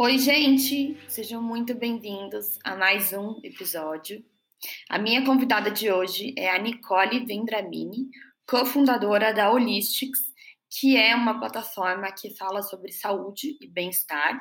[0.00, 0.96] Oi, gente!
[1.08, 4.24] Sejam muito bem-vindos a mais um episódio.
[4.88, 8.08] A minha convidada de hoje é a Nicole Vendramini,
[8.48, 10.20] cofundadora da Holistics,
[10.70, 14.40] que é uma plataforma que fala sobre saúde e bem-estar.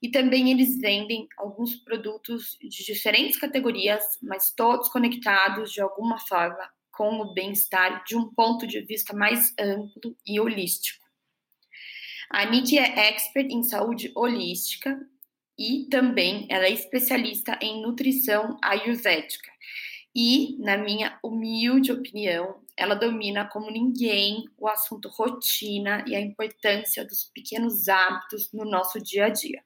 [0.00, 6.66] E também eles vendem alguns produtos de diferentes categorias, mas todos conectados de alguma forma
[6.90, 11.07] com o bem-estar de um ponto de vista mais amplo e holístico.
[12.30, 15.00] A Nick é expert em saúde holística
[15.58, 19.50] e também ela é especialista em nutrição ayurvédica.
[20.14, 27.04] E, na minha humilde opinião, ela domina como ninguém o assunto rotina e a importância
[27.04, 29.62] dos pequenos hábitos no nosso dia a dia.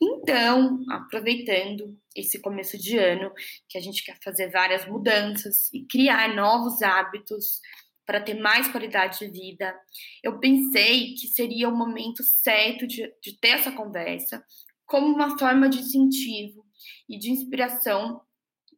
[0.00, 3.32] Então, aproveitando esse começo de ano,
[3.68, 7.60] que a gente quer fazer várias mudanças e criar novos hábitos
[8.08, 9.78] para ter mais qualidade de vida,
[10.24, 14.42] eu pensei que seria o momento certo de, de ter essa conversa
[14.86, 16.64] como uma forma de incentivo
[17.06, 18.22] e de inspiração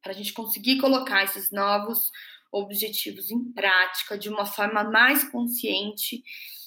[0.02, 2.10] para a gente conseguir colocar esses novos
[2.50, 6.24] objetivos em prática de uma forma mais consciente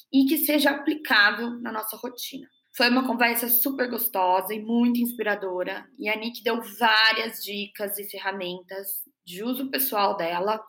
[0.10, 2.48] e que seja aplicável na nossa rotina.
[2.78, 8.10] Foi uma conversa super gostosa e muito inspiradora, e a Nick deu várias dicas e
[8.10, 8.88] ferramentas
[9.26, 10.64] de uso pessoal dela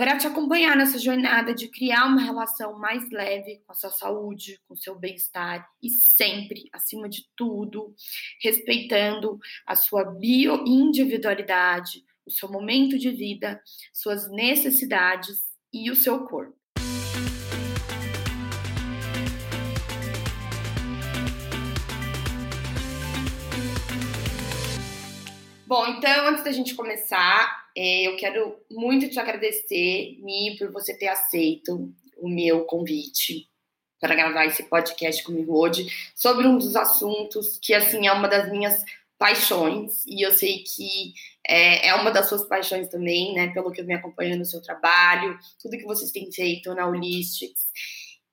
[0.00, 4.58] para te acompanhar nessa jornada de criar uma relação mais leve com a sua saúde,
[4.66, 7.94] com o seu bem-estar e sempre, acima de tudo,
[8.42, 13.60] respeitando a sua bioindividualidade, o seu momento de vida,
[13.92, 16.58] suas necessidades e o seu corpo.
[25.66, 30.96] Bom, então, antes da gente começar, é, eu quero muito te agradecer, Mi, por você
[30.96, 33.48] ter aceito o meu convite
[34.00, 38.50] para gravar esse podcast comigo hoje sobre um dos assuntos que, assim, é uma das
[38.50, 38.82] minhas
[39.18, 41.12] paixões e eu sei que
[41.46, 43.48] é, é, uma das suas paixões também, né?
[43.48, 47.66] Pelo que eu venho acompanhando no seu trabalho, tudo que vocês têm feito na Holistics.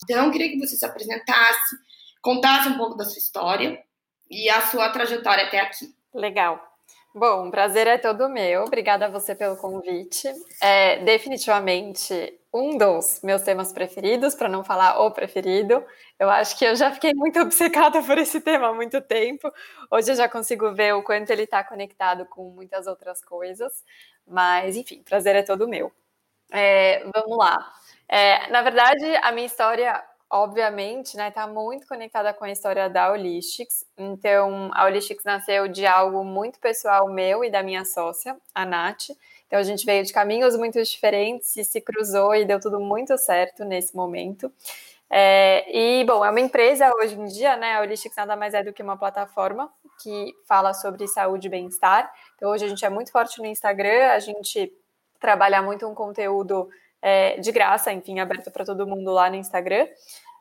[0.03, 1.75] Então, eu queria que você se apresentasse,
[2.21, 3.83] contasse um pouco da sua história
[4.29, 5.93] e a sua trajetória até aqui.
[6.13, 6.66] Legal.
[7.17, 8.63] Bom, prazer é todo meu.
[8.65, 10.27] Obrigada a você pelo convite.
[10.61, 15.83] É definitivamente um dos meus temas preferidos, para não falar o preferido.
[16.19, 19.51] Eu acho que eu já fiquei muito obcecada por esse tema há muito tempo.
[19.89, 23.83] Hoje eu já consigo ver o quanto ele está conectado com muitas outras coisas.
[24.27, 25.91] Mas, enfim, prazer é todo meu.
[26.51, 27.57] É, vamos lá.
[28.07, 33.11] É, na verdade, a minha história obviamente, né, está muito conectada com a história da
[33.11, 33.85] Holistics.
[33.97, 39.09] Então, a Holistics nasceu de algo muito pessoal meu e da minha sócia, a Nath.
[39.47, 43.17] Então, a gente veio de caminhos muito diferentes e se cruzou e deu tudo muito
[43.17, 44.51] certo nesse momento.
[45.09, 47.75] É, e, bom, é uma empresa hoje em dia, né?
[47.75, 49.71] A Holistics nada mais é do que uma plataforma
[50.03, 52.11] que fala sobre saúde e bem-estar.
[52.35, 54.73] Então, hoje a gente é muito forte no Instagram, a gente
[55.19, 56.69] trabalha muito um conteúdo
[57.07, 59.87] é, de graça, enfim, aberto para todo mundo lá no Instagram.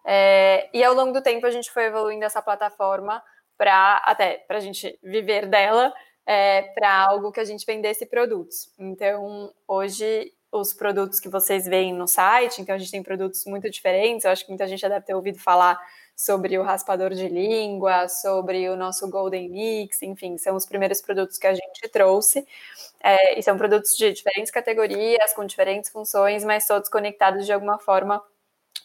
[0.05, 3.23] É, e ao longo do tempo a gente foi evoluindo essa plataforma
[3.57, 5.95] para até para a gente viver dela,
[6.27, 8.69] é, para algo que a gente vendesse produtos.
[8.77, 13.71] Então, hoje os produtos que vocês veem no site, então a gente tem produtos muito
[13.71, 14.25] diferentes.
[14.25, 15.79] Eu acho que muita gente já deve ter ouvido falar
[16.17, 21.37] sobre o raspador de língua, sobre o nosso Golden Mix, enfim, são os primeiros produtos
[21.39, 22.47] que a gente trouxe.
[23.03, 27.79] É, e são produtos de diferentes categorias, com diferentes funções, mas todos conectados de alguma
[27.79, 28.23] forma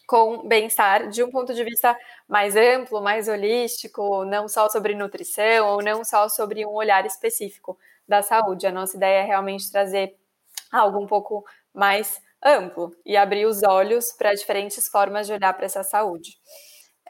[0.06, 1.96] com bem-estar de um ponto de vista
[2.28, 7.78] mais amplo, mais holístico, não só sobre nutrição ou não só sobre um olhar específico
[8.06, 8.66] da saúde.
[8.66, 10.14] A nossa ideia é realmente trazer
[10.72, 11.44] algo um pouco
[11.74, 16.38] mais amplo e abrir os olhos para diferentes formas de olhar para essa saúde.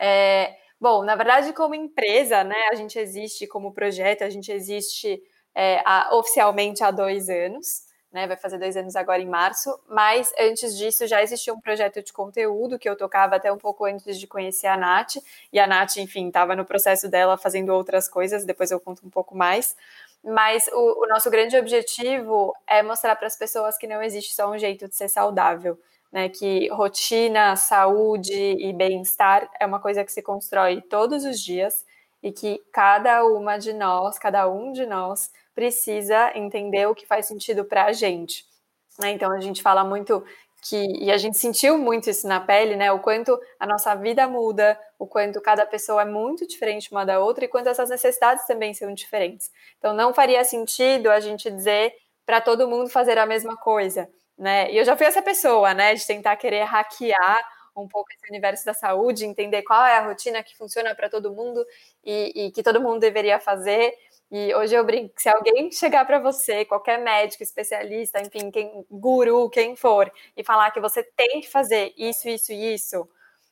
[0.04, 5.22] É, bom, na verdade, como empresa, né, a gente existe como projeto, a gente existe
[5.54, 10.32] é, a, oficialmente há dois anos, né, vai fazer dois anos agora em março, mas
[10.40, 14.18] antes disso já existia um projeto de conteúdo que eu tocava até um pouco antes
[14.18, 15.18] de conhecer a Nath,
[15.52, 19.10] e a Nath, enfim, estava no processo dela fazendo outras coisas, depois eu conto um
[19.10, 19.76] pouco mais,
[20.24, 24.50] mas o, o nosso grande objetivo é mostrar para as pessoas que não existe só
[24.50, 25.78] um jeito de ser saudável,
[26.12, 31.84] né, que rotina, saúde e bem-estar é uma coisa que se constrói todos os dias
[32.22, 37.26] e que cada uma de nós, cada um de nós, precisa entender o que faz
[37.26, 38.44] sentido para a gente.
[39.00, 39.12] Né?
[39.12, 40.22] Então a gente fala muito
[40.62, 42.92] que e a gente sentiu muito isso na pele, né?
[42.92, 47.18] O quanto a nossa vida muda, o quanto cada pessoa é muito diferente uma da
[47.18, 49.50] outra e quanto essas necessidades também são diferentes.
[49.78, 51.92] Então não faria sentido a gente dizer
[52.24, 54.08] para todo mundo fazer a mesma coisa
[54.42, 54.72] né?
[54.72, 57.38] E eu já fui essa pessoa, né, de tentar querer hackear
[57.76, 61.32] um pouco esse universo da saúde, entender qual é a rotina que funciona para todo
[61.32, 61.64] mundo
[62.04, 63.94] e, e, que todo mundo deveria fazer.
[64.32, 69.48] E hoje eu brinco se alguém chegar para você, qualquer médico, especialista, enfim, quem, guru,
[69.48, 73.08] quem for, e falar que você tem que fazer isso, isso e isso,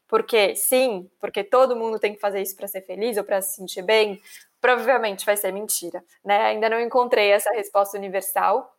[0.08, 3.54] porque sim, porque todo mundo tem que fazer isso para ser feliz ou para se
[3.56, 4.20] sentir bem,
[4.60, 6.46] provavelmente vai ser mentira, né?
[6.46, 8.76] Ainda não encontrei essa resposta universal,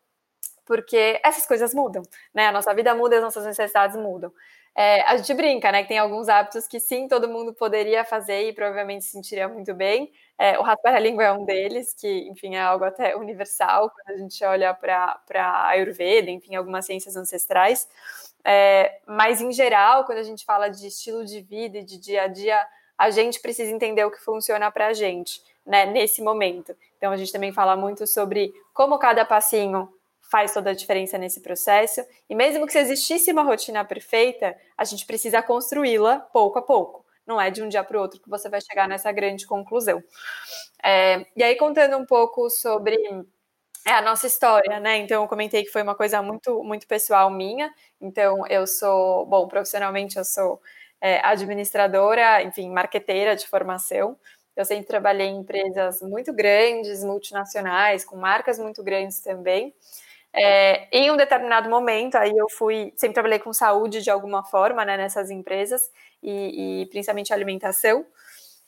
[0.65, 2.03] porque essas coisas mudam,
[2.33, 2.47] né?
[2.47, 4.31] A nossa vida muda, as nossas necessidades mudam.
[4.73, 5.81] É, a gente brinca, né?
[5.83, 9.73] Que tem alguns hábitos que sim, todo mundo poderia fazer e provavelmente se sentiria muito
[9.73, 10.11] bem.
[10.37, 14.15] É, o raspar a língua é um deles, que, enfim, é algo até universal quando
[14.15, 17.87] a gente olha para a Ayurveda, enfim, algumas ciências ancestrais.
[18.45, 22.23] É, mas, em geral, quando a gente fala de estilo de vida e de dia
[22.23, 22.65] a dia,
[22.97, 26.75] a gente precisa entender o que funciona para a gente, né, nesse momento.
[26.97, 29.89] Então, a gente também fala muito sobre como cada passinho
[30.31, 32.01] faz toda a diferença nesse processo.
[32.29, 37.05] E mesmo que existisse uma rotina perfeita, a gente precisa construí-la pouco a pouco.
[37.27, 40.01] Não é de um dia para o outro que você vai chegar nessa grande conclusão.
[40.83, 42.97] É, e aí, contando um pouco sobre
[43.85, 44.97] é, a nossa história, né?
[44.97, 47.71] Então, eu comentei que foi uma coisa muito, muito pessoal minha.
[47.99, 50.61] Então, eu sou, bom, profissionalmente eu sou
[51.01, 54.17] é, administradora, enfim, marqueteira de formação.
[54.55, 59.73] Eu sempre trabalhei em empresas muito grandes, multinacionais, com marcas muito grandes também.
[60.33, 64.85] É, em um determinado momento, aí eu fui, sempre trabalhei com saúde de alguma forma,
[64.85, 65.81] né, nessas empresas,
[66.23, 68.05] e, e principalmente alimentação.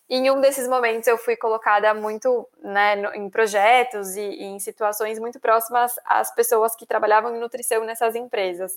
[0.10, 4.60] E em um desses momentos eu fui colocada muito né, em projetos e, e, em
[4.60, 8.74] situações muito próximas às pessoas que trabalhavam em nutrição nessas empresas.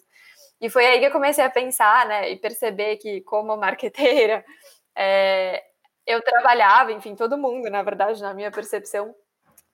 [0.61, 4.45] E foi aí que eu comecei a pensar, né, e perceber que como marqueteira,
[4.97, 5.63] é,
[6.07, 9.15] eu trabalhava, enfim, todo mundo, na verdade, na minha percepção,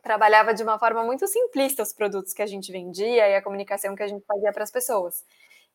[0.02, 3.94] trabalhava de uma forma muito simplista os produtos que a gente vendia e a comunicação
[3.94, 5.24] que a gente fazia para as pessoas.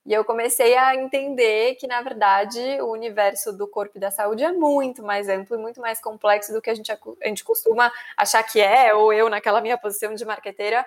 [0.05, 4.43] E eu comecei a entender que, na verdade, o universo do corpo e da saúde
[4.43, 7.91] é muito mais amplo e muito mais complexo do que a gente, a gente costuma
[8.15, 10.85] achar que é, ou eu, naquela minha posição de marqueteira,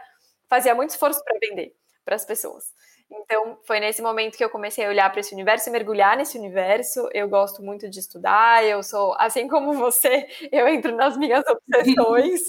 [0.49, 2.73] fazia muito esforço para vender para as pessoas.
[3.11, 6.39] Então, foi nesse momento que eu comecei a olhar para esse universo e mergulhar nesse
[6.39, 7.09] universo.
[7.13, 12.41] Eu gosto muito de estudar, eu sou, assim como você, eu entro nas minhas obsessões,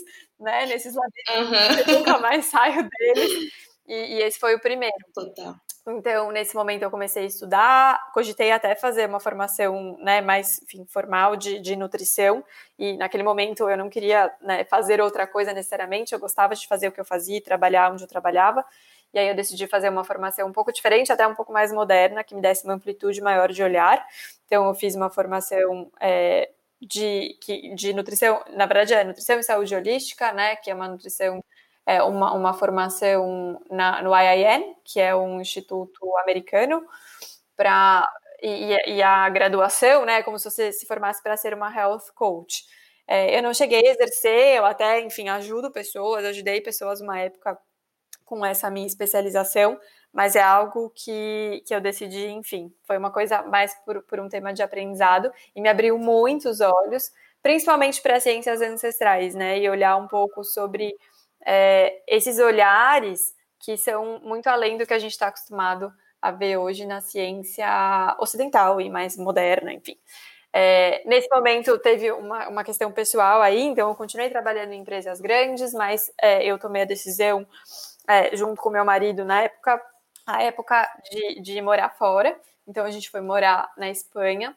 [0.42, 0.66] né?
[0.66, 1.94] Nesses labirintos, uhum.
[1.94, 3.52] eu nunca mais saio deles.
[3.88, 4.96] E, e, esse foi o primeiro.
[5.14, 5.56] Total.
[5.88, 10.86] Então, nesse momento, eu comecei a estudar, cogitei até fazer uma formação né, mais enfim,
[10.86, 12.44] formal de, de nutrição,
[12.78, 16.88] e naquele momento eu não queria né, fazer outra coisa necessariamente, eu gostava de fazer
[16.88, 18.64] o que eu fazia, trabalhar onde eu trabalhava,
[19.12, 22.24] e aí eu decidi fazer uma formação um pouco diferente, até um pouco mais moderna,
[22.24, 24.06] que me desse uma amplitude maior de olhar.
[24.46, 26.50] Então, eu fiz uma formação é,
[26.82, 27.38] de,
[27.76, 31.44] de nutrição, na verdade é nutrição e saúde holística, né, que é uma nutrição,
[31.86, 36.84] é uma, uma formação na, no IIN, que é um instituto americano,
[37.56, 38.08] para
[38.42, 42.64] e, e, a graduação, né, como se você se formasse para ser uma health coach.
[43.08, 47.58] É, eu não cheguei a exercer, eu até, enfim, ajudo pessoas, ajudei pessoas uma época
[48.26, 49.80] com essa minha especialização,
[50.14, 54.28] mas é algo que, que eu decidi, enfim, foi uma coisa mais por, por um
[54.30, 59.60] tema de aprendizado e me abriu muitos olhos, principalmente para ciências ancestrais, né?
[59.60, 60.94] E olhar um pouco sobre
[61.46, 66.58] é, esses olhares que são muito além do que a gente está acostumado a ver
[66.58, 67.66] hoje na ciência
[68.20, 69.98] ocidental e mais moderna, enfim.
[70.54, 75.22] É, nesse momento teve uma, uma questão pessoal aí, então eu continuei trabalhando em empresas
[75.22, 77.48] grandes, mas é, eu tomei a decisão,
[78.08, 79.82] é, junto com meu marido na época,
[80.26, 82.38] a época de, de morar fora.
[82.68, 84.56] Então a gente foi morar na Espanha.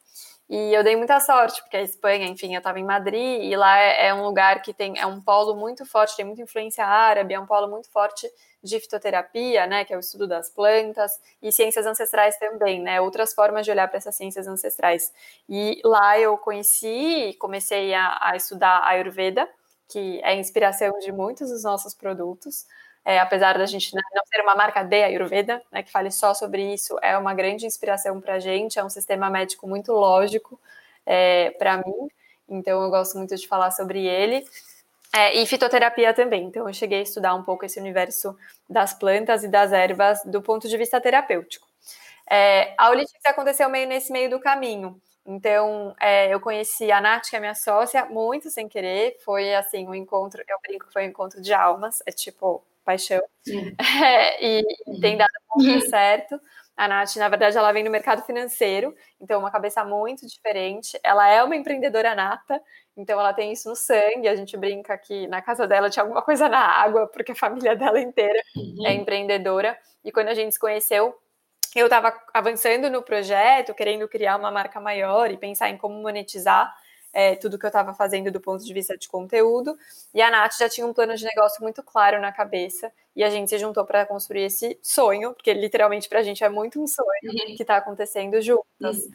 [0.49, 3.79] E eu dei muita sorte, porque a Espanha, enfim, eu estava em Madrid e lá
[3.79, 7.33] é, é, um lugar que tem é um polo muito forte, tem muita influência árabe,
[7.33, 8.31] é um polo muito forte
[8.63, 13.35] de fitoterapia, né, que é o estudo das plantas, e ciências ancestrais também, né, outras
[13.35, 15.13] formas de olhar para essas ciências ancestrais.
[15.49, 19.49] E lá eu conheci, comecei a, a estudar Ayurveda,
[19.89, 22.67] que é a inspiração de muitos dos nossos produtos.
[23.05, 26.73] É, apesar da gente não ser uma marca de Ayurveda, né, que fale só sobre
[26.73, 30.59] isso, é uma grande inspiração para a gente, é um sistema médico muito lógico
[31.05, 32.09] é, para mim,
[32.49, 34.45] então eu gosto muito de falar sobre ele.
[35.15, 38.37] É, e fitoterapia também, então eu cheguei a estudar um pouco esse universo
[38.69, 41.69] das plantas e das ervas do ponto de vista terapêutico.
[42.31, 45.01] É, a Olitics aconteceu meio nesse meio do caminho.
[45.27, 49.17] Então, é, eu conheci a Nath, que é minha sócia, muito sem querer.
[49.25, 52.03] Foi assim, um encontro, eu brinco que foi um encontro de almas.
[52.07, 53.23] É tipo, paixão.
[54.05, 54.63] É, e,
[55.01, 56.41] tem dado muito certo.
[56.77, 60.99] A Nath, na verdade, ela vem no mercado financeiro, então uma cabeça muito diferente.
[61.05, 62.61] Ela é uma empreendedora nata,
[62.97, 64.27] então ela tem isso no sangue.
[64.27, 67.77] A gente brinca que na casa dela tinha alguma coisa na água, porque a família
[67.77, 68.87] dela inteira uhum.
[68.87, 69.79] é empreendedora.
[70.05, 71.15] E quando a gente se conheceu,
[71.77, 76.75] eu estava avançando no projeto, querendo criar uma marca maior e pensar em como monetizar
[77.15, 79.79] é, tudo que eu estava fazendo do ponto de vista de conteúdo.
[80.13, 82.93] E a Nath já tinha um plano de negócio muito claro na cabeça.
[83.15, 86.49] E a gente se juntou para construir esse sonho, porque literalmente para a gente é
[86.49, 87.55] muito um sonho uhum.
[87.57, 88.97] que está acontecendo juntas.
[88.99, 89.13] Uhum.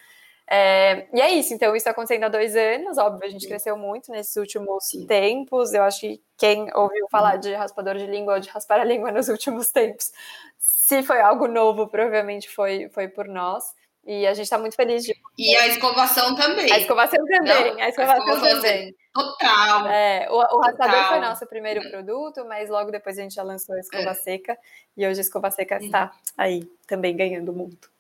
[0.51, 3.77] É, e é isso, então isso está acontecendo há dois anos, óbvio, a gente cresceu
[3.77, 5.05] muito nesses últimos Sim.
[5.05, 5.73] tempos.
[5.73, 9.11] Eu acho que quem ouviu falar de raspador de língua ou de raspar a língua
[9.11, 10.11] nos últimos tempos,
[10.57, 13.63] se foi algo novo, provavelmente foi, foi por nós.
[14.09, 15.15] E a gente está muito feliz de.
[15.37, 16.71] E a escovação também.
[16.73, 17.75] A escovação também.
[17.75, 18.95] Não, a escovação, a escovação também.
[19.13, 19.87] Total.
[19.87, 23.75] É, o, o raspador foi nosso primeiro produto, mas logo depois a gente já lançou
[23.75, 24.13] a escova é.
[24.15, 24.57] seca.
[24.97, 25.85] E hoje a escova seca uhum.
[25.85, 27.91] está aí também ganhando muito.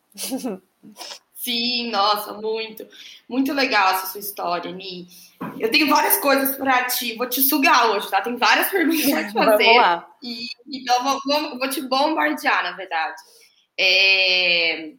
[1.35, 2.87] Sim, nossa, muito.
[3.27, 5.07] Muito legal essa sua história, Ni.
[5.59, 7.15] Eu tenho várias coisas para te.
[7.17, 8.19] Vou te sugar hoje, tá?
[8.19, 9.63] Tem várias perguntas para te fazer.
[9.63, 10.07] Vamos lá.
[10.23, 13.21] E, então, vou, vou, vou te bombardear, na verdade.
[13.77, 14.95] É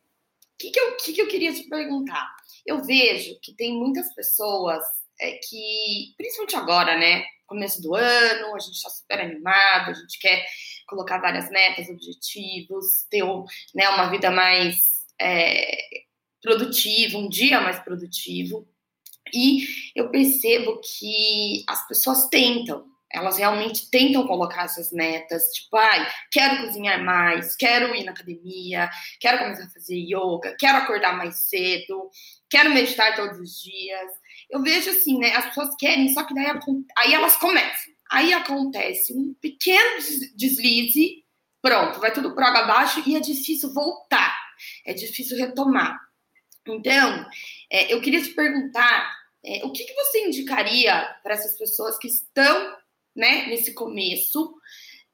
[0.61, 2.29] que, que, eu, que, que eu queria te perguntar?
[2.67, 4.83] Eu vejo que tem muitas pessoas
[5.19, 7.25] é, que, principalmente agora, né?
[7.47, 10.45] Começo do ano, a gente está super animado, a gente quer
[10.87, 13.25] colocar várias metas, objetivos, ter
[13.75, 14.77] né, uma vida mais
[15.21, 15.79] é,
[16.43, 18.69] produtiva, um dia mais produtivo.
[19.33, 26.07] E eu percebo que as pessoas tentam, elas realmente tentam colocar essas metas, tipo, ai,
[26.31, 28.89] quero cozinhar mais, quero ir na academia,
[29.19, 32.09] quero começar a fazer yoga, quero acordar mais cedo,
[32.49, 34.11] quero meditar todos os dias.
[34.49, 35.35] Eu vejo assim, né?
[35.35, 36.47] As pessoas querem, só que daí
[36.99, 37.93] aí elas começam.
[38.11, 39.99] Aí acontece um pequeno
[40.37, 41.25] deslize,
[41.63, 44.37] pronto, vai tudo água abaixo e é difícil voltar,
[44.87, 45.99] é difícil retomar.
[46.67, 47.27] Então,
[47.71, 52.09] é, eu queria te perguntar é, o que, que você indicaria para essas pessoas que
[52.09, 52.80] estão
[53.15, 54.55] né, nesse começo,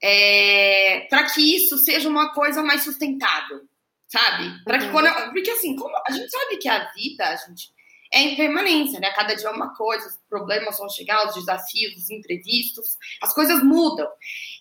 [0.02, 3.62] é, para que isso seja uma coisa mais sustentável,
[4.06, 4.62] sabe?
[4.64, 4.92] Para que uhum.
[4.92, 7.74] quando, porque assim, como a gente sabe que a vida, a gente
[8.12, 9.10] é em permanência, né?
[9.10, 13.62] Cada dia é uma coisa, os problemas vão chegar, os desafios, os imprevistos, as coisas
[13.62, 14.08] mudam.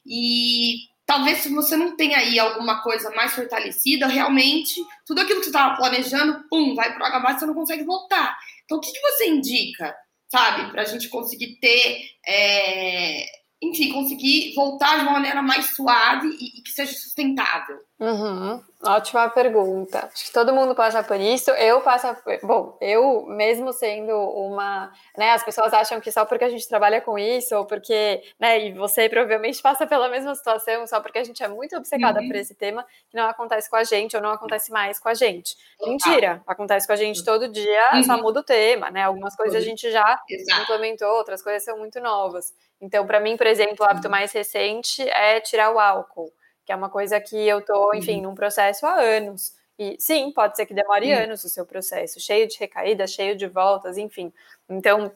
[0.05, 5.45] E talvez se você não tem aí alguma coisa mais fortalecida, realmente tudo aquilo que
[5.45, 8.35] você estava planejando, pum, vai para o você não consegue voltar.
[8.63, 9.95] Então, o que, que você indica
[10.35, 10.69] sabe?
[10.69, 13.25] Para a gente conseguir ter, é,
[13.63, 17.77] enfim, conseguir voltar de uma maneira mais suave e, e que seja sustentável.
[17.97, 18.61] Uhum.
[18.83, 20.09] Ótima pergunta.
[20.13, 21.49] Acho que todo mundo passa por isso.
[21.51, 22.07] Eu passo.
[22.43, 24.91] Bom, eu mesmo sendo uma.
[25.17, 28.21] Né, as pessoas acham que só porque a gente trabalha com isso, ou porque.
[28.37, 32.19] Né, e você provavelmente passa pela mesma situação, só porque a gente é muito obcecada
[32.19, 32.27] uhum.
[32.27, 35.13] por esse tema, que não acontece com a gente, ou não acontece mais com a
[35.13, 35.55] gente.
[35.81, 36.43] Mentira!
[36.45, 38.03] Acontece com a gente todo dia, uhum.
[38.03, 39.03] só muda o tema, né?
[39.03, 40.63] Algumas coisas a gente já Exato.
[40.63, 42.53] implementou, outras coisas são muito novas.
[42.81, 46.29] Então, para mim, por exemplo, o hábito mais recente é tirar o álcool
[46.65, 48.23] que é uma coisa que eu tô, enfim, uhum.
[48.23, 49.53] num processo há anos.
[49.77, 51.23] E sim, pode ser que demore uhum.
[51.23, 54.33] anos o seu processo, cheio de recaídas, cheio de voltas, enfim.
[54.69, 55.11] Então.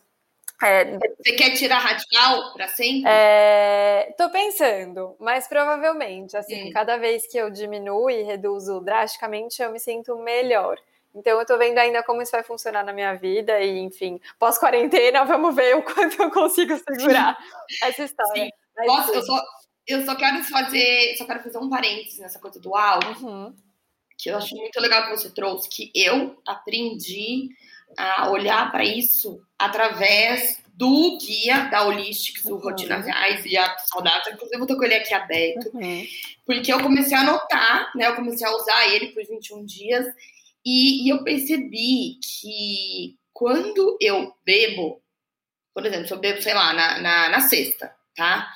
[0.61, 3.03] É, Você quer tirar radical para sempre?
[3.07, 6.71] É, tô pensando, mas provavelmente, assim, uhum.
[6.73, 10.77] cada vez que eu diminuo e reduzo drasticamente, eu me sinto melhor.
[11.15, 15.23] Então eu tô vendo ainda como isso vai funcionar na minha vida e, enfim, pós-quarentena,
[15.23, 17.37] vamos ver o quanto eu consigo segurar
[17.69, 17.77] Sim.
[17.83, 18.43] essa história.
[18.43, 18.49] Sim.
[18.75, 19.41] Mas, Posso, eu só,
[19.89, 23.55] eu só quero fazer, só quero fazer um parênteses nessa coisa do áudio, uhum.
[24.17, 27.49] que eu acho muito legal que você trouxe, que eu aprendi
[27.97, 32.61] a olhar para isso através do guia da Holistics, do uhum.
[32.61, 34.33] Rotinas Reais e a Saudável.
[34.33, 35.69] Inclusive, eu tô com ele aqui aberto.
[35.73, 36.07] Uhum.
[36.45, 38.07] Porque eu comecei a anotar, né?
[38.07, 40.05] Eu comecei a usar ele por 21 dias.
[40.65, 45.01] E, e eu percebi que quando eu bebo,
[45.73, 48.49] por exemplo, se eu bebo, sei lá, na, na, na sexta, tá?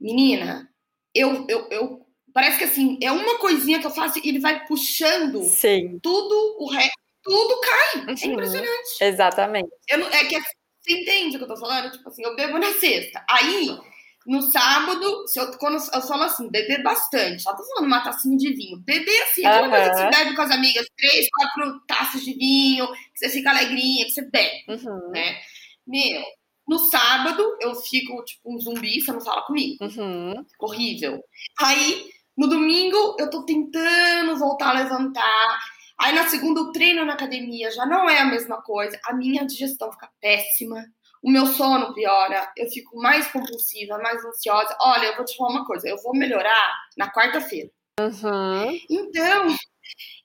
[0.00, 0.68] Menina,
[1.14, 2.06] eu, eu, eu.
[2.32, 5.98] Parece que assim, é uma coisinha que eu faço e ele vai puxando Sim.
[6.02, 7.94] tudo o resto tudo cai.
[7.94, 8.14] É uhum.
[8.22, 8.88] É impressionante.
[9.00, 9.68] Exatamente.
[9.88, 11.90] Eu, é que você entende o que eu tô falando?
[11.90, 13.24] Tipo assim, eu bebo na sexta.
[13.28, 13.76] Aí,
[14.24, 18.36] no sábado, se eu, quando eu falo assim, beber bastante, só tô falando uma tacinha
[18.36, 18.78] de vinho.
[18.78, 19.70] Beber assim, aquela uhum.
[19.70, 23.50] coisa que você bebe com as amigas, três, quatro taças de vinho, que você fica
[23.50, 25.10] alegrinha, que você bebe, uhum.
[25.10, 25.36] né?
[25.84, 26.22] Meu,
[26.66, 29.84] no sábado eu fico tipo um zumbi, você não fala comigo.
[29.84, 30.44] Uhum.
[30.60, 31.22] Horrível.
[31.60, 35.58] Aí, no domingo, eu tô tentando voltar a levantar
[35.98, 38.98] Aí na segunda, o treino na academia já não é a mesma coisa.
[39.04, 40.84] A minha digestão fica péssima.
[41.22, 42.52] O meu sono piora.
[42.56, 44.76] Eu fico mais compulsiva, mais ansiosa.
[44.80, 45.88] Olha, eu vou te falar uma coisa.
[45.88, 47.70] Eu vou melhorar na quarta-feira.
[47.98, 48.78] Uhum.
[48.90, 49.56] Então,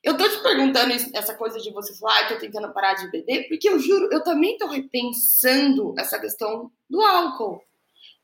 [0.02, 3.46] eu tô te perguntando essa coisa de você falar, ah, tô tentando parar de beber,
[3.48, 7.62] porque eu juro, eu também tô repensando essa questão do álcool.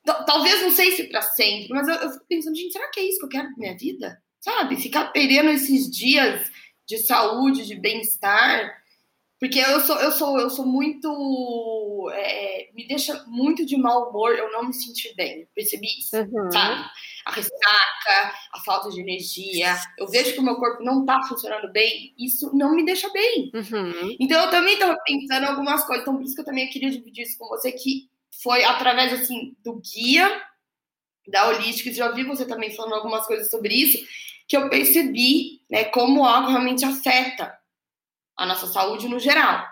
[0.04, 3.04] Talvez, não sei se para sempre, mas eu, eu fico pensando, gente, será que é
[3.04, 4.20] isso que eu quero pra minha vida?
[4.40, 4.76] Sabe?
[4.76, 6.50] Ficar perdendo esses dias
[6.86, 8.74] de saúde, de bem-estar,
[9.40, 12.10] porque eu sou, eu sou, eu sou muito.
[12.12, 15.46] É, me deixa muito de mau humor eu não me sentir bem.
[15.54, 16.50] Percebi isso, uhum.
[16.50, 16.90] sabe?
[17.24, 19.76] A ressaca, a falta de energia.
[19.96, 23.52] Eu vejo que o meu corpo não tá funcionando bem, isso não me deixa bem.
[23.54, 24.16] Uhum.
[24.18, 26.02] Então eu também tô pensando em algumas coisas.
[26.02, 28.10] Então, por isso que eu também queria dividir isso com você, que
[28.42, 30.42] foi através assim do guia
[31.28, 31.92] da Holística.
[31.92, 34.04] Já ouvi você também falando algumas coisas sobre isso
[34.48, 37.56] que eu percebi né, como algo realmente afeta
[38.38, 39.66] a nossa saúde no geral.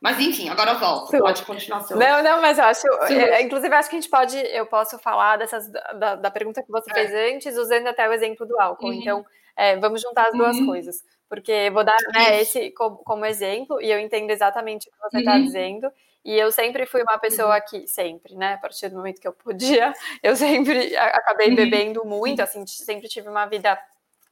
[0.00, 1.10] Mas enfim, agora eu volto.
[1.10, 1.18] Sim.
[1.18, 1.98] Pode continuar seu.
[1.98, 2.86] Não, não, mas eu acho.
[3.10, 4.36] É, inclusive, acho que a gente pode.
[4.38, 6.94] Eu posso falar dessas da, da pergunta que você é.
[6.94, 8.86] fez antes, usando até o exemplo do álcool.
[8.86, 8.94] Uhum.
[8.94, 10.66] Então, é, vamos juntar as duas uhum.
[10.66, 11.04] coisas.
[11.28, 15.18] Porque vou dar né, esse como, como, exemplo, e eu entendo exatamente o que você
[15.18, 15.44] está uhum.
[15.44, 15.92] dizendo.
[16.24, 17.62] E eu sempre fui uma pessoa uhum.
[17.68, 18.54] que, sempre, né?
[18.54, 21.56] A partir do momento que eu podia, eu sempre acabei uhum.
[21.56, 23.78] bebendo muito, assim, sempre tive uma vida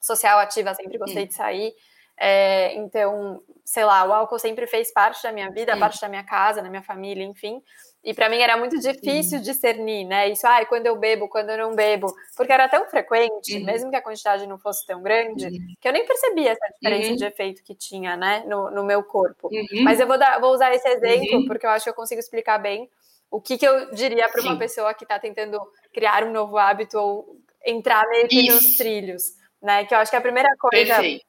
[0.00, 1.74] social ativa, sempre gostei de sair.
[2.20, 6.24] É, então, sei lá, o álcool sempre fez parte da minha vida, parte da minha
[6.24, 7.62] casa, da minha família, enfim.
[8.02, 10.28] E para mim era muito difícil discernir, né?
[10.30, 13.64] Isso, ai, ah, quando eu bebo, quando eu não bebo, porque era tão frequente, uhum.
[13.64, 15.74] mesmo que a quantidade não fosse tão grande, uhum.
[15.80, 17.16] que eu nem percebia essa diferença uhum.
[17.16, 19.48] de efeito que tinha, né, no, no meu corpo.
[19.52, 19.82] Uhum.
[19.82, 21.46] Mas eu vou, dar, vou usar esse exemplo uhum.
[21.46, 22.88] porque eu acho que eu consigo explicar bem
[23.30, 25.60] o que, que eu diria para uma pessoa que está tentando
[25.92, 29.84] criar um novo hábito ou entrar meio que nos trilhos, né?
[29.84, 31.26] Que eu acho que a primeira coisa Perfeito.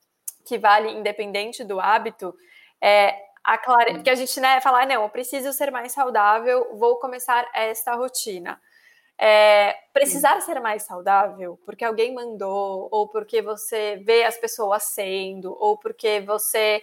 [0.49, 2.35] Que vale, independente do hábito,
[2.81, 6.75] é a clareza, porque a gente né, fala, ah, não, eu preciso ser mais saudável,
[6.75, 8.59] vou começar esta rotina.
[9.21, 10.53] É, precisar Sim.
[10.53, 16.21] ser mais saudável porque alguém mandou, ou porque você vê as pessoas sendo, ou porque
[16.21, 16.81] você,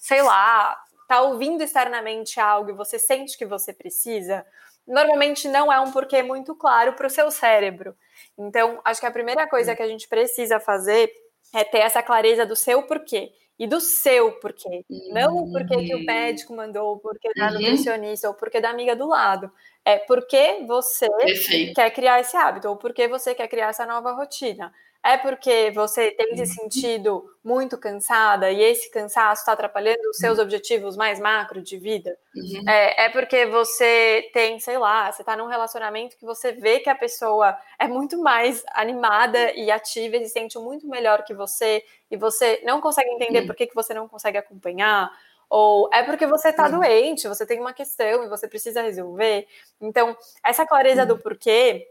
[0.00, 0.76] sei lá,
[1.08, 4.44] tá ouvindo externamente algo e você sente que você precisa,
[4.86, 7.96] normalmente não é um porquê muito claro para o seu cérebro.
[8.36, 11.10] Então, acho que a primeira coisa que a gente precisa fazer
[11.56, 14.84] é ter essa clareza do seu porquê e do seu porquê.
[14.90, 15.08] Uhum.
[15.12, 17.54] Não o porquê que o médico mandou, o porquê da uhum.
[17.54, 19.50] nutricionista, ou o porquê da amiga do lado.
[19.84, 21.74] É porque você Perfeito.
[21.74, 24.72] quer criar esse hábito, ou porque você quer criar essa nova rotina.
[25.06, 26.46] É porque você tem se uhum.
[26.46, 30.44] sentido muito cansada e esse cansaço está atrapalhando os seus uhum.
[30.44, 32.18] objetivos mais macro de vida?
[32.34, 32.68] Uhum.
[32.68, 36.90] É, é, porque você tem, sei lá, você está num relacionamento que você vê que
[36.90, 41.84] a pessoa é muito mais animada e ativa e se sente muito melhor que você
[42.10, 43.46] e você não consegue entender uhum.
[43.46, 45.08] por que, que você não consegue acompanhar?
[45.48, 46.80] Ou é porque você está uhum.
[46.80, 49.46] doente, você tem uma questão e você precisa resolver.
[49.80, 51.86] Então, essa clareza do porquê,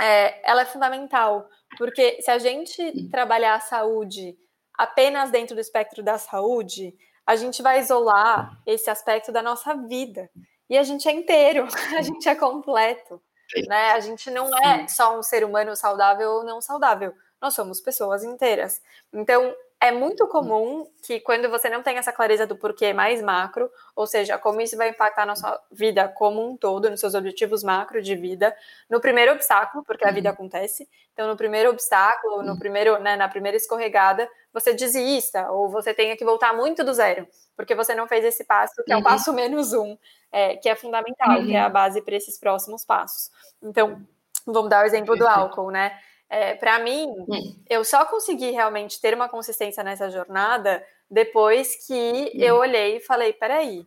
[0.00, 4.36] é, ela é fundamental porque se a gente trabalhar a saúde
[4.74, 6.94] apenas dentro do espectro da saúde,
[7.26, 10.30] a gente vai isolar esse aspecto da nossa vida.
[10.70, 11.66] E a gente é inteiro,
[11.98, 13.20] a gente é completo.
[13.66, 13.92] Né?
[13.92, 17.14] A gente não é só um ser humano saudável ou não saudável.
[17.40, 18.80] Nós somos pessoas inteiras.
[19.12, 23.70] Então, é muito comum que quando você não tem essa clareza do porquê mais macro,
[23.94, 27.62] ou seja, como isso vai impactar na sua vida como um todo, nos seus objetivos
[27.62, 28.54] macro de vida,
[28.90, 30.34] no primeiro obstáculo, porque a vida uhum.
[30.34, 32.58] acontece, então no primeiro obstáculo, no uhum.
[32.58, 37.28] primeiro, né, na primeira escorregada, você desista, ou você tenha que voltar muito do zero,
[37.56, 39.04] porque você não fez esse passo, que é o uhum.
[39.04, 39.96] passo menos um,
[40.32, 43.30] é, que é fundamental, que é a base para esses próximos passos.
[43.62, 44.02] Então,
[44.44, 45.96] vamos dar o exemplo do álcool, né?
[46.30, 47.62] É, para mim, hum.
[47.68, 51.94] eu só consegui realmente ter uma consistência nessa jornada depois que
[52.34, 52.40] hum.
[52.40, 53.86] eu olhei e falei: peraí,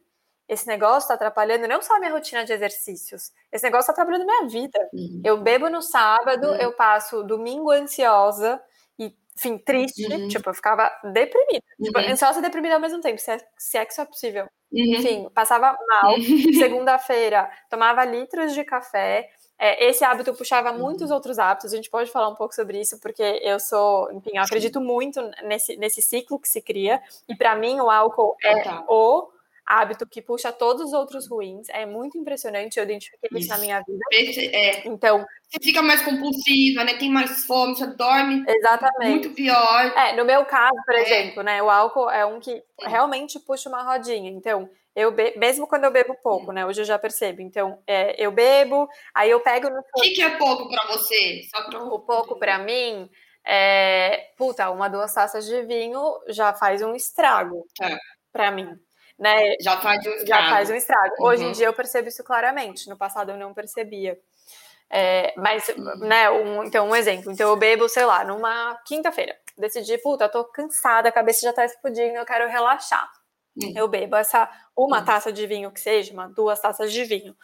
[0.52, 4.26] esse negócio está atrapalhando não só a minha rotina de exercícios, esse negócio está atrapalhando
[4.26, 4.78] minha vida.
[4.94, 5.22] Uhum.
[5.24, 6.56] Eu bebo no sábado, uhum.
[6.56, 8.62] eu passo domingo ansiosa
[9.00, 10.06] e, enfim, triste.
[10.12, 10.28] Uhum.
[10.28, 11.64] Tipo, eu ficava deprimida.
[11.82, 12.12] Tipo, uhum.
[12.12, 14.44] ansiosa e deprimida ao mesmo tempo, se é, se é que isso é possível.
[14.74, 14.96] Uhum.
[14.96, 16.16] Enfim, passava mal.
[16.60, 19.30] Segunda-feira, tomava litros de café.
[19.63, 21.15] É, esse hábito puxava muitos uhum.
[21.15, 21.71] outros hábitos.
[21.71, 25.21] A gente pode falar um pouco sobre isso, porque eu sou, enfim, eu acredito muito
[25.43, 27.00] nesse, nesse ciclo que se cria.
[27.30, 28.56] E para mim, o álcool é
[28.88, 29.30] o
[29.72, 31.70] hábito que puxa todos os outros ruins.
[31.70, 34.00] É muito impressionante, eu identifiquei isso, isso na minha vida.
[34.54, 34.88] É.
[34.88, 35.26] Então.
[35.50, 36.98] Você fica mais compulsiva, né?
[36.98, 38.44] Tem mais fome, você dorme.
[38.48, 39.10] Exatamente.
[39.10, 39.86] Muito pior.
[39.98, 41.02] É, no meu caso, por é.
[41.02, 41.64] exemplo, né?
[41.64, 44.30] O álcool é um que realmente puxa uma rodinha.
[44.30, 45.34] Então, eu be...
[45.38, 46.66] mesmo quando eu bebo pouco, né?
[46.66, 47.42] Hoje eu já percebo.
[47.42, 49.80] Então, é, eu bebo, aí eu pego no.
[49.80, 51.42] O que, que, é pouco para você?
[51.50, 51.84] Só pra...
[51.84, 53.10] O pouco para mim
[53.46, 54.32] é.
[54.38, 57.66] Puta, uma, duas taças de vinho já faz um estrago.
[57.82, 57.98] É.
[58.34, 58.78] Para mim
[59.22, 59.56] né?
[59.62, 60.28] Já faz um estrago.
[60.28, 61.16] Já faz um estrago.
[61.20, 61.28] Uhum.
[61.28, 64.20] Hoje em dia eu percebo isso claramente, no passado eu não percebia.
[64.90, 65.64] É, mas,
[66.00, 67.32] né, um, então um exemplo.
[67.32, 69.38] Então eu bebo, sei lá, numa quinta-feira.
[69.56, 73.10] Decidi, puta, tô cansada, a cabeça já tá explodindo, eu quero relaxar.
[73.56, 73.74] Uhum.
[73.76, 75.06] Eu bebo essa uma uhum.
[75.06, 77.36] taça de vinho que seja, uma, duas taças de vinho.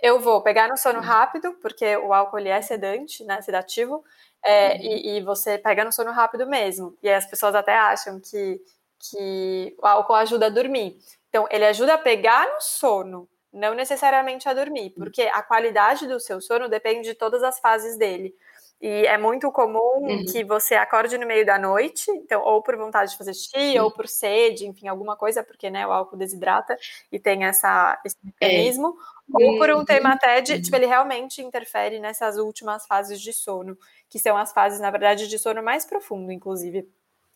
[0.00, 1.04] Eu vou pegar no sono uhum.
[1.04, 4.02] rápido, porque o álcool é sedante, né, sedativo,
[4.42, 4.80] é, uhum.
[4.80, 6.96] e, e, você pega no sono rápido mesmo.
[7.02, 8.60] E as pessoas até acham que,
[8.98, 10.98] que o álcool ajuda a dormir.
[11.28, 14.94] Então, ele ajuda a pegar no sono, não necessariamente a dormir, hum.
[14.98, 18.34] porque a qualidade do seu sono depende de todas as fases dele.
[18.80, 20.24] E é muito comum uhum.
[20.24, 23.90] que você acorde no meio da noite, então, ou por vontade de fazer xixi, ou
[23.90, 26.76] por sede, enfim, alguma coisa, porque né, o álcool desidrata
[27.10, 28.46] e tem essa, esse é.
[28.46, 28.96] mecanismo,
[29.40, 29.44] é.
[29.44, 33.76] ou por um tema até de, tipo, ele realmente interfere nessas últimas fases de sono,
[34.08, 36.88] que são as fases, na verdade, de sono mais profundo, inclusive.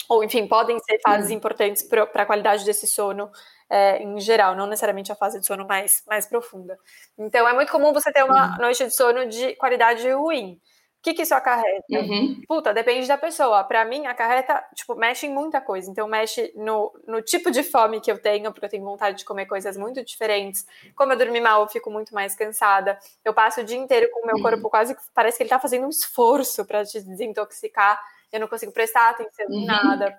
[0.08, 1.36] Ou, enfim, podem ser fases uhum.
[1.36, 3.30] importantes para a qualidade desse sono
[3.72, 6.78] é, em geral, não necessariamente a fase de sono mais, mais profunda.
[7.18, 8.62] Então, é muito comum você ter uma uhum.
[8.62, 10.60] noite de sono de qualidade ruim.
[10.98, 11.84] O que, que isso acarreta?
[11.90, 12.42] Uhum.
[12.46, 13.64] Puta, depende da pessoa.
[13.64, 15.90] Para mim, acarreta, tipo, mexe em muita coisa.
[15.90, 19.24] Então, mexe no, no tipo de fome que eu tenho, porque eu tenho vontade de
[19.24, 20.64] comer coisas muito diferentes.
[20.94, 22.98] Como eu dormi mal, eu fico muito mais cansada.
[23.24, 24.42] Eu passo o dia inteiro com o meu uhum.
[24.42, 27.98] corpo quase parece que ele tá fazendo um esforço para te desintoxicar.
[28.32, 29.66] Eu não consigo prestar atenção em uhum.
[29.66, 30.18] nada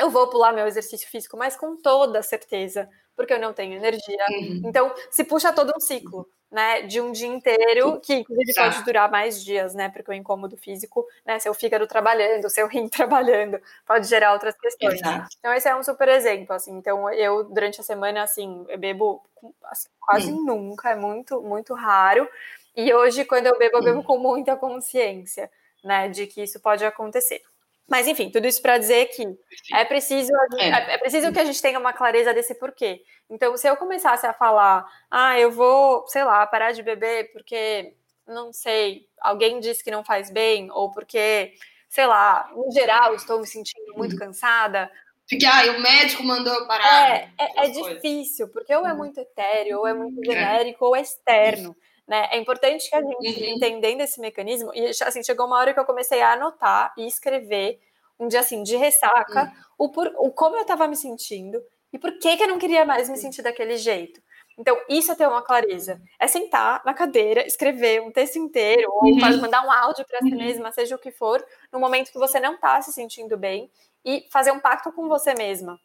[0.00, 4.24] eu vou pular meu exercício físico, mas com toda certeza, porque eu não tenho energia.
[4.30, 4.62] Uhum.
[4.64, 8.72] Então, se puxa todo um ciclo, né, de um dia inteiro, que inclusive Exato.
[8.72, 12.88] pode durar mais dias, né, porque o incômodo físico, né, seu fígado trabalhando, seu rim
[12.90, 14.94] trabalhando, pode gerar outras questões.
[14.94, 15.28] Exato.
[15.38, 16.72] Então, esse é um super exemplo, assim.
[16.72, 19.22] Então, eu, durante a semana, assim, eu bebo
[19.64, 20.44] assim, quase uhum.
[20.44, 22.28] nunca, é muito, muito raro.
[22.74, 24.04] E hoje, quando eu bebo, eu bebo uhum.
[24.04, 25.50] com muita consciência,
[25.84, 27.42] né, de que isso pode acontecer.
[27.90, 29.26] Mas, enfim, tudo isso para dizer que
[29.74, 30.68] é preciso, é.
[30.68, 30.94] é.
[30.94, 33.02] é preciso que a gente tenha uma clareza desse porquê.
[33.28, 37.92] Então, se eu começasse a falar, ah, eu vou, sei lá, parar de beber porque,
[38.28, 41.52] não sei, alguém disse que não faz bem, ou porque,
[41.88, 44.20] sei lá, no geral, estou me sentindo muito uhum.
[44.20, 44.88] cansada.
[45.28, 47.16] Porque, ah, o médico mandou parar.
[47.16, 48.98] É, é, é difícil, porque ou é uhum.
[48.98, 50.24] muito etéreo, ou é muito é.
[50.26, 51.74] genérico, ou é externo.
[52.06, 52.28] Né?
[52.32, 53.56] É importante que a gente, uhum.
[53.56, 57.80] entendendo esse mecanismo, e assim, chegou uma hora que eu comecei a anotar e escrever
[58.18, 59.86] um dia assim, de ressaca, uhum.
[59.86, 62.84] o, por, o como eu estava me sentindo e por que, que eu não queria
[62.84, 64.20] mais me sentir daquele jeito.
[64.58, 66.00] Então, isso é ter uma clareza.
[66.18, 69.40] É sentar na cadeira, escrever um texto inteiro, ou uhum.
[69.40, 70.36] mandar um áudio para si uhum.
[70.36, 73.70] mesma, seja o que for, no momento que você não está se sentindo bem,
[74.04, 75.80] e fazer um pacto com você mesma.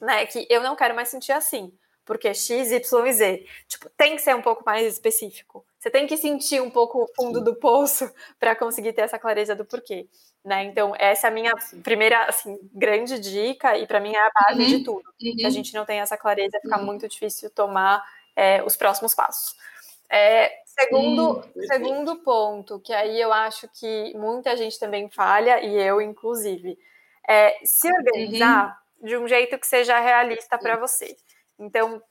[0.00, 0.26] Né?
[0.26, 1.72] Que eu não quero mais sentir assim
[2.08, 3.46] porque X, Y e Z.
[3.68, 5.62] Tipo, tem que ser um pouco mais específico.
[5.78, 9.54] Você tem que sentir um pouco o fundo do poço para conseguir ter essa clareza
[9.54, 10.08] do porquê,
[10.42, 10.64] né?
[10.64, 11.52] Então, essa é a minha
[11.84, 14.68] primeira, assim, grande dica e para mim é a base uhum.
[14.68, 15.04] de tudo.
[15.22, 15.38] Uhum.
[15.38, 16.86] Se a gente não tem essa clareza, fica uhum.
[16.86, 18.02] muito difícil tomar
[18.34, 19.54] é, os próximos passos.
[20.08, 26.00] É, segundo, segundo ponto, que aí eu acho que muita gente também falha, e eu
[26.00, 26.78] inclusive,
[27.28, 29.06] é se organizar uhum.
[29.06, 31.14] de um jeito que seja realista para você.
[31.58, 32.02] Então,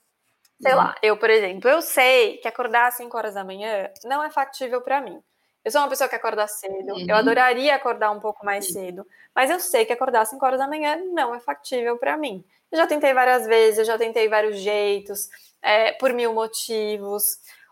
[0.62, 0.78] sei uhum.
[0.78, 4.30] lá, eu, por exemplo, eu sei que acordar às 5 horas da manhã não é
[4.30, 5.22] factível para mim.
[5.64, 7.06] Eu sou uma pessoa que acorda cedo, uhum.
[7.10, 9.06] eu adoraria acordar um pouco mais cedo,
[9.36, 12.44] mas eu sei que acordar às 5 horas da manhã não é factível para mim.
[12.72, 15.30] Eu já tentei várias vezes, eu já tentei vários jeitos,
[15.62, 17.24] é, por mil motivos.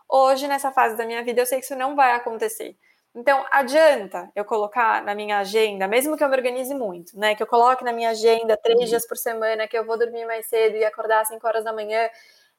[0.08, 2.76] Hoje, nessa fase da minha vida, eu sei que isso não vai acontecer.
[3.16, 7.34] Então, adianta eu colocar na minha agenda, mesmo que eu me organize muito, né?
[7.34, 8.84] Que eu coloque na minha agenda três uhum.
[8.84, 11.72] dias por semana, que eu vou dormir mais cedo e acordar às 5 horas da
[11.72, 12.10] manhã.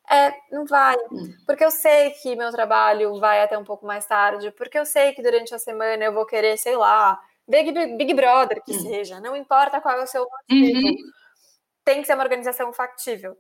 [0.09, 0.95] É, não vai.
[1.11, 1.31] Uhum.
[1.45, 5.13] Porque eu sei que meu trabalho vai até um pouco mais tarde, porque eu sei
[5.13, 8.79] que durante a semana eu vou querer, sei lá, Big, Big Brother que uhum.
[8.79, 10.87] seja, não importa qual é o seu motivo.
[10.87, 10.95] Uhum.
[11.85, 13.37] Tem que ser uma organização factível.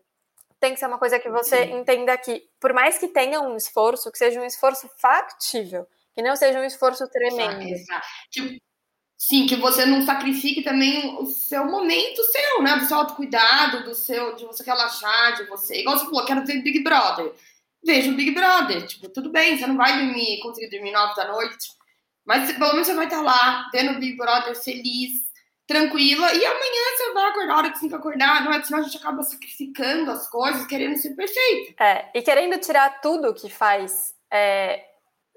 [0.59, 4.11] tem que ser uma coisa que você entenda que, por mais que tenha um esforço,
[4.11, 7.61] que seja um esforço factível, que não seja um esforço tremendo.
[7.61, 8.07] Exato.
[8.31, 8.59] Tipo,
[9.15, 12.75] sim, que você não sacrifique também o seu momento seu, né?
[12.75, 15.81] Do seu autocuidado, do seu, de você relaxar, de você.
[15.81, 17.31] Igual você falou, quero ver Big Brother.
[17.85, 18.87] Veja o Big Brother.
[18.87, 21.67] Tipo, tudo bem, você não vai dormir, conseguir dormir nove da noite.
[22.25, 25.11] Mas pelo menos você vai estar lá, vendo o Big Brother feliz,
[25.67, 28.63] tranquila, e amanhã você vai acordar a hora que você tem que acordar, não é?
[28.63, 31.75] Senão a gente acaba sacrificando as coisas, querendo ser perfeito.
[31.79, 34.15] É, e querendo tirar tudo que faz.
[34.33, 34.83] É,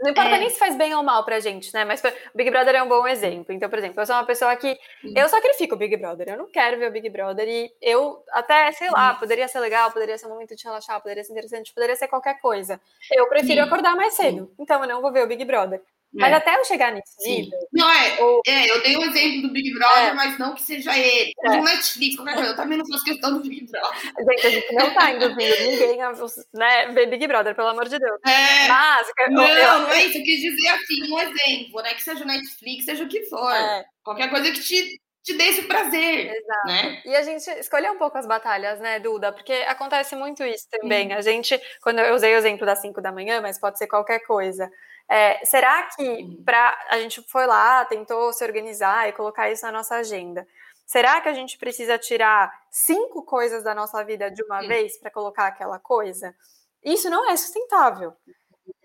[0.01, 0.39] não importa é.
[0.39, 1.85] nem se faz bem ou mal pra gente, né?
[1.85, 3.55] Mas o Big Brother é um bom exemplo.
[3.55, 4.79] Então, por exemplo, eu sou uma pessoa que.
[5.15, 6.31] Eu sacrifico o Big Brother.
[6.31, 7.47] Eu não quero ver o Big Brother.
[7.47, 11.23] E eu até, sei lá, poderia ser legal, poderia ser um momento de relaxar, poderia
[11.23, 12.81] ser interessante, poderia ser qualquer coisa.
[13.13, 13.67] Eu prefiro Sim.
[13.67, 14.51] acordar mais cedo.
[14.59, 15.83] Então eu não vou ver o Big Brother.
[16.13, 16.37] Mas é.
[16.37, 17.59] até eu chegar nesse nível.
[17.73, 18.41] Não, é, ou...
[18.47, 20.13] é, eu dei um exemplo do Big Brother, é.
[20.13, 21.33] mas não que seja ele.
[21.45, 21.57] É.
[21.57, 22.51] Do Netflix, qualquer coisa.
[22.51, 24.01] Eu também não faço questão do Big Brother.
[24.01, 26.13] Gente, a gente não tá induzindo ninguém a
[26.55, 28.21] né, ver Big Brother, pelo amor de Deus.
[28.27, 28.69] É.
[28.69, 30.19] Mas, não, eu, não é isso.
[30.19, 31.95] Eu quis dizer assim, um exemplo, né?
[31.95, 33.53] Que seja o Netflix, seja o que for.
[33.53, 33.85] É.
[34.03, 36.35] Qualquer coisa que te te dê esse prazer.
[36.35, 36.67] Exato.
[36.67, 37.03] Né?
[37.05, 39.33] E a gente escolher um pouco as batalhas, né, Duda?
[39.33, 41.09] Porque acontece muito isso também.
[41.09, 41.19] Uhum.
[41.19, 44.21] A gente, quando eu usei o exemplo das 5 da manhã, mas pode ser qualquer
[44.21, 44.71] coisa.
[45.11, 49.73] É, será que para a gente foi lá, tentou se organizar e colocar isso na
[49.73, 50.47] nossa agenda?
[50.87, 55.11] Será que a gente precisa tirar cinco coisas da nossa vida de uma vez para
[55.11, 56.35] colocar aquela coisa?
[56.83, 58.13] Isso não é sustentável.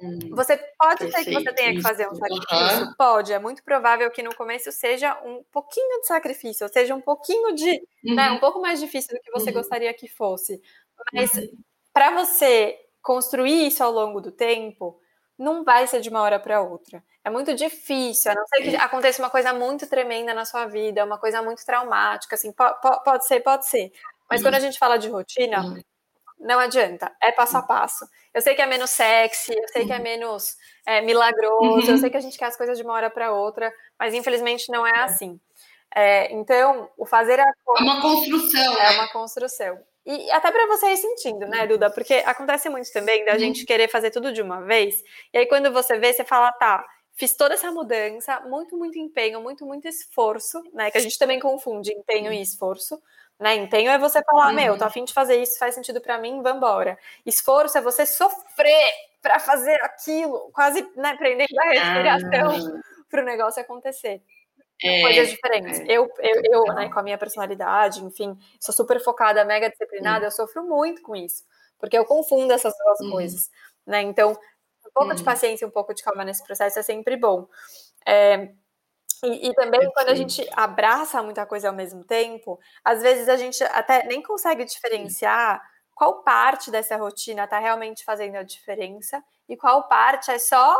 [0.01, 1.23] Hum, você pode Perfeito.
[1.23, 2.85] ser que você tenha que fazer um sacrifício?
[2.85, 2.93] Uhum.
[2.97, 3.33] Pode.
[3.33, 7.53] É muito provável que no começo seja um pouquinho de sacrifício, ou seja um pouquinho
[7.53, 7.71] de.
[7.71, 8.15] Né, uhum.
[8.15, 9.57] Né, um pouco mais difícil do que você uhum.
[9.57, 10.59] gostaria que fosse.
[11.13, 11.47] Mas uhum.
[11.93, 14.99] para você construir isso ao longo do tempo,
[15.37, 17.03] não vai ser de uma hora para outra.
[17.23, 21.03] É muito difícil, a não ser que aconteça uma coisa muito tremenda na sua vida,
[21.03, 22.63] uma coisa muito traumática, assim, po
[23.03, 23.91] pode ser, pode ser.
[24.29, 25.63] Mas quando a gente fala de rotina,
[26.39, 28.05] não adianta, é passo a passo.
[28.33, 32.09] Eu sei que é menos sexy, eu sei que é menos é, milagroso, eu sei
[32.09, 34.99] que a gente quer as coisas de uma hora para outra, mas infelizmente não é
[34.99, 35.39] assim.
[35.95, 38.73] É, então, o fazer a coisa, é uma construção.
[38.73, 38.91] É né?
[38.91, 39.79] uma construção.
[40.05, 41.89] E até para você ir sentindo, né, Duda?
[41.89, 43.39] Porque acontece muito também da uhum.
[43.39, 45.03] gente querer fazer tudo de uma vez.
[45.33, 49.41] E aí, quando você vê, você fala, tá, fiz toda essa mudança, muito, muito empenho,
[49.41, 50.91] muito, muito esforço, né?
[50.91, 53.01] Que a gente também confunde empenho e esforço.
[53.39, 53.55] Né?
[53.55, 54.55] Empenho é você falar, uhum.
[54.55, 56.97] meu, tô afim de fazer isso, faz sentido para mim, vambora.
[57.25, 58.91] Esforço é você sofrer
[59.21, 62.81] para fazer aquilo, quase né, prendendo a respiração ah.
[63.09, 64.21] para o negócio acontecer.
[64.83, 65.79] É, coisas diferentes.
[65.81, 65.85] É.
[65.85, 70.31] Eu, eu, eu né, com a minha personalidade, enfim, sou super focada, mega disciplinada, eu
[70.31, 71.43] sofro muito com isso,
[71.79, 73.11] porque eu confundo essas duas uhum.
[73.11, 73.49] coisas,
[73.85, 74.01] né?
[74.01, 75.15] Então, um pouco uhum.
[75.15, 77.47] de paciência, um pouco de calma nesse processo é sempre bom.
[78.05, 78.49] É,
[79.23, 83.37] e, e, também quando a gente abraça muita coisa ao mesmo tempo, às vezes a
[83.37, 85.61] gente até nem consegue diferenciar
[85.95, 90.77] qual parte dessa rotina está realmente fazendo a diferença e qual parte é só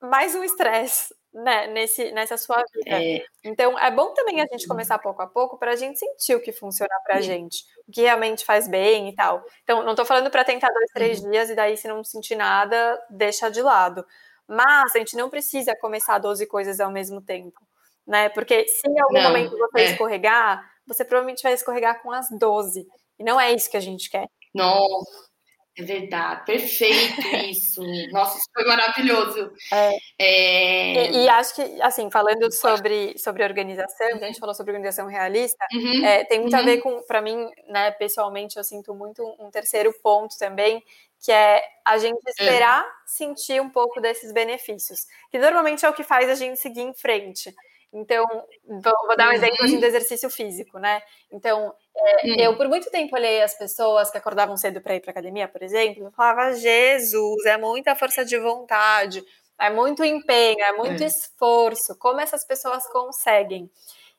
[0.00, 3.02] mais um estresse, né, nesse, nessa sua vida.
[3.02, 3.24] É.
[3.42, 6.40] Então, é bom também a gente começar pouco a pouco para a gente sentir o
[6.40, 9.44] que funciona para a gente, o que realmente faz bem e tal.
[9.64, 11.30] Então, não estou falando para tentar dois, três uhum.
[11.32, 14.06] dias e daí, se não sentir nada, deixa de lado.
[14.46, 17.60] Mas a gente não precisa começar 12 coisas ao mesmo tempo,
[18.06, 18.28] né?
[18.28, 19.84] Porque se em algum não, momento você é.
[19.86, 22.86] escorregar, você provavelmente vai escorregar com as 12.
[23.18, 24.26] E não é isso que a gente quer.
[24.54, 25.33] Nossa.
[25.76, 27.82] É verdade, perfeito isso.
[28.12, 29.52] Nossa, isso foi maravilhoso.
[29.72, 29.96] É.
[30.18, 31.10] É...
[31.10, 35.66] E, e, acho que, assim, falando sobre, sobre organização, a gente falou sobre organização realista,
[35.72, 36.04] uhum.
[36.04, 36.60] é, tem muito uhum.
[36.60, 40.80] a ver com, para mim, né, pessoalmente, eu sinto muito um terceiro ponto também,
[41.20, 42.30] que é a gente é.
[42.30, 46.82] esperar sentir um pouco desses benefícios, que normalmente é o que faz a gente seguir
[46.82, 47.52] em frente.
[47.94, 48.26] Então,
[48.66, 51.00] vou, vou dar um exemplo assim, do exercício físico, né?
[51.30, 52.34] Então, é, hum.
[52.40, 55.62] eu por muito tempo olhei as pessoas que acordavam cedo para ir para academia, por
[55.62, 59.24] exemplo, e falava: Jesus, é muita força de vontade,
[59.60, 61.06] é muito empenho, é muito é.
[61.06, 61.96] esforço.
[61.96, 63.70] Como essas pessoas conseguem?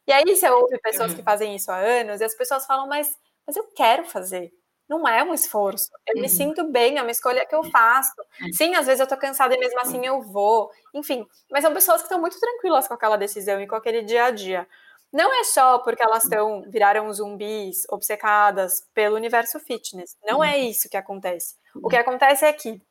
[0.08, 3.14] E aí você ouve pessoas que fazem isso há anos e as pessoas falam: Mas,
[3.46, 4.54] mas eu quero fazer
[4.88, 5.90] não é um esforço.
[6.08, 6.22] Eu uhum.
[6.22, 8.14] me sinto bem, é uma escolha que eu faço.
[8.42, 8.52] É.
[8.54, 10.70] Sim, às vezes eu tô cansada e mesmo assim eu vou.
[10.94, 14.26] Enfim, mas são pessoas que estão muito tranquilas com aquela decisão e com aquele dia
[14.26, 14.68] a dia.
[15.12, 16.70] Não é só porque elas estão uhum.
[16.70, 20.16] viraram zumbis, obcecadas pelo universo fitness.
[20.24, 20.70] Não é uhum.
[20.70, 21.56] isso que acontece.
[21.76, 22.82] O que acontece é que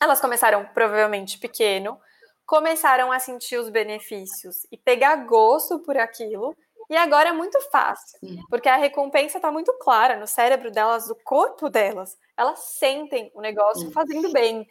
[0.00, 1.98] elas começaram provavelmente pequeno,
[2.44, 6.56] começaram a sentir os benefícios e pegar gosto por aquilo
[6.90, 11.14] e agora é muito fácil, porque a recompensa está muito clara no cérebro delas, do
[11.14, 12.18] corpo delas.
[12.36, 14.66] Elas sentem o negócio fazendo bem.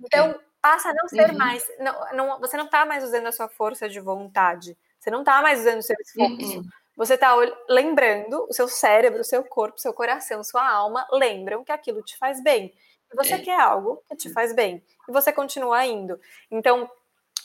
[0.00, 0.38] Então, é.
[0.62, 1.36] passa a não ser uhum.
[1.36, 1.66] mais.
[1.80, 4.78] Não, não, você não está mais usando a sua força de vontade.
[5.00, 6.58] Você não está mais usando o seu esforço.
[6.58, 6.64] Uhum.
[6.96, 7.34] você está
[7.68, 12.02] lembrando, o seu cérebro, o seu corpo, o seu coração, sua alma lembram que aquilo
[12.02, 12.72] te faz bem.
[13.12, 13.38] E você é.
[13.40, 14.80] quer algo que te faz bem.
[15.08, 16.20] E você continua indo.
[16.48, 16.88] Então,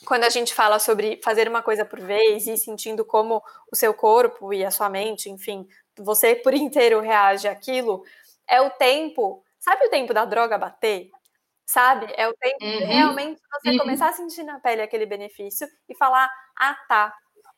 [0.06, 3.94] quando a gente fala sobre fazer uma coisa por vez e sentindo como o seu
[3.94, 8.04] corpo e a sua mente, enfim, você por inteiro reage àquilo,
[8.48, 9.44] é o tempo.
[9.60, 11.10] Sabe o tempo da droga bater?
[11.66, 12.12] Sabe?
[12.18, 12.78] É o tempo uhum.
[12.78, 13.78] de realmente você uhum.
[13.78, 17.14] começar a sentir na pele aquele benefício e falar: ah, tá,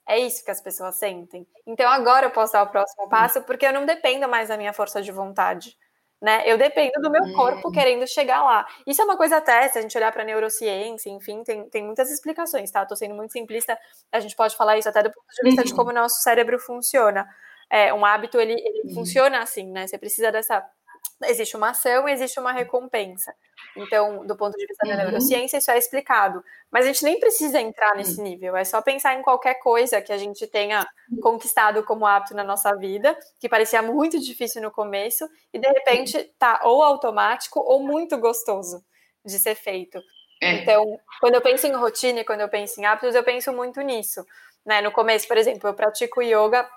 [0.07, 1.47] é isso que as pessoas sentem.
[1.65, 4.73] Então agora eu posso dar o próximo passo porque eu não dependo mais da minha
[4.73, 5.77] força de vontade.
[6.21, 6.43] Né?
[6.45, 7.71] Eu dependo do meu corpo hum.
[7.71, 8.67] querendo chegar lá.
[8.85, 12.11] Isso é uma coisa até, se a gente olhar para neurociência, enfim, tem, tem muitas
[12.11, 12.85] explicações, tá?
[12.85, 13.75] Tô sendo muito simplista,
[14.11, 15.67] a gente pode falar isso até do ponto de vista uhum.
[15.67, 17.27] de como o nosso cérebro funciona.
[17.71, 18.93] É, um hábito, ele, ele uhum.
[18.93, 19.87] funciona assim, né?
[19.87, 20.63] Você precisa dessa
[21.23, 23.33] existe uma ação e existe uma recompensa.
[23.75, 25.01] Então, do ponto de vista da uhum.
[25.03, 26.43] neurociência, isso é explicado.
[26.71, 28.23] Mas a gente nem precisa entrar nesse uhum.
[28.23, 30.85] nível, é só pensar em qualquer coisa que a gente tenha
[31.21, 36.23] conquistado como hábito na nossa vida, que parecia muito difícil no começo, e de repente
[36.37, 38.83] tá ou automático ou muito gostoso
[39.23, 40.01] de ser feito.
[40.41, 40.53] É.
[40.53, 40.83] Então,
[41.19, 44.25] quando eu penso em rotina e quando eu penso em hábitos, eu penso muito nisso.
[44.65, 44.81] Né?
[44.81, 46.67] No começo, por exemplo, eu pratico yoga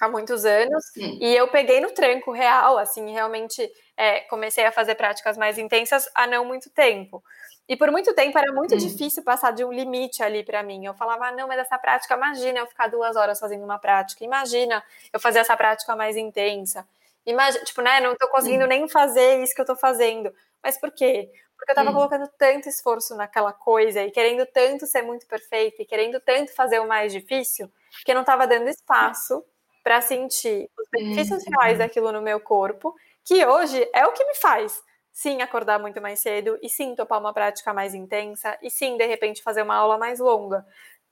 [0.00, 1.18] há muitos anos, hum.
[1.20, 6.08] e eu peguei no tranco real, assim, realmente é, comecei a fazer práticas mais intensas
[6.14, 7.22] há não muito tempo.
[7.68, 8.78] E por muito tempo era muito hum.
[8.78, 10.86] difícil passar de um limite ali para mim.
[10.86, 14.24] Eu falava, ah, não, mas essa prática, imagina eu ficar duas horas fazendo uma prática,
[14.24, 14.82] imagina
[15.12, 16.88] eu fazer essa prática mais intensa.
[17.26, 18.68] Imagina, tipo, né, não tô conseguindo hum.
[18.68, 20.32] nem fazer isso que eu tô fazendo.
[20.62, 21.30] Mas por quê?
[21.58, 21.94] Porque eu tava hum.
[21.94, 26.78] colocando tanto esforço naquela coisa e querendo tanto ser muito perfeita e querendo tanto fazer
[26.78, 27.70] o mais difícil,
[28.04, 29.44] que eu não tava dando espaço
[29.82, 31.52] para sentir os benefícios uhum.
[31.52, 34.82] reais daquilo no meu corpo, que hoje é o que me faz
[35.18, 39.04] sim acordar muito mais cedo e sim topar uma prática mais intensa e sim de
[39.04, 40.64] repente fazer uma aula mais longa.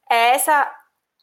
[0.09, 0.73] É essa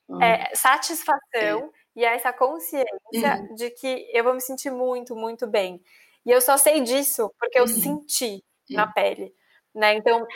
[0.09, 0.21] uhum.
[0.21, 3.55] é, satisfação e é essa consciência uhum.
[3.55, 5.81] de que eu vou me sentir muito, muito bem.
[6.25, 7.69] E eu só sei disso porque eu uhum.
[7.69, 9.33] senti na pele,
[9.73, 9.93] né?
[9.93, 10.27] Então,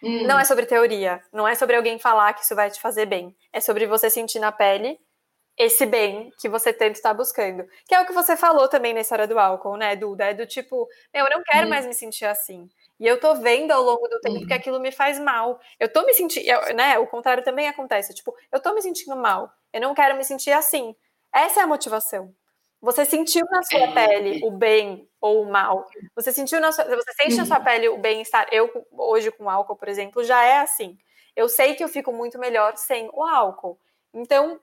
[0.00, 3.36] não é sobre teoria, não é sobre alguém falar que isso vai te fazer bem,
[3.52, 4.96] é sobre você sentir na pele
[5.56, 7.66] esse bem que você tanto está buscando.
[7.86, 10.24] Que é o que você falou também nessa hora do álcool, né, Duda?
[10.26, 11.70] É do tipo, eu não quero uhum.
[11.70, 12.68] mais me sentir assim.
[13.00, 14.46] E eu tô vendo ao longo do tempo uhum.
[14.46, 15.58] que aquilo me faz mal.
[15.80, 16.98] Eu tô me sentindo, né?
[16.98, 18.14] O contrário também acontece.
[18.14, 19.50] Tipo, eu tô me sentindo mal.
[19.72, 20.94] Eu não quero me sentir assim.
[21.34, 22.34] Essa é a motivação.
[22.80, 23.92] Você sentiu na sua é.
[23.92, 25.86] pele o bem ou o mal.
[26.14, 27.38] Você sentiu na sua, você sente uhum.
[27.38, 28.46] na sua pele o bem-estar.
[28.52, 30.96] Eu hoje com álcool, por exemplo, já é assim.
[31.34, 33.78] Eu sei que eu fico muito melhor sem o álcool.
[34.12, 34.60] Então,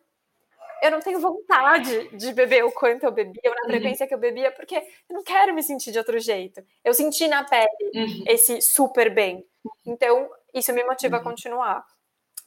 [0.84, 3.70] eu não tenho vontade de beber o quanto eu bebia, ou na uhum.
[3.70, 6.62] frequência que eu bebia, porque eu não quero me sentir de outro jeito.
[6.84, 8.24] Eu senti na pele uhum.
[8.28, 9.46] esse super bem.
[9.86, 11.22] Então, isso me motiva uhum.
[11.22, 11.86] a continuar.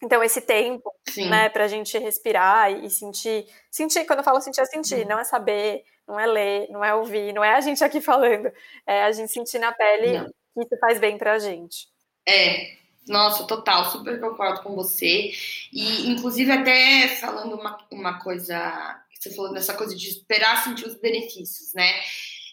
[0.03, 1.31] Então, esse tempo, Sim.
[1.31, 3.47] né, pra gente respirar e sentir.
[3.71, 5.09] Sentir, quando eu falo sentir, é sentir, uhum.
[5.09, 8.53] não é saber, não é ler, não é ouvir, não é a gente aqui falando.
[8.87, 10.27] É a gente sentir na pele não.
[10.27, 11.89] que isso faz bem pra gente.
[12.29, 15.33] É, nossa, total, super concordo com você.
[15.73, 20.97] E, inclusive, até falando uma, uma coisa, você falou nessa coisa de esperar sentir os
[20.97, 21.89] benefícios, né?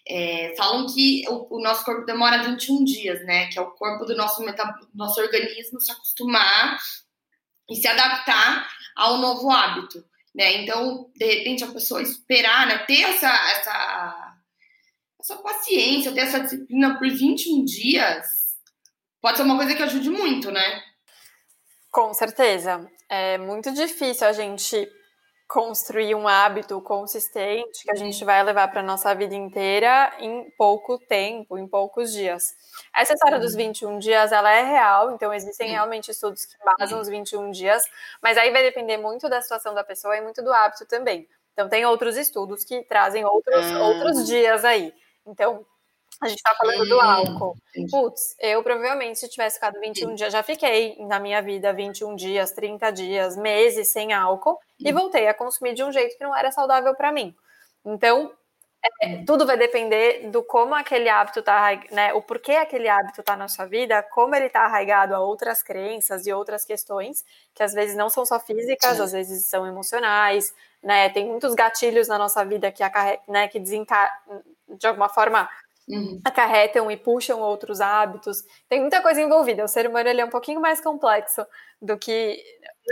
[0.06, 3.48] É, falam que o, o, nosso corpo demora 21 dias, né?
[3.48, 4.44] Que é o corpo do nosso,
[4.94, 6.78] nosso organismo se acostumar
[7.70, 10.62] e se adaptar ao novo hábito, né?
[10.62, 12.78] Então, de repente, a pessoa esperar, né?
[12.80, 14.36] Ter essa, essa,
[15.20, 18.43] essa paciência, ter essa disciplina por 21 dias
[19.24, 20.84] pode ser uma coisa que ajude muito, né?
[21.90, 22.86] Com certeza.
[23.10, 24.92] É muito difícil a gente
[25.48, 30.98] construir um hábito consistente que a gente vai levar para nossa vida inteira em pouco
[30.98, 32.54] tempo, em poucos dias.
[32.94, 37.08] Essa história dos 21 dias, ela é real, então existem realmente estudos que basam os
[37.08, 37.84] 21 dias,
[38.22, 41.28] mas aí vai depender muito da situação da pessoa e muito do hábito também.
[41.54, 43.84] Então tem outros estudos que trazem outros, ah.
[43.84, 44.92] outros dias aí.
[45.26, 45.66] Então,
[46.22, 47.56] a gente tá falando do álcool.
[47.90, 52.52] Putz, eu provavelmente, se tivesse ficado 21 dias, já fiquei na minha vida 21 dias,
[52.52, 56.52] 30 dias, meses sem álcool e voltei a consumir de um jeito que não era
[56.52, 57.36] saudável para mim.
[57.86, 58.32] Então,
[59.02, 62.14] é, tudo vai depender do como aquele hábito tá, né?
[62.14, 66.28] O porquê aquele hábito tá na sua vida, como ele tá arraigado a outras crenças
[66.28, 69.04] e outras questões, que às vezes não são só físicas, Sim.
[69.04, 71.10] às vezes são emocionais, né?
[71.10, 73.20] Tem muitos gatilhos na nossa vida que, acarre...
[73.28, 74.12] né, que desenca...
[74.68, 75.50] de alguma forma
[75.88, 76.22] uhum.
[76.24, 78.44] acarretam e puxam outros hábitos.
[78.70, 79.64] Tem muita coisa envolvida.
[79.64, 81.46] O ser humano ele é um pouquinho mais complexo
[81.82, 82.42] do que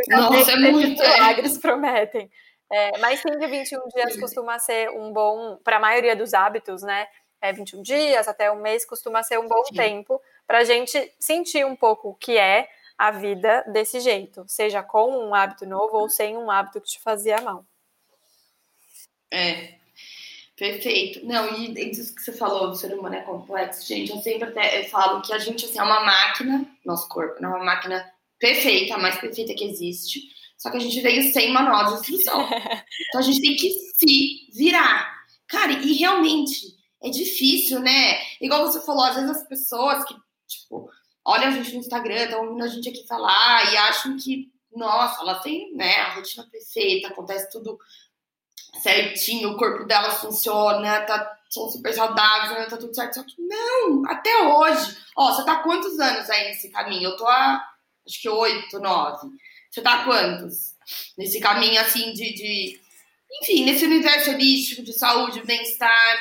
[0.10, 1.14] Nossa, é muito, é.
[1.14, 2.30] milagres prometem.
[2.72, 6.82] É, mas sim, de 21 dias costuma ser um bom, para a maioria dos hábitos,
[6.82, 7.06] né?
[7.42, 9.76] É 21 dias, até um mês costuma ser um bom sim.
[9.76, 14.84] tempo para a gente sentir um pouco o que é a vida desse jeito, seja
[14.84, 17.66] com um hábito novo ou sem um hábito que te fazia mal.
[19.34, 19.81] É,
[20.62, 21.26] perfeito.
[21.26, 24.80] Não, e isso que você falou do ser humano é complexo, gente, eu sempre até
[24.80, 28.08] eu falo que a gente assim, é uma máquina, nosso corpo, é uma máquina
[28.38, 30.22] perfeita, a mais perfeita que existe,
[30.60, 32.48] só que a gente veio sem manual de instrução.
[33.10, 35.12] Então a gente tem que se virar.
[35.48, 36.56] Cara, e realmente
[37.04, 38.22] é difícil, né?
[38.40, 40.14] Igual você falou, às vezes as pessoas que,
[40.48, 40.88] tipo,
[41.26, 45.22] olham a gente no Instagram, estão ouvindo a gente aqui falar e acham que, nossa,
[45.22, 47.80] ela tem, né, a rotina perfeita, acontece tudo
[48.80, 53.16] certinho, o corpo dela funciona, tá, são super saudáveis, né, tá tudo certo.
[53.16, 54.98] Só que não, até hoje.
[55.18, 57.10] Ó, você tá quantos anos aí nesse caminho?
[57.10, 57.64] Eu tô há,
[58.08, 59.28] acho que oito, nove.
[59.70, 60.76] Você tá quantos?
[61.18, 62.80] Nesse caminho, assim, de, de...
[63.42, 66.18] Enfim, nesse universo holístico de saúde, bem-estar.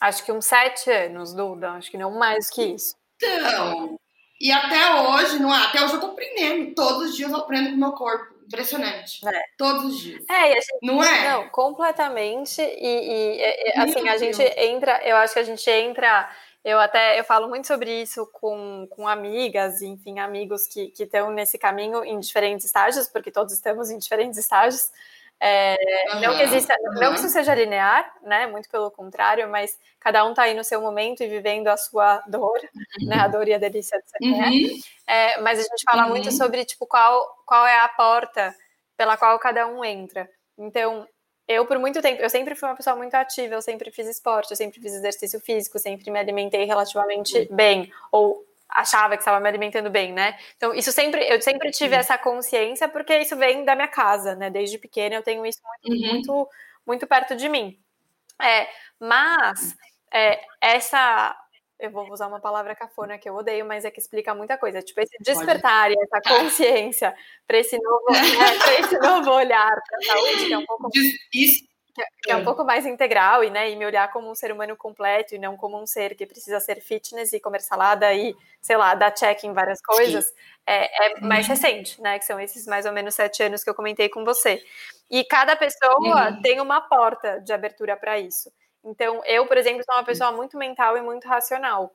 [0.00, 1.72] Acho que uns sete anos, Duda.
[1.72, 2.94] Acho que não mais que isso.
[3.20, 3.98] Então,
[4.40, 5.64] e até hoje, não é?
[5.64, 6.74] Até hoje eu tô aprendendo.
[6.74, 8.31] Todos os dias eu aprendo com o meu corpo.
[8.52, 9.26] Impressionante.
[9.26, 9.44] É.
[9.56, 10.24] Todos os dias.
[10.28, 11.30] É, e gente, não é?
[11.30, 12.60] Não, completamente.
[12.60, 16.28] E, e assim, a gente entra, eu acho que a gente entra.
[16.62, 21.58] Eu até eu falo muito sobre isso com, com amigas, enfim, amigos que estão nesse
[21.58, 24.90] caminho em diferentes estágios, porque todos estamos em diferentes estágios.
[25.40, 25.76] É,
[26.14, 27.00] uhum, não que exista, uhum.
[27.00, 28.46] não que isso seja linear, né?
[28.46, 32.22] Muito pelo contrário, mas cada um está aí no seu momento e vivendo a sua
[32.28, 32.60] dor,
[33.00, 33.08] uhum.
[33.08, 33.16] né?
[33.16, 34.80] A dor e a delícia de ser uhum.
[35.06, 36.32] é, Mas a gente fala muito uhum.
[36.36, 38.54] sobre tipo qual qual é a porta
[38.96, 40.30] pela qual cada um entra.
[40.56, 41.06] Então,
[41.48, 44.52] eu por muito tempo, eu sempre fui uma pessoa muito ativa, eu sempre fiz esporte,
[44.52, 49.48] eu sempre fiz exercício físico, sempre me alimentei relativamente bem ou achava que estava me
[49.48, 50.38] alimentando bem, né?
[50.56, 54.50] Então, isso sempre, eu sempre tive essa consciência, porque isso vem da minha casa, né?
[54.50, 56.12] Desde pequena eu tenho isso muito, uhum.
[56.12, 56.48] muito,
[56.86, 57.78] muito perto de mim.
[58.40, 58.68] É,
[58.98, 59.76] mas
[60.12, 61.36] é, essa
[61.82, 64.80] eu vou usar uma palavra cafona que eu odeio, mas é que explica muita coisa.
[64.80, 67.12] Tipo, esse despertar e essa consciência
[67.44, 70.88] para esse novo, né, esse novo olhar para a saúde, que é um pouco.
[71.34, 71.64] Isso,
[72.22, 72.44] que é um é.
[72.44, 75.56] pouco mais integral e, né, e me olhar como um ser humano completo e não
[75.56, 79.44] como um ser que precisa ser fitness e comer salada e, sei lá, dar check
[79.44, 80.32] em várias coisas,
[80.66, 81.54] é, é, mais uhum.
[81.54, 84.62] recente, né, que são esses mais ou menos sete anos que eu comentei com você.
[85.10, 86.40] E cada pessoa uhum.
[86.40, 88.50] tem uma porta de abertura para isso.
[88.84, 91.92] Então, eu, por exemplo, sou uma pessoa muito mental e muito racional.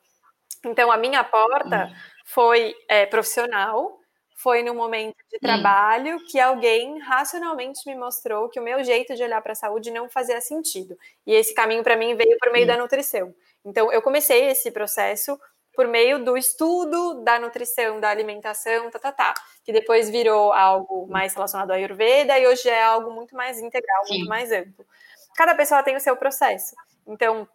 [0.65, 1.95] Então, a minha porta uhum.
[2.25, 3.99] foi é, profissional,
[4.37, 9.23] foi no momento de trabalho que alguém racionalmente me mostrou que o meu jeito de
[9.23, 10.95] olhar para a saúde não fazia sentido.
[11.25, 13.33] E esse caminho para mim veio por meio da nutrição.
[13.65, 15.39] Então eu comecei esse processo
[15.75, 19.33] por meio do estudo da nutrição, da alimentação, tá, tá, tá,
[19.63, 24.05] que depois virou algo mais relacionado à Ayurveda e hoje é algo muito mais integral,
[24.05, 24.17] Sim.
[24.17, 24.85] muito mais amplo.
[25.35, 26.75] Cada pessoa tem o seu processo.
[27.07, 27.47] Então,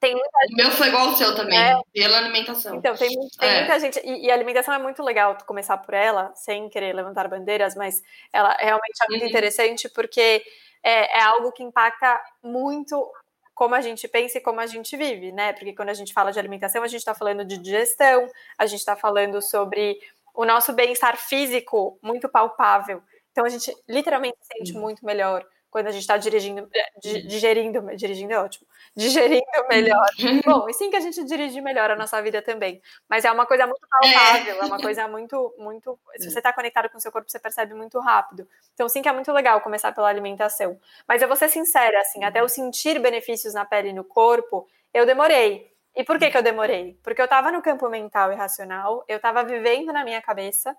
[0.00, 0.54] tem muita gente...
[0.54, 1.78] O meu foi igual ao seu também, é.
[1.92, 2.74] pela alimentação.
[2.76, 3.58] Então, tem, tem é.
[3.60, 4.00] muita gente.
[4.02, 8.02] E, e, a alimentação é muito legal começar por ela, sem querer levantar bandeiras, mas
[8.32, 9.28] ela realmente é muito uhum.
[9.28, 10.42] interessante porque
[10.82, 13.06] é, é algo que impacta muito
[13.54, 15.52] como a gente pensa e como a gente vive, né?
[15.52, 18.26] Porque quando a gente fala de alimentação, a gente está falando de digestão,
[18.56, 19.98] a gente está falando sobre
[20.34, 23.02] o nosso bem-estar físico muito palpável.
[23.32, 24.80] Então a gente literalmente se sente uhum.
[24.80, 28.66] muito melhor quando a gente está dirigindo, eh, digerindo, dirigindo é ótimo,
[28.96, 30.08] digerindo melhor.
[30.44, 32.82] Bom, e sim que a gente dirige melhor a nossa vida também.
[33.08, 35.98] Mas é uma coisa muito palpável, é, é uma coisa muito, muito.
[36.18, 38.46] Se você está conectado com o seu corpo, você percebe muito rápido.
[38.74, 40.78] Então, sim que é muito legal começar pela alimentação.
[41.06, 44.66] Mas eu vou ser sincera, assim, até eu sentir benefícios na pele e no corpo,
[44.92, 45.70] eu demorei.
[45.94, 46.98] E por que, que eu demorei?
[47.02, 50.76] Porque eu estava no campo mental e racional, eu estava vivendo na minha cabeça,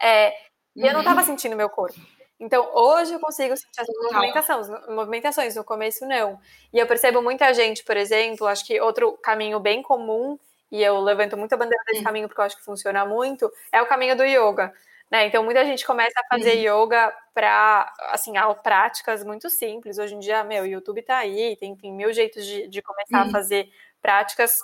[0.00, 0.34] é,
[0.76, 1.26] e eu não estava uhum.
[1.26, 1.98] sentindo meu corpo.
[2.38, 6.38] Então, hoje eu consigo sentir essas movimentações, movimentações, no começo não.
[6.72, 10.38] E eu percebo muita gente, por exemplo, acho que outro caminho bem comum,
[10.70, 12.04] e eu levanto muita bandeira desse hum.
[12.04, 14.72] caminho porque eu acho que funciona muito, é o caminho do yoga.
[15.10, 15.26] Né?
[15.26, 16.84] Então, muita gente começa a fazer uhum.
[16.84, 18.32] yoga para, assim,
[18.62, 19.98] práticas muito simples.
[19.98, 23.22] Hoje em dia, meu, o YouTube tá aí, tem, tem mil jeitos de, de começar
[23.22, 23.28] uhum.
[23.28, 23.68] a fazer
[24.02, 24.58] práticas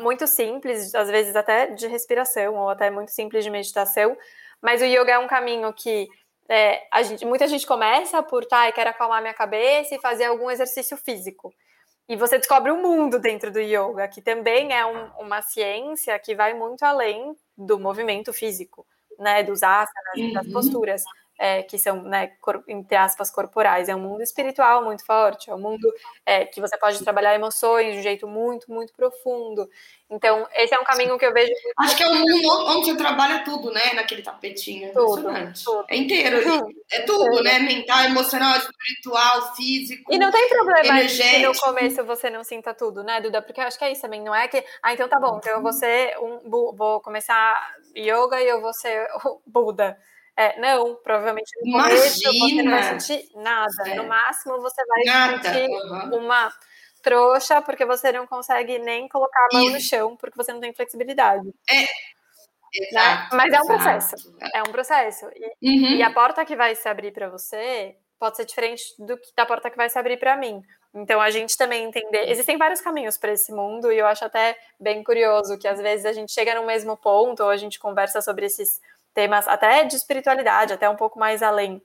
[0.00, 4.16] muito simples, às vezes até de respiração, ou até muito simples de meditação.
[4.60, 6.06] Mas o yoga é um caminho que
[6.48, 10.50] é, gente, muita gente começa por, tá, eu quero acalmar minha cabeça e fazer algum
[10.50, 11.52] exercício físico.
[12.08, 16.34] E você descobre um mundo dentro do yoga, que também é um, uma ciência que
[16.34, 18.86] vai muito além do movimento físico,
[19.18, 20.32] né, dos asanas, uhum.
[20.32, 21.02] das posturas
[21.38, 22.32] é, que são, né,
[22.68, 23.88] entre aspas, corporais.
[23.88, 25.92] É um mundo espiritual muito forte, é um mundo
[26.24, 29.68] é, que você pode trabalhar emoções de um jeito muito, muito profundo.
[30.08, 31.52] Então, esse é um caminho que eu vejo.
[31.78, 33.92] Acho que é um mundo onde você trabalha tudo, né?
[33.94, 34.92] Naquele tapetinho.
[34.92, 35.22] Tudo,
[35.64, 35.84] tudo.
[35.88, 36.36] É inteiro.
[36.88, 37.58] É tudo, né?
[37.58, 40.14] Mental, emocional, espiritual, físico.
[40.14, 43.42] E não tem problema que no começo você não sinta tudo, né, Duda?
[43.42, 44.22] Porque eu acho que é isso também.
[44.22, 44.64] Não é que.
[44.80, 45.38] Ah, então tá bom.
[45.38, 46.48] Então eu vou ser um.
[46.48, 47.60] Vou começar
[47.96, 49.98] yoga e eu vou ser o Buda
[50.36, 53.72] É, não, provavelmente no começo você não vai sentir nada.
[53.86, 53.94] É.
[53.94, 55.42] No máximo você vai nada.
[55.42, 56.18] sentir uhum.
[56.18, 56.52] uma
[57.02, 59.72] trouxa porque você não consegue nem colocar a mão Isso.
[59.72, 61.48] no chão porque você não tem flexibilidade.
[61.70, 61.80] É.
[61.80, 61.86] Né?
[62.74, 63.42] Exato, né?
[63.42, 64.36] Mas é um processo.
[64.54, 65.26] É um processo.
[65.62, 65.96] E, uhum.
[65.96, 69.46] e a porta que vai se abrir para você pode ser diferente do que da
[69.46, 70.62] porta que vai se abrir para mim.
[70.94, 74.56] Então a gente também entender, existem vários caminhos para esse mundo e eu acho até
[74.80, 78.22] bem curioso que às vezes a gente chega no mesmo ponto ou a gente conversa
[78.22, 78.80] sobre esses
[79.16, 81.82] temas até de espiritualidade, até um pouco mais além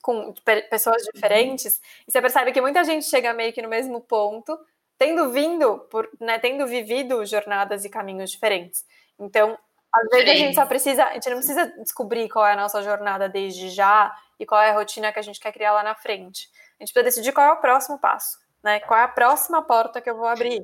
[0.00, 0.32] com
[0.70, 4.56] pessoas diferentes, e você percebe que muita gente chega meio que no mesmo ponto,
[4.96, 8.84] tendo vindo por, né, tendo vivido jornadas e caminhos diferentes.
[9.18, 9.58] Então,
[9.92, 12.80] às vezes a gente só precisa, a gente não precisa descobrir qual é a nossa
[12.82, 15.96] jornada desde já e qual é a rotina que a gente quer criar lá na
[15.96, 16.48] frente.
[16.78, 18.80] A gente precisa decidir qual é o próximo passo né?
[18.80, 20.60] Qual é a próxima porta que eu vou abrir?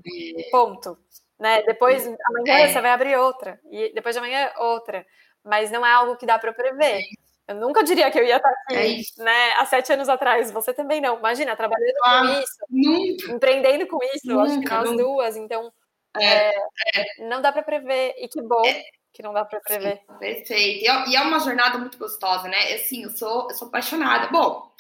[0.51, 0.99] Ponto.
[1.39, 1.63] Né?
[1.63, 2.69] Depois, amanhã é.
[2.69, 5.07] você vai abrir outra, e depois de amanhã outra.
[5.45, 7.03] Mas não é algo que dá para prever.
[7.49, 10.51] Eu nunca diria que eu ia estar aqui, é né, há sete anos atrás.
[10.51, 11.19] Você também não.
[11.19, 13.33] Imagina, trabalhando ah, com isso, nunca.
[13.33, 15.03] empreendendo com isso, nunca, acho que nós nunca.
[15.03, 15.37] duas.
[15.37, 15.73] Então,
[16.19, 16.53] é, é,
[16.95, 17.29] é.
[17.29, 18.15] não dá para prever.
[18.17, 18.85] E que bom é.
[19.13, 19.99] que não dá para prever.
[19.99, 20.85] Sim, perfeito.
[20.85, 22.75] E é uma jornada muito gostosa, né?
[22.75, 24.29] Assim, eu sou, eu sou apaixonada.
[24.29, 24.71] Bom,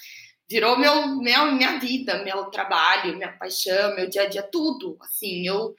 [0.48, 4.96] virou meu, meu, minha vida, meu trabalho, minha paixão, meu dia a dia, tudo.
[5.00, 5.74] Assim, eu,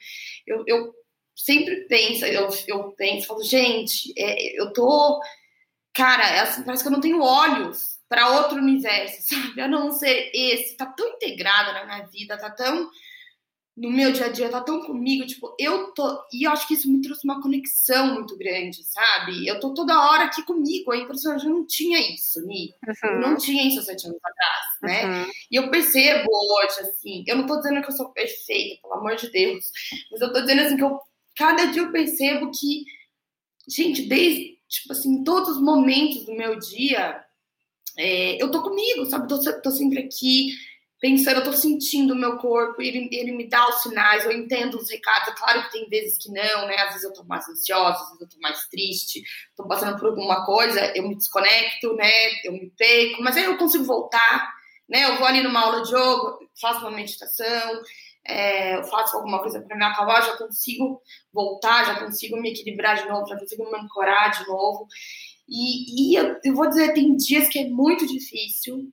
[0.46, 0.94] eu, eu
[1.34, 5.20] sempre penso, eu, eu penso, falo, gente, é, eu tô.
[5.94, 9.60] Cara, é assim, parece que eu não tenho olhos para outro universo, sabe?
[9.60, 10.76] A não ser esse.
[10.76, 12.90] Tá tão integrado na minha vida, tá tão
[13.76, 16.24] no meu dia a dia, tá tão comigo, tipo, eu tô.
[16.32, 19.46] E eu acho que isso me trouxe uma conexão muito grande, sabe?
[19.48, 22.72] Eu tô toda hora aqui comigo, a impressão eu não tinha isso, Ni.
[22.86, 23.10] Uhum.
[23.10, 25.06] Eu não tinha isso há sete anos atrás, né?
[25.06, 25.30] Uhum.
[25.50, 29.16] E eu percebo hoje, assim, eu não tô dizendo que eu sou perfeita, pelo amor
[29.16, 29.70] de Deus,
[30.12, 31.00] mas eu tô dizendo assim que eu,
[31.36, 32.84] cada dia eu percebo que,
[33.68, 37.22] gente, desde, tipo assim, todos os momentos do meu dia,
[37.98, 39.28] é, eu tô comigo, sabe?
[39.28, 40.52] Tô, tô sempre aqui
[41.04, 44.78] pensando, eu tô sentindo o meu corpo, ele, ele me dá os sinais, eu entendo
[44.78, 45.28] os recados.
[45.28, 46.76] É claro que tem vezes que não, né?
[46.78, 49.22] Às vezes eu tô mais ansiosa, às vezes eu tô mais triste,
[49.54, 52.10] tô passando por alguma coisa, eu me desconecto, né?
[52.44, 54.50] Eu me perco, mas aí eu consigo voltar,
[54.88, 55.04] né?
[55.04, 57.82] Eu vou ali numa aula de yoga, faço uma meditação,
[58.26, 61.00] é, eu faço alguma coisa para me acalmar, já consigo
[61.32, 64.86] voltar, já consigo me equilibrar de novo, já consigo me ancorar de novo.
[65.48, 68.88] E, e eu, eu vou dizer, tem dias que é muito difícil,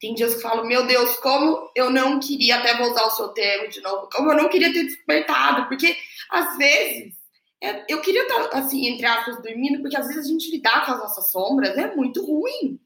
[0.00, 3.10] tem dias que eu falo, meu Deus, como eu não queria, até vou usar o
[3.10, 5.96] seu termo de novo, como eu não queria ter despertado, porque
[6.30, 7.14] às vezes
[7.62, 10.92] é, eu queria estar, assim, entre aspas, dormindo, porque às vezes a gente lidar com
[10.92, 12.78] as nossas sombras é muito ruim.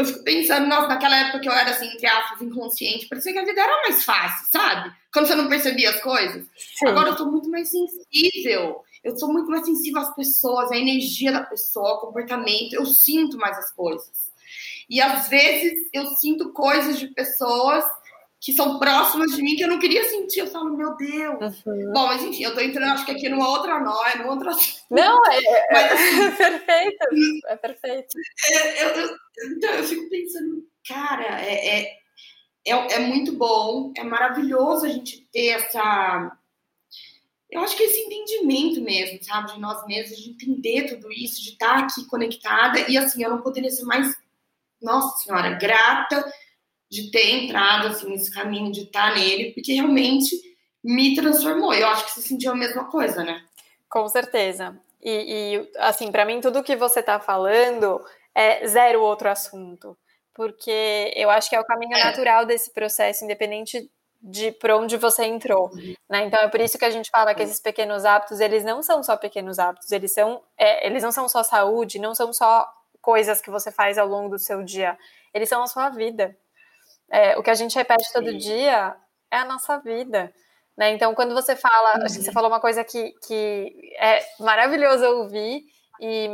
[0.00, 3.38] Eu fico pensando, nossa, naquela época que eu era, assim, entre aspas, inconsciente, parecia que
[3.38, 4.90] a vida era mais fácil, sabe?
[5.12, 6.46] Quando você não percebia as coisas.
[6.56, 6.86] Sim.
[6.86, 8.82] Agora eu tô muito mais sensível.
[9.04, 12.72] Eu sou muito mais sensível às pessoas, à energia da pessoa, ao comportamento.
[12.72, 14.30] Eu sinto mais as coisas.
[14.88, 17.84] E às vezes eu sinto coisas de pessoas
[18.40, 20.40] que são próximas de mim que eu não queria sentir.
[20.40, 21.62] Eu falo, meu Deus.
[21.66, 21.92] Uhum.
[21.92, 24.50] Bom, mas enfim, eu tô entrando, acho que aqui numa outra nóia, numa outra.
[24.90, 27.46] Não, é, é, mas, assim, é perfeito.
[27.46, 28.18] É perfeito.
[28.50, 29.16] É, eu, eu,
[29.56, 31.96] então, eu fico pensando, cara, é, é,
[32.66, 36.34] é, é muito bom, é maravilhoso a gente ter essa.
[37.50, 41.50] Eu acho que esse entendimento mesmo, sabe, de nós mesmos, de entender tudo isso, de
[41.50, 42.88] estar aqui conectada.
[42.88, 44.16] E assim, eu não poderia ser mais
[44.80, 46.24] nossa senhora, grata
[46.90, 50.36] de ter entrado assim, nesse caminho, de estar nele, porque realmente
[50.82, 51.72] me transformou.
[51.72, 53.44] Eu acho que você sentiu a mesma coisa, né?
[53.88, 54.78] Com certeza.
[55.02, 55.10] E,
[55.56, 59.96] e assim, para mim, tudo que você está falando é zero outro assunto.
[60.34, 62.04] Porque eu acho que é o caminho é.
[62.04, 63.90] natural desse processo, independente
[64.22, 65.94] de por onde você entrou, uhum.
[66.08, 66.26] né?
[66.26, 69.02] Então é por isso que a gente fala que esses pequenos hábitos eles não são
[69.02, 72.70] só pequenos hábitos, eles são, é, eles não são só saúde, não são só
[73.00, 74.96] coisas que você faz ao longo do seu dia,
[75.32, 76.36] eles são a sua vida.
[77.10, 78.96] É, o que a gente repete todo dia
[79.30, 80.32] é a nossa vida.
[80.76, 80.90] Né?
[80.92, 82.08] Então, quando você fala, uhum.
[82.08, 85.64] você falou uma coisa que, que é maravilhoso ouvir
[86.00, 86.28] e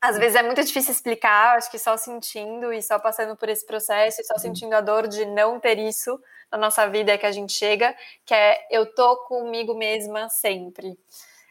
[0.00, 3.66] às vezes é muito difícil explicar, acho que só sentindo e só passando por esse
[3.66, 6.18] processo e só sentindo a dor de não ter isso
[6.50, 7.94] na nossa vida é que a gente chega,
[8.24, 10.98] que é eu tô comigo mesma sempre.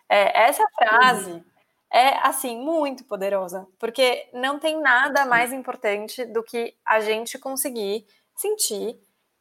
[0.10, 1.44] É, essa frase, uhum
[1.92, 8.06] é assim muito poderosa, porque não tem nada mais importante do que a gente conseguir
[8.40, 9.00] sentir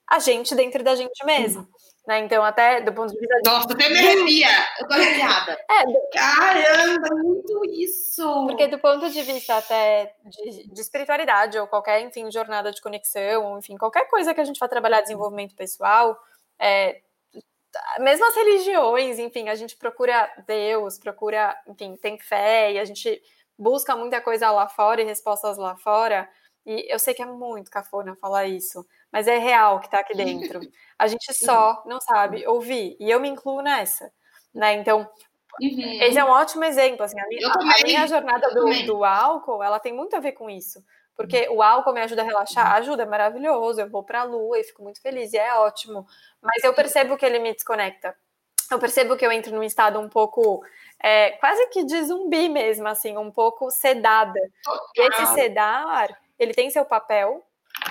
[0.09, 1.68] a gente dentro da gente mesmo.
[2.07, 2.20] Né?
[2.20, 3.40] Então, até do ponto de vista.
[3.44, 4.49] Nossa, até me arrepia!
[4.80, 5.59] Eu tô arrepiada.
[5.70, 6.01] É, do...
[6.11, 8.46] Caramba, muito isso!
[8.46, 13.44] Porque do ponto de vista até de, de, espiritualidade, ou qualquer, enfim, jornada de conexão,
[13.44, 16.18] ou enfim, qualquer coisa que a gente vai trabalhar desenvolvimento pessoal,
[16.59, 17.03] é,
[18.01, 23.20] mesmo as religiões, enfim, a gente procura Deus, procura, enfim, tem fé e a gente
[23.59, 26.26] busca muita coisa lá fora e respostas lá fora.
[26.69, 30.14] E eu sei que é muito cafona falar isso, mas é real que tá aqui
[30.14, 30.61] dentro.
[30.99, 34.12] A gente só não sabe ouvir, e eu me incluo nessa,
[34.55, 34.75] né?
[34.75, 35.09] Então,
[35.62, 36.03] uhum.
[36.03, 39.81] esse é um ótimo exemplo, assim, a minha, a minha jornada do, do álcool, ela
[39.81, 40.85] tem muito a ver com isso.
[41.16, 43.81] Porque o álcool me ajuda a relaxar, ajuda, é maravilhoso.
[43.81, 46.07] Eu vou para a lua e fico muito feliz, e é ótimo.
[46.41, 48.14] Mas eu percebo que ele me desconecta.
[48.71, 50.62] Eu percebo que eu entro num estado um pouco,
[51.03, 54.39] é, quase que de zumbi mesmo, assim, um pouco sedada.
[54.95, 56.09] E esse sedar,
[56.39, 57.45] ele tem seu papel,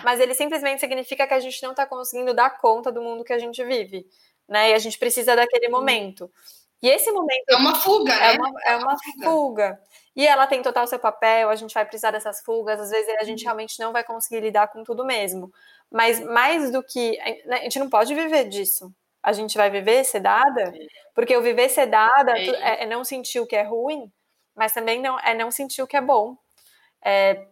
[0.04, 3.34] mas ele simplesmente significa que a gente não está conseguindo dar conta do mundo que
[3.34, 4.06] a gente vive,
[4.48, 4.72] né?
[4.72, 6.32] E a gente precisa daquele momento.
[6.82, 7.50] E esse momento.
[7.50, 8.39] É uma fuga, é né?
[8.39, 9.26] Uma, é, é uma, uma fuga.
[9.26, 9.80] fuga.
[10.16, 13.24] E ela tem total seu papel, a gente vai precisar dessas fugas, às vezes a
[13.24, 13.45] gente uhum.
[13.45, 15.52] realmente não vai conseguir lidar com tudo mesmo.
[15.91, 17.18] Mas mais do que.
[17.45, 18.91] Né, a gente não pode viver disso.
[19.22, 20.74] A gente vai viver sedada,
[21.14, 24.12] porque o viver sedada é, é não sentir o que é ruim,
[24.56, 26.38] mas também não, é não sentir o que é bom.
[27.04, 27.45] É,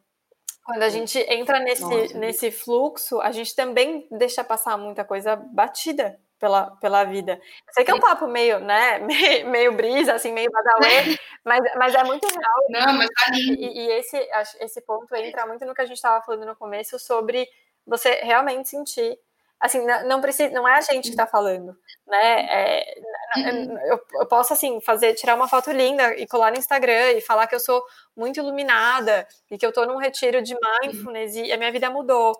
[0.65, 6.19] quando a gente entra nesse, nesse fluxo, a gente também deixa passar muita coisa batida
[6.39, 7.39] pela, pela vida.
[7.71, 11.03] sei que é um papo meio, né, meio, meio brisa, assim, meio badalé,
[11.45, 12.65] mas, mas é muito real.
[12.69, 14.17] Não, mas tá e, e esse,
[14.59, 17.47] esse ponto entra muito no que a gente estava falando no começo sobre
[17.85, 19.19] você realmente sentir
[19.59, 21.77] assim, não precisa, não é a gente que está falando,
[22.07, 22.45] né?
[22.49, 22.95] É,
[23.37, 23.77] uhum.
[23.87, 27.47] eu, eu, posso assim fazer, tirar uma foto linda e colar no Instagram e falar
[27.47, 27.83] que eu sou
[28.15, 32.39] muito iluminada e que eu estou num retiro de mindfulness e a minha vida mudou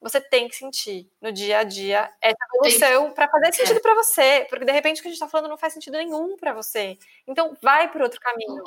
[0.00, 3.80] você tem que sentir no dia a dia essa evolução para fazer sentido é.
[3.80, 6.36] para você, porque de repente o que a gente está falando não faz sentido nenhum
[6.36, 6.96] para você.
[7.26, 8.62] Então vai por outro caminho,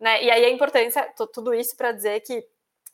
[0.00, 0.22] né?
[0.22, 2.46] E aí a importância, tudo isso para dizer que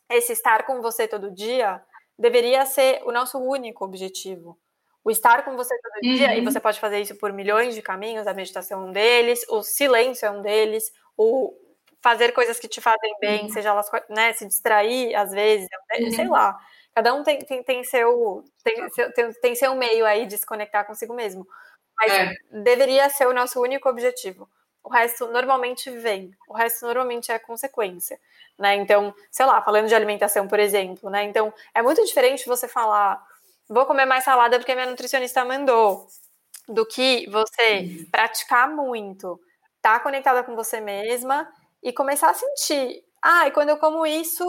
[0.09, 1.81] esse estar com você todo dia
[2.17, 4.57] deveria ser o nosso único objetivo.
[5.03, 6.15] O estar com você todo uhum.
[6.15, 6.45] dia, e uhum.
[6.45, 10.25] você pode fazer isso por milhões de caminhos, a meditação é um deles, o silêncio
[10.25, 11.53] é um deles, o
[12.01, 13.49] fazer coisas que te fazem bem, uhum.
[13.49, 15.67] seja elas, né, se distrair às vezes,
[15.99, 16.11] uhum.
[16.11, 16.57] sei lá.
[16.93, 20.45] Cada um tem, tem, tem, seu, tem, seu, tem, tem seu meio aí de se
[20.45, 21.45] conectar consigo mesmo.
[21.97, 22.33] Mas é.
[22.63, 24.49] deveria ser o nosso único objetivo.
[24.85, 28.19] O resto normalmente vem, o resto normalmente é consequência,
[28.57, 28.75] né?
[28.75, 31.23] Então, sei lá, falando de alimentação, por exemplo, né?
[31.23, 33.19] Então, é muito diferente você falar,
[33.67, 36.07] vou comer mais salada porque minha nutricionista mandou,
[36.67, 39.39] do que você praticar muito,
[39.77, 41.51] estar tá conectada com você mesma
[41.83, 44.45] e começar a sentir, ah, e quando eu como isso,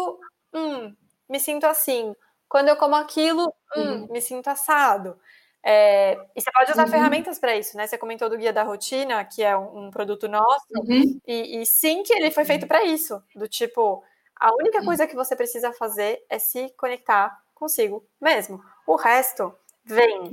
[0.55, 0.95] hum,
[1.29, 2.15] me sinto assim.
[2.49, 3.43] Quando eu como aquilo,
[3.77, 4.09] hum, uhum.
[4.13, 5.19] me sinto assado.
[5.69, 6.91] É, e você pode usar uhum.
[6.93, 7.89] ferramentas para isso, né?
[7.89, 11.21] Você comentou do Guia da Rotina, que é um, um produto nosso, uhum.
[11.27, 13.21] e, e, sim que ele foi feito para isso.
[13.35, 14.01] Do tipo,
[14.37, 18.63] a única coisa que você precisa fazer é se conectar consigo mesmo.
[18.87, 19.53] O resto
[19.85, 20.31] vem.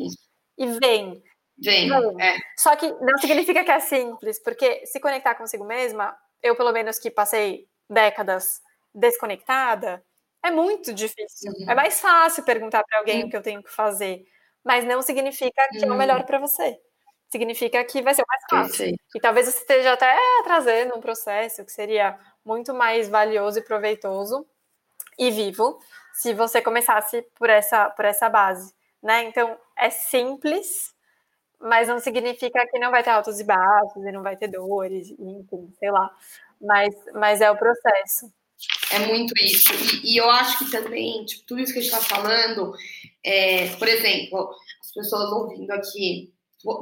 [0.56, 1.24] E vem.
[1.58, 1.90] Vem.
[1.90, 2.22] vem.
[2.22, 2.38] É.
[2.56, 7.00] Só que não significa que é simples, porque se conectar consigo mesma, eu, pelo menos
[7.00, 8.62] que passei décadas
[8.94, 10.06] desconectada,
[10.44, 11.52] é muito difícil.
[11.54, 11.72] Uhum.
[11.72, 13.28] É mais fácil perguntar para alguém uhum.
[13.28, 14.28] o que eu tenho que fazer,
[14.64, 16.26] mas não significa que é o melhor uhum.
[16.26, 16.80] para você.
[17.30, 18.96] Significa que vai ser mais fácil.
[19.16, 24.46] E talvez você esteja até atrasando um processo que seria muito mais valioso e proveitoso
[25.18, 25.80] e vivo
[26.14, 28.74] se você começasse por essa, por essa base.
[29.02, 29.24] Né?
[29.24, 30.94] Então, é simples,
[31.60, 35.10] mas não significa que não vai ter altos e baixos e não vai ter dores,
[35.20, 36.10] enfim, sei lá.
[36.62, 38.32] Mas, mas é o processo.
[38.92, 39.74] É muito isso.
[40.04, 42.74] E, e, eu acho que também, tipo, tudo isso que a gente está falando,
[43.24, 46.32] é, por exemplo, as pessoas ouvindo aqui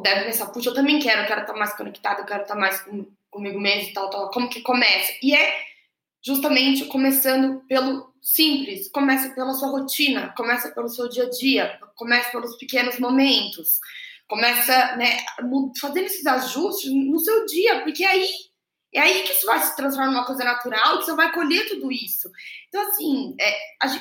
[0.04, 2.82] devem pensar, puxa, eu também quero, eu quero estar mais conectada, eu quero estar mais
[2.82, 4.30] com, comigo mesmo e tal, tal.
[4.30, 5.12] Como que começa?
[5.24, 5.56] E é
[6.22, 12.30] justamente começando pelo simples, começa pela sua rotina, começa pelo seu dia a dia, começa
[12.30, 13.80] pelos pequenos momentos,
[14.28, 15.18] começa, né,
[15.80, 18.30] fazendo esses ajustes no seu dia, porque aí
[18.94, 21.92] é aí que isso vai se transformar numa coisa natural, que você vai colher tudo
[21.92, 22.30] isso.
[22.68, 23.54] Então, assim, é,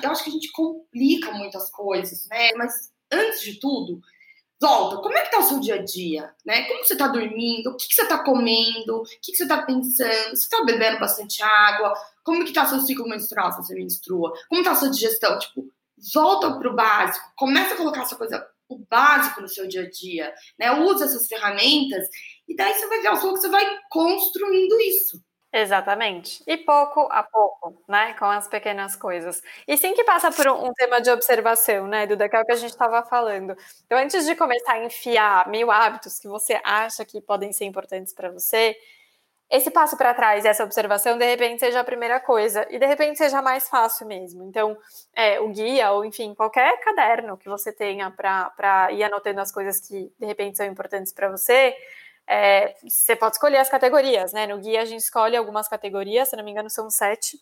[0.03, 2.51] eu acho que a gente complica muitas coisas, né?
[2.57, 4.01] Mas, antes de tudo,
[4.61, 5.01] volta.
[5.03, 6.35] Como é que tá o seu dia a dia?
[6.45, 6.65] Né?
[6.65, 7.71] Como você tá dormindo?
[7.71, 8.97] O que, que você tá comendo?
[8.97, 10.37] O que, que você tá pensando?
[10.37, 11.95] Você tá bebendo bastante água?
[12.23, 14.33] Como que tá seu ciclo menstrual, se você menstrua?
[14.49, 15.39] Como tá a sua digestão?
[15.39, 15.67] Tipo,
[16.13, 17.33] volta pro básico.
[17.37, 20.73] Começa a colocar essa coisa, o básico no seu dia a dia, né?
[20.73, 22.07] Usa essas ferramentas
[22.51, 25.21] e daí você vai ver aos poucos, você vai construindo isso.
[25.53, 26.43] Exatamente.
[26.47, 28.15] E pouco a pouco, né?
[28.15, 29.43] Com as pequenas coisas.
[29.67, 32.29] E sim que passa por um, um tema de observação, né, Duda?
[32.29, 33.57] Que é o que a gente estava falando.
[33.85, 38.13] Então, antes de começar a enfiar mil hábitos que você acha que podem ser importantes
[38.15, 38.77] para você,
[39.51, 42.67] esse passo para trás, essa observação, de repente seja a primeira coisa.
[42.71, 44.45] E de repente seja mais fácil mesmo.
[44.45, 44.77] Então,
[45.17, 49.81] é, o guia, ou enfim, qualquer caderno que você tenha para ir anotando as coisas
[49.81, 51.75] que de repente são importantes para você
[52.31, 54.47] é, você pode escolher as categorias, né?
[54.47, 57.37] No guia a gente escolhe algumas categorias, se não me engano são sete,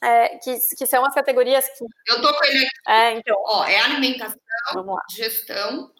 [0.00, 1.84] é, que, que são as categorias que...
[2.06, 2.68] Eu tô com ele aqui.
[2.88, 3.36] É, então...
[3.46, 4.38] Ó, é alimentação,
[5.10, 5.90] gestão,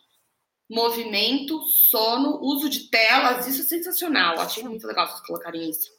[0.70, 1.60] movimento,
[1.90, 5.90] sono, uso de telas, isso é sensacional, achei muito legal vocês colocarem isso.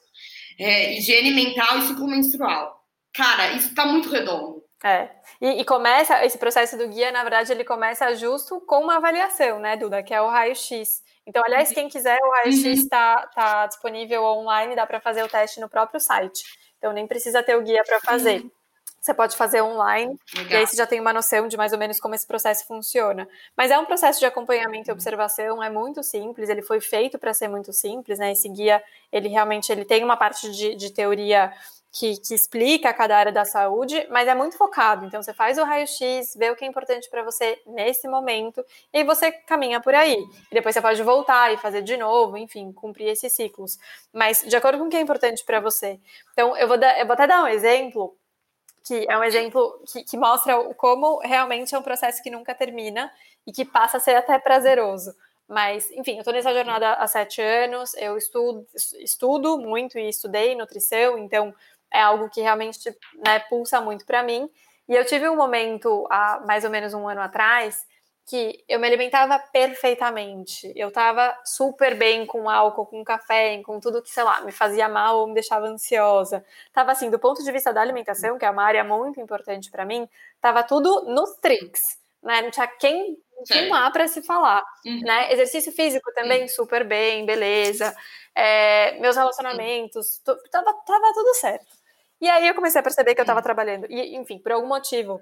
[0.58, 2.86] É, higiene mental e ciclo menstrual.
[3.14, 4.53] Cara, isso tá muito redondo.
[4.84, 5.10] É.
[5.40, 9.58] E, e, começa, esse processo do guia, na verdade, ele começa justo com uma avaliação,
[9.58, 11.02] né, Duda, que é o raio-x.
[11.26, 13.30] Então, aliás, quem quiser, o raio-x está uhum.
[13.34, 16.44] tá disponível online, dá para fazer o teste no próprio site.
[16.78, 18.42] Então, nem precisa ter o guia para fazer.
[18.42, 18.52] Uhum.
[19.00, 20.52] Você pode fazer online, Legal.
[20.52, 23.28] e aí você já tem uma noção de mais ou menos como esse processo funciona.
[23.56, 27.34] Mas é um processo de acompanhamento e observação, é muito simples, ele foi feito para
[27.34, 28.32] ser muito simples, né?
[28.32, 28.82] Esse guia,
[29.12, 31.52] ele realmente ele tem uma parte de, de teoria
[31.94, 35.06] que, que, explica cada área da saúde, mas é muito focado.
[35.06, 39.04] Então, você faz o raio-x, vê o que é importante para você nesse momento, e
[39.04, 40.18] você caminha por aí.
[40.52, 43.78] E depois você pode voltar e fazer de novo, enfim, cumprir esses ciclos.
[44.12, 46.00] Mas de acordo com o que é importante para você.
[46.32, 48.18] Então, eu vou, dar, eu vou até dar um exemplo,
[48.84, 53.12] que é um exemplo que, que mostra como realmente é um processo que nunca termina
[53.46, 55.14] e que passa a ser até prazeroso.
[55.48, 58.66] Mas, enfim, eu estou nessa jornada há sete anos, eu estudo,
[59.00, 61.54] estudo muito e estudei nutrição, então
[61.94, 62.90] é algo que realmente
[63.24, 64.50] né, pulsa muito para mim.
[64.88, 67.86] E eu tive um momento, há mais ou menos um ano atrás,
[68.26, 70.72] que eu me alimentava perfeitamente.
[70.76, 74.88] Eu estava super bem com álcool, com café, com tudo que, sei lá, me fazia
[74.88, 76.44] mal ou me deixava ansiosa.
[76.72, 79.86] Tava assim, do ponto de vista da alimentação, que é uma área muito importante para
[79.86, 80.08] mim,
[80.40, 82.42] tava tudo nos tricks, né?
[82.42, 85.02] Não tinha quem filmar para se falar, uhum.
[85.02, 85.34] né?
[85.34, 87.94] Exercício físico também super bem, beleza.
[88.34, 91.83] É, meus relacionamentos, tava, tava tudo certo.
[92.24, 93.86] E aí eu comecei a perceber que eu estava trabalhando.
[93.90, 95.20] E, enfim, por algum motivo,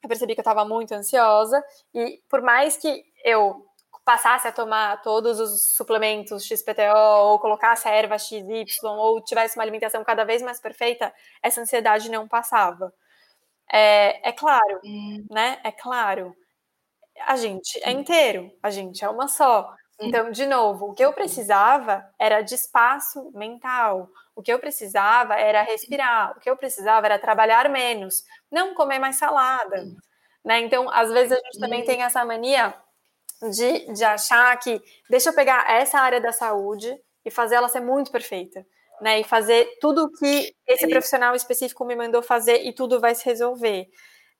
[0.00, 1.60] eu percebi que eu estava muito ansiosa.
[1.92, 3.66] E por mais que eu
[4.04, 9.64] passasse a tomar todos os suplementos XPTO, ou colocasse a erva XY, ou tivesse uma
[9.64, 12.94] alimentação cada vez mais perfeita, essa ansiedade não passava.
[13.72, 15.26] É, é claro, hum.
[15.28, 15.58] né?
[15.64, 16.32] É claro.
[17.26, 19.68] A gente é inteiro, a gente é uma só.
[20.00, 24.08] Então, de novo, o que eu precisava era de espaço mental.
[24.34, 26.36] O que eu precisava era respirar.
[26.36, 29.84] O que eu precisava era trabalhar menos, não comer mais salada.
[30.44, 30.60] Né?
[30.60, 32.74] Então, às vezes a gente também tem essa mania
[33.50, 36.94] de, de achar que deixa eu pegar essa área da saúde
[37.24, 38.64] e fazer ela ser muito perfeita.
[38.98, 43.14] Né, e fazer tudo o que esse profissional específico me mandou fazer e tudo vai
[43.14, 43.86] se resolver.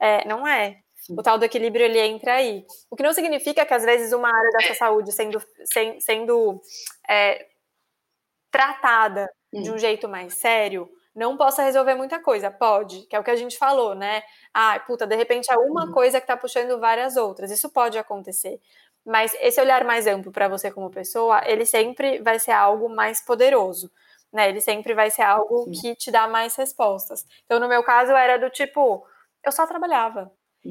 [0.00, 0.78] É, não é.
[1.11, 2.64] O tal do equilíbrio ele entra aí.
[2.90, 6.61] O que não significa que às vezes uma área dessa saúde sendo, sem, sendo
[7.09, 7.46] é,
[8.50, 12.50] tratada de um jeito mais sério não possa resolver muita coisa.
[12.50, 14.22] Pode, que é o que a gente falou, né?
[14.52, 15.92] Ah, puta, de repente é uma uhum.
[15.92, 17.50] coisa que tá puxando várias outras.
[17.50, 18.61] Isso pode acontecer.
[19.04, 23.24] Mas esse olhar mais amplo para você como pessoa, ele sempre vai ser algo mais
[23.24, 23.90] poderoso.
[24.32, 25.70] Né, ele sempre vai ser algo Sim.
[25.70, 27.24] que te dá mais respostas.
[27.44, 29.07] Então, no meu caso, era do tipo,
[29.42, 30.30] eu só trabalhava.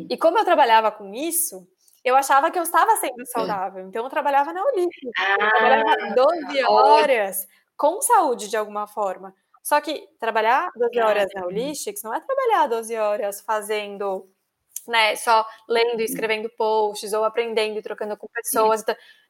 [0.09, 1.67] E como eu trabalhava com isso,
[2.03, 3.87] eu achava que eu estava sendo saudável.
[3.87, 5.09] Então eu trabalhava na Olímpica.
[5.17, 9.33] Ah, eu trabalhava 12 horas com saúde de alguma forma.
[9.63, 14.29] Só que trabalhar 12 horas na Holistics não é trabalhar 12 horas fazendo,
[14.87, 18.83] né, só lendo e escrevendo posts ou aprendendo e trocando com pessoas.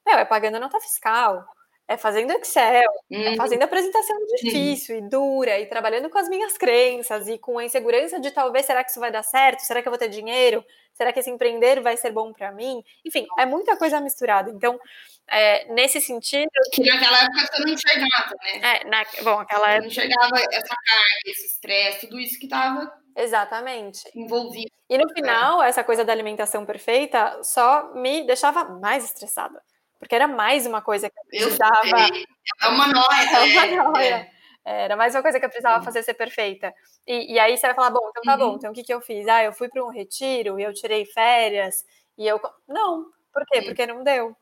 [0.06, 1.46] Meu, é pagando nota fiscal
[1.88, 3.34] é fazendo Excel, é uhum.
[3.34, 7.64] é fazendo apresentação difícil e dura, e trabalhando com as minhas crenças e com a
[7.64, 9.60] insegurança de talvez será que isso vai dar certo?
[9.60, 10.66] Será que eu vou ter dinheiro?
[10.94, 12.82] Será que esse empreender vai ser bom para mim?
[13.06, 14.50] Enfim, é muita coisa misturada.
[14.50, 14.80] Então,
[15.28, 16.50] é, nesse sentido.
[16.72, 18.62] Que naquela época você não enxergava, né?
[18.64, 19.82] É, na, bom, aquela época.
[19.82, 22.92] Não enxergava essa carga, esse estresse, tudo isso que estava.
[23.16, 24.10] Exatamente.
[24.16, 24.72] Envolvido.
[24.90, 29.62] E no final, essa coisa da alimentação perfeita só me deixava mais estressada
[30.00, 31.74] porque era mais uma coisa que eu precisava.
[31.86, 33.06] Eu é uma noia.
[33.34, 34.32] É uma é, noia.
[34.66, 34.86] É.
[34.86, 36.74] Era mais uma coisa que eu precisava fazer ser perfeita.
[37.06, 38.40] E, e aí você vai falar, bom, então tá uhum.
[38.52, 39.28] bom, então o que, que eu fiz?
[39.28, 41.86] Ah, eu fui para um retiro e eu tirei férias
[42.18, 42.42] e eu.
[42.68, 43.62] Não, por quê?
[43.62, 44.36] Porque não deu.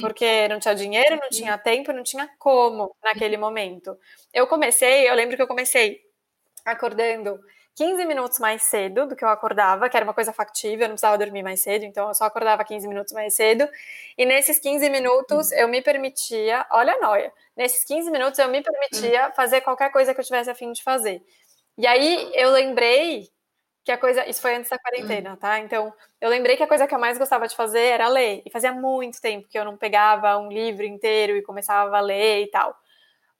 [0.00, 3.96] Porque não tinha dinheiro, não tinha tempo, não tinha como naquele momento.
[4.32, 6.00] Eu comecei, eu lembro que eu comecei
[6.64, 7.40] acordando
[7.74, 10.94] 15 minutos mais cedo do que eu acordava, que era uma coisa factível, eu não
[10.94, 13.68] precisava dormir mais cedo, então eu só acordava 15 minutos mais cedo.
[14.16, 18.62] E nesses 15 minutos eu me permitia, olha a noia, nesses 15 minutos eu me
[18.62, 21.22] permitia fazer qualquer coisa que eu tivesse a fim de fazer.
[21.78, 23.30] E aí eu lembrei
[23.84, 25.58] que a coisa, isso foi antes da quarentena, tá?
[25.58, 28.42] Então, eu lembrei que a coisa que eu mais gostava de fazer era ler.
[28.46, 32.44] E fazia muito tempo que eu não pegava um livro inteiro e começava a ler
[32.44, 32.76] e tal.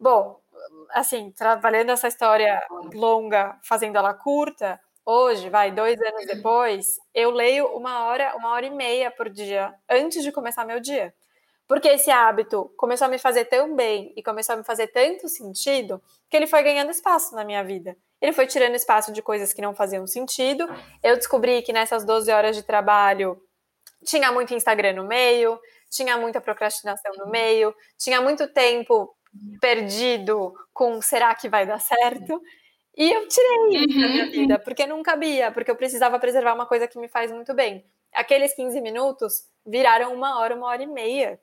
[0.00, 0.41] Bom,
[0.90, 2.62] assim, trabalhando essa história
[2.94, 8.66] longa, fazendo ela curta, hoje, vai, dois anos depois, eu leio uma hora, uma hora
[8.66, 11.14] e meia por dia, antes de começar meu dia.
[11.66, 15.28] Porque esse hábito começou a me fazer tão bem e começou a me fazer tanto
[15.28, 17.96] sentido que ele foi ganhando espaço na minha vida.
[18.20, 20.68] Ele foi tirando espaço de coisas que não faziam sentido.
[21.02, 23.40] Eu descobri que nessas 12 horas de trabalho
[24.04, 25.58] tinha muito Instagram no meio,
[25.90, 29.14] tinha muita procrastinação no meio, tinha muito tempo
[29.60, 32.42] perdido com será que vai dar certo?
[32.96, 34.30] E eu tirei isso da minha uhum.
[34.30, 37.84] vida, porque não cabia, porque eu precisava preservar uma coisa que me faz muito bem.
[38.12, 41.40] Aqueles 15 minutos viraram uma hora, uma hora e meia.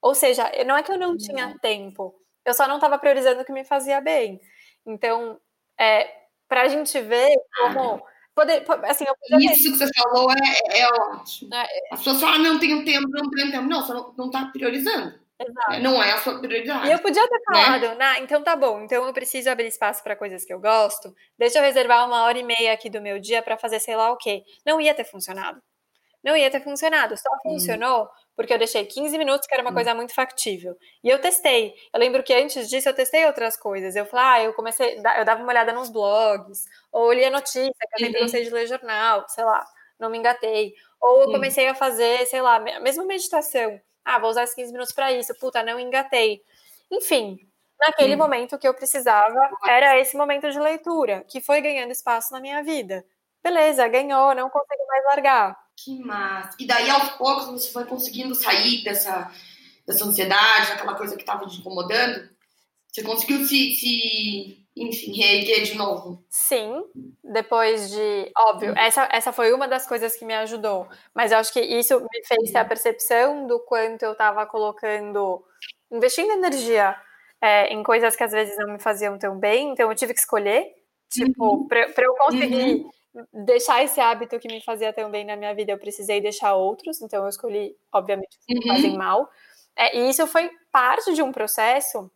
[0.00, 2.14] Ou seja, não é que eu não tinha tempo,
[2.44, 4.40] eu só não estava priorizando o que me fazia bem.
[4.86, 5.38] Então,
[5.78, 6.10] é,
[6.48, 8.02] para a gente ver como.
[8.34, 9.04] Poder, assim,
[9.40, 11.52] Isso que você falou é, é ótimo.
[11.52, 13.66] É, As pessoas falam, ah, não tenho tempo, não tenho tempo.
[13.66, 15.18] Não, você não está priorizando.
[15.40, 15.80] Exato.
[15.80, 16.88] Não é a sua prioridade.
[16.88, 17.40] E eu podia ter né?
[17.46, 18.18] falado, né?
[18.20, 21.14] então tá bom, então eu preciso abrir espaço para coisas que eu gosto.
[21.38, 24.10] Deixa eu reservar uma hora e meia aqui do meu dia para fazer sei lá
[24.10, 24.42] o quê.
[24.66, 25.62] Não ia ter funcionado.
[26.24, 27.16] Não ia ter funcionado.
[27.16, 27.52] Só hum.
[27.52, 29.74] funcionou porque eu deixei 15 minutos, que era uma hum.
[29.74, 30.76] coisa muito factível.
[31.04, 31.72] E eu testei.
[31.92, 33.94] Eu lembro que antes disso eu testei outras coisas.
[33.94, 37.94] Eu falei, ah, eu comecei, eu dava uma olhada nos blogs, ou lia notícia, que
[37.94, 38.24] eu sempre uhum.
[38.24, 39.64] gostei de ler jornal, sei lá,
[39.98, 40.72] não me engatei.
[41.00, 44.72] Ou eu comecei a fazer, sei lá, a mesma meditação ah, vou usar esses 15
[44.72, 45.34] minutos para isso.
[45.38, 46.42] Puta, não engatei.
[46.90, 47.38] Enfim,
[47.78, 48.18] naquele hum.
[48.18, 52.62] momento que eu precisava, era esse momento de leitura, que foi ganhando espaço na minha
[52.62, 53.04] vida.
[53.42, 55.56] Beleza, ganhou, não consigo mais largar.
[55.76, 56.56] Que massa.
[56.58, 59.30] E daí, aos poucos, você foi conseguindo sair dessa,
[59.86, 62.30] dessa ansiedade, daquela coisa que estava te incomodando?
[62.90, 66.24] Você conseguiu se, se enfim, reerguer de novo?
[66.28, 66.84] Sim,
[67.22, 68.32] depois de.
[68.36, 70.88] Óbvio, essa, essa foi uma das coisas que me ajudou.
[71.14, 75.44] Mas eu acho que isso me fez ter a percepção do quanto eu estava colocando.
[75.90, 76.96] investindo energia
[77.40, 79.70] é, em coisas que às vezes não me faziam tão bem.
[79.70, 80.66] Então eu tive que escolher.
[81.10, 81.68] Tipo, uhum.
[81.68, 82.82] para eu conseguir.
[82.82, 82.90] Uhum.
[83.46, 87.00] Deixar esse hábito que me fazia tão bem na minha vida, eu precisei deixar outros,
[87.02, 88.98] então eu escolhi, obviamente, que me fazem uhum.
[88.98, 89.28] mal.
[89.74, 92.10] É, e isso foi parte de um processo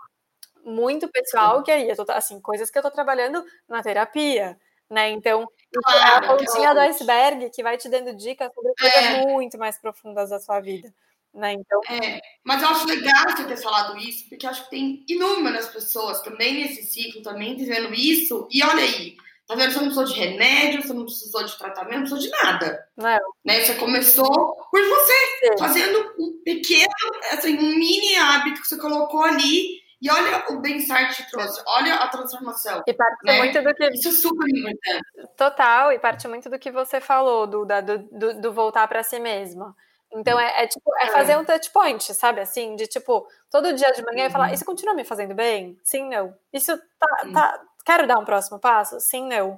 [0.65, 4.59] muito pessoal, que aí eu tô, assim, coisas que eu tô trabalhando na terapia,
[4.89, 5.11] né?
[5.11, 5.49] Então,
[5.83, 9.27] claro, é a pontinha do iceberg que vai te dando dicas sobre coisas é.
[9.27, 10.93] muito mais profundas da sua vida.
[11.35, 11.55] Né?
[11.55, 11.81] Então...
[11.89, 16.21] É, mas eu acho legal você ter falado isso, porque acho que tem inúmeras pessoas
[16.21, 19.73] também nesse ciclo, também vivendo isso, e olha aí, tá vendo?
[19.73, 22.87] Você não precisou de remédio, você não precisou de tratamento, não precisou de nada.
[22.95, 23.19] Não.
[23.43, 23.61] Né?
[23.63, 25.59] Você começou por você, Sim.
[25.59, 26.93] fazendo um pequeno,
[27.31, 31.63] assim, um mini hábito que você colocou ali e olha o bem-estar que te trouxe,
[31.65, 32.83] olha a transformação.
[32.85, 33.39] E parte né?
[33.39, 33.89] muito do que.
[33.91, 35.37] Isso é super importante.
[35.37, 39.21] Total, e parte muito do que você falou, do, do, do, do voltar para si
[39.21, 39.77] mesma.
[40.13, 42.41] Então é, é tipo, é, é fazer um touch point, sabe?
[42.41, 44.55] Assim, de tipo, todo dia de manhã e falar, uhum.
[44.55, 45.79] isso continua me fazendo bem?
[45.85, 46.35] Sim, não.
[46.53, 47.61] Isso tá, tá.
[47.85, 48.99] Quero dar um próximo passo?
[48.99, 49.57] Sim, não.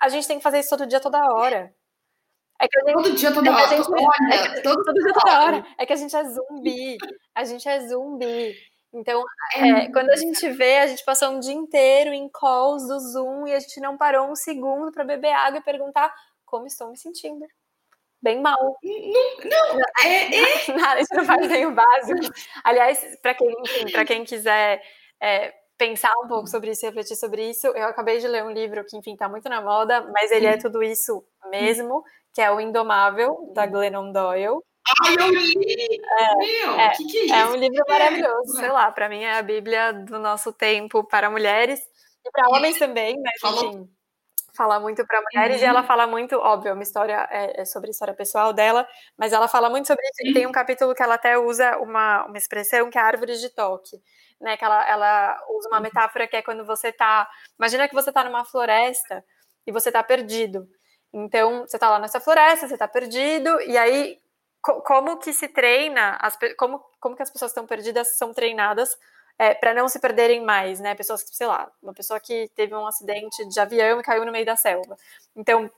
[0.00, 1.72] A gente tem que fazer isso todo dia, toda hora.
[2.60, 3.68] É que gente, todo dia, toda é hora.
[3.68, 5.66] Gente, Olha, é que, todo, todo dia, toda hora.
[5.78, 6.96] É que a gente é zumbi.
[7.32, 8.56] A gente é zumbi.
[8.92, 9.22] Então,
[9.56, 13.46] é, quando a gente vê, a gente passou um dia inteiro em calls do Zoom
[13.46, 16.12] e a gente não parou um segundo para beber água e perguntar
[16.44, 17.44] como estou me sentindo.
[18.20, 18.58] Bem mal.
[18.82, 20.72] Não, não é, é.
[20.74, 22.34] Nada, isso não faz nem o básico.
[22.64, 23.54] Aliás, para quem,
[24.06, 24.82] quem quiser
[25.22, 28.84] é, pensar um pouco sobre isso, refletir sobre isso, eu acabei de ler um livro
[28.84, 32.02] que, enfim, está muito na moda, mas ele é tudo isso mesmo,
[32.34, 34.60] que é o Indomável, da Glennon Doyle.
[35.04, 36.00] Ai, eu li!
[36.18, 37.34] É, Meu, é, que que é, isso?
[37.34, 41.30] é um livro maravilhoso, sei lá, para mim é a Bíblia do nosso tempo para
[41.30, 41.80] mulheres
[42.24, 43.30] e para homens também, né?
[43.40, 43.64] Falou.
[43.64, 43.90] Enfim,
[44.58, 45.62] fala muito para mulheres uhum.
[45.62, 49.32] e ela fala muito, óbvio, uma história é, é, sobre a história pessoal dela, mas
[49.32, 50.30] ela fala muito sobre isso.
[50.30, 53.48] E tem um capítulo que ela até usa uma, uma expressão que é árvore de
[53.50, 53.96] toque,
[54.40, 54.56] né?
[54.56, 55.82] Que ela, ela usa uma uhum.
[55.84, 57.28] metáfora que é quando você tá.
[57.56, 59.24] Imagina que você tá numa floresta
[59.64, 60.66] e você tá perdido.
[61.12, 64.18] Então, você tá lá nessa floresta, você tá perdido, e aí
[64.62, 68.96] como que se treina, as, como, como que as pessoas estão perdidas são treinadas
[69.38, 70.94] é, para não se perderem mais, né?
[70.94, 74.32] Pessoas que, sei lá, uma pessoa que teve um acidente de avião e caiu no
[74.32, 74.96] meio da selva.
[75.36, 75.70] Então,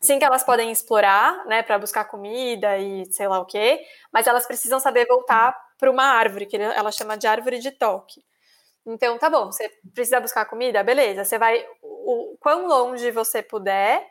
[0.00, 3.80] sim que elas podem explorar, né, para buscar comida e sei lá o quê,
[4.12, 8.22] mas elas precisam saber voltar para uma árvore, que ela chama de árvore de toque.
[8.86, 14.06] Então, tá bom, você precisa buscar comida, beleza, você vai o quão longe você puder,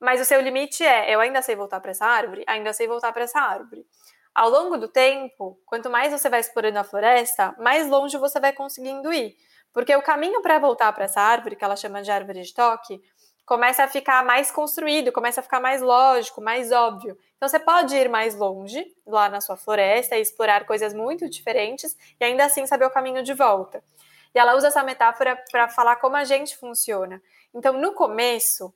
[0.00, 3.12] mas o seu limite é: eu ainda sei voltar para essa árvore, ainda sei voltar
[3.12, 3.86] para essa árvore.
[4.34, 8.52] Ao longo do tempo, quanto mais você vai explorando a floresta, mais longe você vai
[8.52, 9.36] conseguindo ir.
[9.72, 13.00] Porque o caminho para voltar para essa árvore, que ela chama de árvore de toque,
[13.44, 17.16] começa a ficar mais construído, começa a ficar mais lógico, mais óbvio.
[17.36, 21.96] Então você pode ir mais longe, lá na sua floresta, e explorar coisas muito diferentes
[22.20, 23.82] e ainda assim saber o caminho de volta.
[24.34, 27.22] E ela usa essa metáfora para falar como a gente funciona.
[27.54, 28.72] Então, no começo,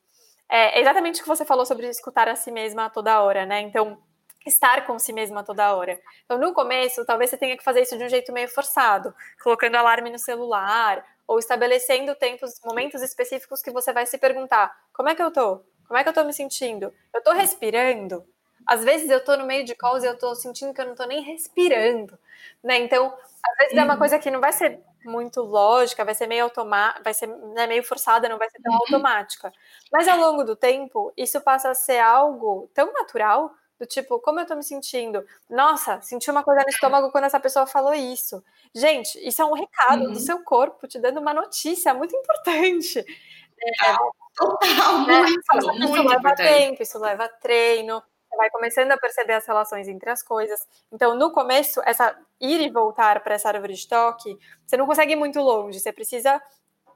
[0.54, 3.62] é exatamente o que você falou sobre escutar a si mesma toda hora, né?
[3.62, 3.98] Então,
[4.44, 5.98] estar com si mesma toda hora.
[6.26, 9.76] Então, no começo, talvez você tenha que fazer isso de um jeito meio forçado, colocando
[9.76, 15.14] alarme no celular ou estabelecendo tempos, momentos específicos que você vai se perguntar: como é
[15.14, 15.62] que eu tô?
[15.88, 16.92] Como é que eu tô me sentindo?
[17.14, 18.22] Eu tô respirando?
[18.66, 20.94] Às vezes eu tô no meio de calls e eu tô sentindo que eu não
[20.94, 22.18] tô nem respirando,
[22.62, 22.76] né?
[22.76, 23.98] Então, às vezes é uma uhum.
[23.98, 27.82] coisa que não vai ser muito lógica, vai ser meio automática, vai ser né, meio
[27.82, 28.78] forçada, não vai ser tão uhum.
[28.80, 29.52] automática.
[29.90, 34.38] Mas ao longo do tempo, isso passa a ser algo tão natural do tipo, como
[34.38, 35.24] eu tô me sentindo?
[35.50, 38.42] Nossa, senti uma coisa no estômago quando essa pessoa falou isso.
[38.72, 40.12] Gente, isso é um recado uhum.
[40.12, 43.00] do seu corpo te dando uma notícia muito importante.
[43.00, 43.96] É,
[44.34, 45.18] Total, né?
[45.20, 46.48] muito, isso muito leva importante.
[46.48, 50.58] tempo, isso leva treino, você vai começando a perceber as relações entre as coisas.
[50.90, 55.12] Então, no começo, essa ir e voltar para essa árvore de toque, você não consegue
[55.12, 56.40] ir muito longe, você precisa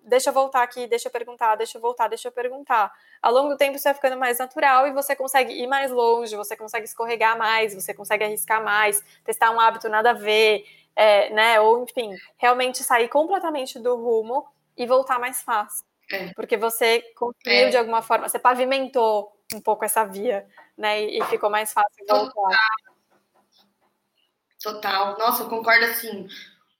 [0.07, 2.93] deixa eu voltar aqui, deixa eu perguntar, deixa eu voltar, deixa eu perguntar.
[3.21, 6.37] Ao longo do tempo isso vai ficando mais natural e você consegue ir mais longe,
[6.37, 10.65] você consegue escorregar mais, você consegue arriscar mais, testar um hábito nada a ver,
[10.95, 11.61] é, né?
[11.61, 15.85] Ou enfim, realmente sair completamente do rumo e voltar mais fácil.
[16.13, 16.33] É.
[16.35, 17.69] Porque você construiu é.
[17.71, 21.03] de alguma forma, você pavimentou um pouco essa via, né?
[21.03, 22.33] E, e ficou mais fácil voltar.
[22.33, 22.57] Total.
[24.63, 25.19] Total.
[25.19, 26.27] Nossa, eu concordo assim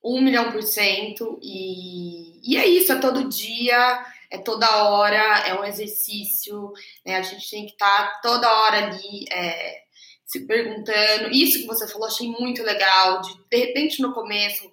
[0.03, 1.39] um milhão por cento.
[1.43, 6.73] E, e é isso, é todo dia, é toda hora, é um exercício,
[7.05, 7.17] né?
[7.17, 9.83] A gente tem que estar tá toda hora ali é,
[10.25, 11.31] se perguntando.
[11.31, 13.21] Isso que você falou, achei muito legal.
[13.21, 14.73] De, de repente, no começo,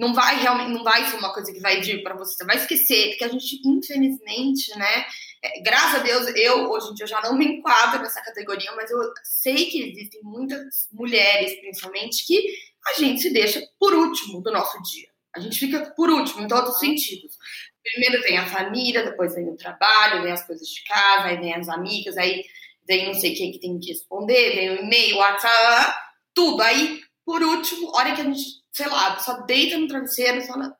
[0.00, 2.56] não vai realmente, não vai ser uma coisa que vai vir para você, você vai
[2.56, 5.04] esquecer, porque a gente, infelizmente, né?
[5.42, 8.90] É, graças a Deus, eu hoje em dia já não me enquadro nessa categoria, mas
[8.90, 12.42] eu sei que existem muitas mulheres, principalmente, que
[12.88, 15.08] a gente se deixa por último do nosso dia.
[15.36, 17.36] A gente fica por último em todos os sentidos.
[17.82, 21.54] Primeiro vem a família, depois vem o trabalho, vem as coisas de casa, aí vem
[21.54, 22.44] as amigas, aí
[22.88, 25.94] vem não sei quem que tem que responder, vem o e-mail, WhatsApp,
[26.34, 26.62] tudo.
[26.62, 30.76] Aí, por último, hora que a gente, sei lá, só deita no travesseiro e fala: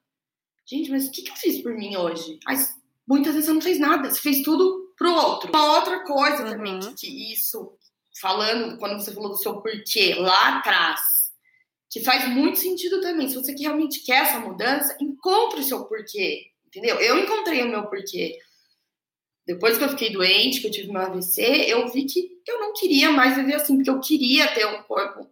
[0.66, 2.38] gente, mas o que, que eu fiz por mim hoje?
[2.44, 2.74] Mas
[3.06, 5.50] muitas vezes você não fez nada, você fez tudo pro outro.
[5.50, 6.50] Uma outra coisa uhum.
[6.50, 7.72] também que, que isso,
[8.20, 11.00] falando, quando você falou do seu porquê lá atrás,
[11.90, 13.28] que faz muito sentido também.
[13.28, 17.00] Se você realmente quer essa mudança, encontre o seu porquê, entendeu?
[17.00, 18.38] Eu encontrei o meu porquê.
[19.46, 22.72] Depois que eu fiquei doente, que eu tive meu AVC, eu vi que eu não
[22.72, 25.28] queria mais viver assim, porque eu queria ter um corpo,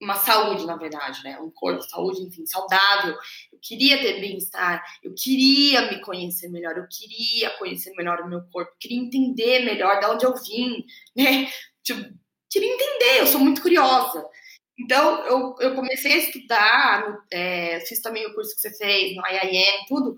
[0.00, 1.38] uma saúde, na verdade, né?
[1.38, 3.14] Um corpo, saúde, enfim, saudável.
[3.52, 8.42] Eu queria ter bem-estar, eu queria me conhecer melhor, eu queria conhecer melhor o meu
[8.50, 10.84] corpo, queria entender melhor de onde eu vim,
[11.14, 11.50] né?
[11.82, 12.14] Tipo,
[12.50, 14.24] queria entender, eu sou muito curiosa.
[14.78, 19.22] Então, eu, eu comecei a estudar, é, fiz também o curso que você fez no
[19.26, 20.16] IIM, tudo.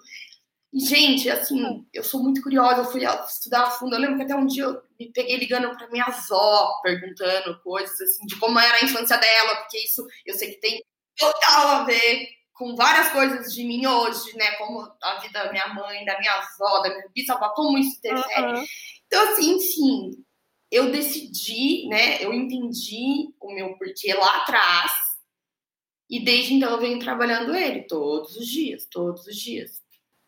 [0.72, 3.94] E, gente, assim, eu sou muito curiosa, eu fui estudar a fundo.
[3.94, 8.00] Eu lembro que até um dia eu me peguei ligando para minha avó, perguntando coisas,
[8.00, 10.82] assim, de como era a infância dela, porque isso eu sei que tem
[11.16, 14.52] total a ver com várias coisas de mim hoje, né?
[14.52, 18.52] Como a vida da minha mãe, da minha avó, da minha bisavó, como isso interfere.
[18.52, 18.64] Uhum.
[19.06, 20.24] Então, assim, enfim,
[20.70, 22.22] eu decidi, né?
[22.24, 24.90] Eu entendi o meu porquê lá atrás.
[26.08, 29.81] E desde então eu venho trabalhando ele todos os dias, todos os dias.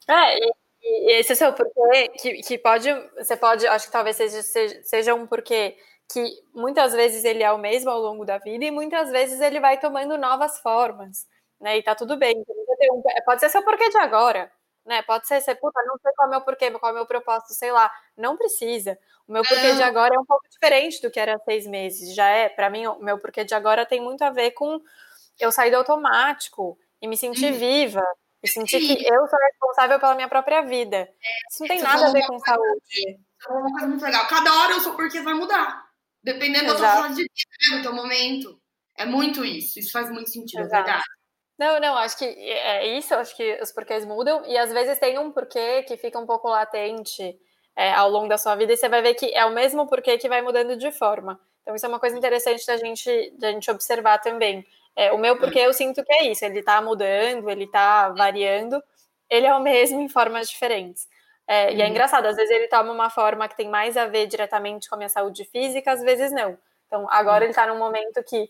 [0.08, 0.52] É, e,
[0.82, 4.42] e esse é o seu porquê que, que pode, você pode, acho que talvez seja,
[4.82, 5.76] seja um porquê
[6.12, 6.22] que
[6.54, 9.78] muitas vezes ele é o mesmo ao longo da vida e muitas vezes ele vai
[9.80, 11.26] tomando novas formas,
[11.60, 11.78] né?
[11.78, 12.44] E tá tudo bem.
[13.24, 14.50] Pode ser seu porquê de agora,
[14.84, 15.02] né?
[15.02, 17.06] Pode ser, você, puta, não sei qual é o meu porquê, qual é o meu
[17.06, 17.90] propósito, sei lá.
[18.16, 18.98] Não precisa.
[19.26, 22.14] O meu porquê de agora é um pouco diferente do que era há seis meses.
[22.14, 24.80] Já é, para mim, o meu porquê de agora tem muito a ver com
[25.40, 27.56] eu sair do automático e me sentir hum.
[27.56, 28.04] viva.
[28.44, 28.94] E sentir Sim.
[28.94, 30.96] que eu sou responsável pela minha própria vida.
[30.98, 31.08] É,
[31.50, 33.18] Isso não tem nada a ver com saúde.
[33.48, 34.26] É uma coisa muito legal.
[34.26, 35.82] Cada hora eu sou porquê vai mudar.
[36.22, 36.82] Dependendo Exato.
[36.82, 38.60] da tua fase de vida, do teu momento.
[38.96, 39.78] É muito isso.
[39.78, 40.84] Isso faz muito sentido, é Exato.
[40.84, 41.04] verdade.
[41.58, 45.18] Não, não, acho que é isso, acho que os porquês mudam, e às vezes tem
[45.18, 47.38] um porquê que fica um pouco latente
[47.76, 50.18] é, ao longo da sua vida, e você vai ver que é o mesmo porquê
[50.18, 51.40] que vai mudando de forma.
[51.62, 54.66] Então, isso é uma coisa interessante da gente, da gente observar também.
[54.96, 58.82] É, o meu porquê eu sinto que é isso, ele tá mudando, ele tá variando,
[59.28, 61.08] ele é o mesmo em formas diferentes.
[61.46, 61.76] É, uhum.
[61.76, 61.90] E é uhum.
[61.90, 64.98] engraçado, às vezes ele toma uma forma que tem mais a ver diretamente com a
[64.98, 66.56] minha saúde física, às vezes não.
[66.86, 67.46] Então, agora uhum.
[67.46, 68.48] ele tá num momento que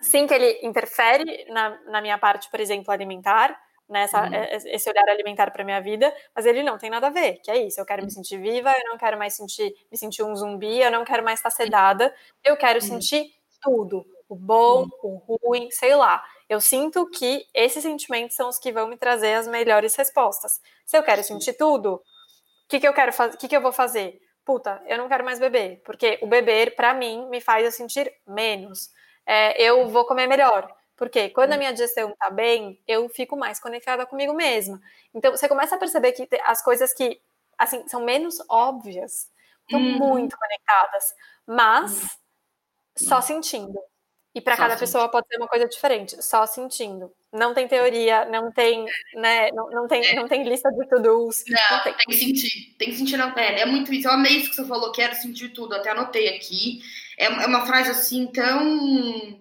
[0.00, 3.56] sim que ele interfere na, na minha parte, por exemplo, alimentar,
[3.88, 4.34] nessa uhum.
[4.34, 7.40] É, é, esse olhar alimentar para minha vida, mas ele não tem nada a ver,
[7.42, 10.22] que é isso, eu quero me sentir viva, eu não quero mais sentir me sentir
[10.22, 12.12] um zumbi, eu não quero mais estar sedada,
[12.44, 12.86] eu quero uhum.
[12.86, 13.30] sentir
[13.62, 16.24] tudo, o bom, o ruim, sei lá.
[16.48, 20.60] Eu sinto que esses sentimentos são os que vão me trazer as melhores respostas.
[20.84, 22.02] Se eu quero sentir tudo, o
[22.68, 23.34] que, que eu quero fazer?
[23.34, 24.20] O que, que eu vou fazer?
[24.44, 28.12] Puta, eu não quero mais beber, porque o beber, para mim, me faz eu sentir
[28.26, 28.90] menos.
[29.26, 30.72] é, eu vou comer melhor.
[30.96, 34.80] Porque quando a minha digestão tá bem, eu fico mais conectada comigo mesma.
[35.14, 37.20] Então, você começa a perceber que as coisas que,
[37.58, 39.30] assim, são menos óbvias,
[39.62, 39.98] estão uhum.
[39.98, 41.14] muito conectadas,
[41.46, 42.18] mas
[42.96, 43.78] só sentindo.
[44.36, 47.10] E para cada pessoa pode ser uma coisa diferente, só sentindo.
[47.32, 48.84] Não tem teoria, não tem,
[49.14, 50.14] né, não, não tem, é.
[50.14, 51.42] não tem lista de to-dos.
[51.48, 51.94] Não, não tem.
[51.94, 52.06] tem.
[52.06, 53.60] que sentir, tem que sentir na pele.
[53.60, 54.06] É muito isso.
[54.06, 56.80] Eu amei isso que você falou, quero sentir tudo, até anotei aqui.
[57.18, 59.40] É, é uma frase assim tão.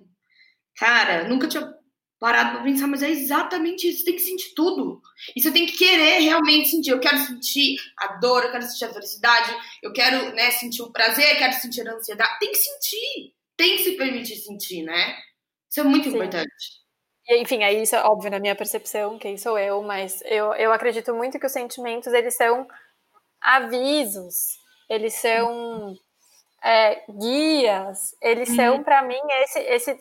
[0.77, 1.75] Cara, nunca tinha
[2.17, 3.99] parado para pensar, mas é exatamente isso.
[3.99, 5.01] Você tem que sentir tudo.
[5.35, 6.91] E você tem que querer realmente sentir.
[6.91, 10.91] Eu quero sentir a dor, eu quero sentir a felicidade, eu quero né, sentir o
[10.93, 12.39] prazer, eu quero sentir a ansiedade.
[12.39, 15.17] Tem que sentir tem que se permitir sentir, né?
[15.69, 16.15] Isso é muito Sim.
[16.15, 16.85] importante.
[17.27, 20.71] E, enfim, aí isso é óbvio na minha percepção, quem sou eu, mas eu, eu
[20.71, 22.67] acredito muito que os sentimentos, eles são
[23.41, 25.97] avisos, eles são
[26.63, 28.55] é, guias, eles uhum.
[28.55, 29.97] são, para mim, esse, esse é,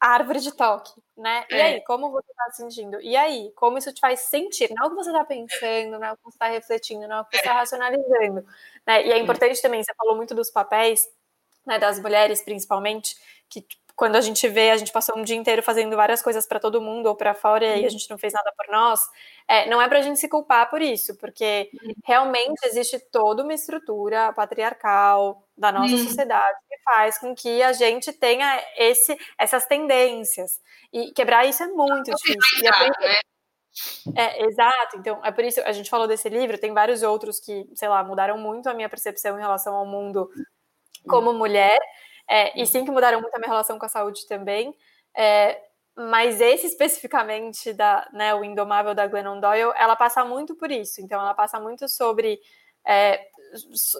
[0.00, 1.44] árvore de toque, né?
[1.50, 1.62] E é.
[1.62, 3.00] aí, como você tá sentindo?
[3.00, 4.70] E aí, como isso te faz sentir?
[4.74, 7.16] Não é o que você tá pensando, não é o que você tá refletindo, não
[7.16, 8.44] é o que você tá racionalizando,
[8.86, 9.06] né?
[9.06, 11.06] E é importante também, você falou muito dos papéis,
[11.66, 13.16] né, das mulheres principalmente,
[13.48, 16.58] que quando a gente vê, a gente passou um dia inteiro fazendo várias coisas para
[16.58, 17.88] todo mundo ou para fora e a uhum.
[17.90, 19.00] gente não fez nada por nós,
[19.46, 21.92] é, não é para a gente se culpar por isso, porque uhum.
[22.04, 26.04] realmente existe toda uma estrutura patriarcal da nossa uhum.
[26.04, 30.60] sociedade que faz com que a gente tenha esse, essas tendências.
[30.92, 32.66] E quebrar isso é muito difícil.
[32.66, 33.20] É, né?
[34.16, 34.96] é, exato.
[34.96, 38.02] Então, é por isso a gente falou desse livro, tem vários outros que, sei lá,
[38.02, 40.28] mudaram muito a minha percepção em relação ao mundo
[41.08, 41.78] como mulher,
[42.28, 44.74] é, e sim que mudaram muito a minha relação com a saúde também.
[45.16, 45.60] É,
[45.96, 51.00] mas esse especificamente da, né, o Indomável da Glennon Doyle, ela passa muito por isso.
[51.00, 52.40] Então, ela passa muito sobre
[52.86, 53.26] é,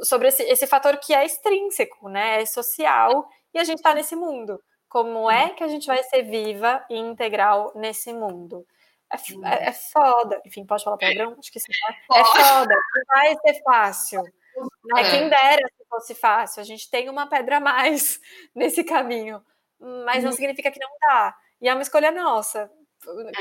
[0.05, 4.17] sobre esse, esse fator que é extrínseco, né, é social, e a gente está nesse
[4.17, 4.61] mundo.
[4.89, 8.67] Como é que a gente vai ser viva e integral nesse mundo?
[9.11, 9.17] É,
[9.49, 10.41] é, é foda.
[10.45, 11.37] Enfim, pode falar palavrão?
[11.39, 11.71] Acho que sim.
[11.71, 11.97] Né?
[12.15, 12.75] É foda.
[12.75, 14.23] Não vai ser fácil.
[14.23, 15.11] Né?
[15.11, 18.19] Quem dera fosse fácil, a gente tem uma pedra a mais
[18.55, 19.43] nesse caminho,
[19.79, 20.37] mas não uhum.
[20.37, 21.37] significa que não dá.
[21.61, 22.71] E é uma escolha nossa.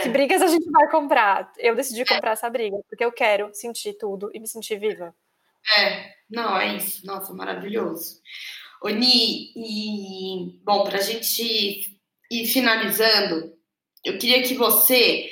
[0.02, 0.10] Que é.
[0.10, 1.52] brigas a gente vai comprar?
[1.58, 2.06] Eu decidi é.
[2.06, 5.16] comprar essa briga, porque eu quero sentir tudo e me sentir viva.
[5.78, 7.06] É, não, é isso.
[7.06, 8.20] Nossa, maravilhoso.
[8.84, 11.96] Oni, e bom, para a gente
[12.32, 13.54] ir finalizando,
[14.04, 15.30] eu queria que você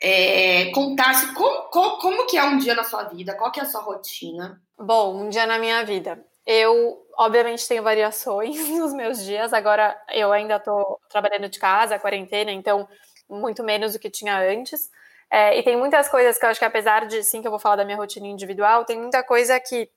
[0.00, 3.64] é, contasse como, como, como, que é um dia na sua vida, qual que é
[3.64, 4.62] a sua rotina.
[4.78, 6.24] Bom, um dia na minha vida.
[6.50, 9.52] Eu, obviamente, tenho variações nos meus dias.
[9.52, 12.88] Agora, eu ainda estou trabalhando de casa, quarentena, então,
[13.28, 14.88] muito menos do que tinha antes.
[15.30, 17.60] É, e tem muitas coisas que eu acho que, apesar de, sim, que eu vou
[17.60, 19.90] falar da minha rotina individual, tem muita coisa que,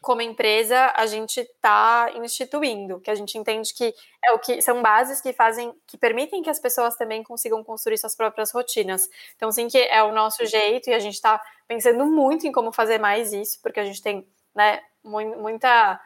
[0.00, 3.94] como empresa, a gente está instituindo, que a gente entende que
[4.24, 7.98] é o que são bases que fazem, que permitem que as pessoas também consigam construir
[7.98, 9.06] suas próprias rotinas.
[9.36, 11.38] Então, sim, que é o nosso jeito e a gente está
[11.68, 16.00] pensando muito em como fazer mais isso, porque a gente tem, né, muita.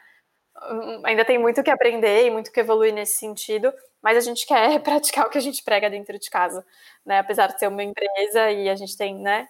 [1.05, 3.73] Ainda tem muito que aprender e muito que evoluir nesse sentido,
[4.03, 6.65] mas a gente quer praticar o que a gente prega dentro de casa,
[7.05, 7.19] né?
[7.19, 9.49] Apesar de ser uma empresa e a gente tem, né,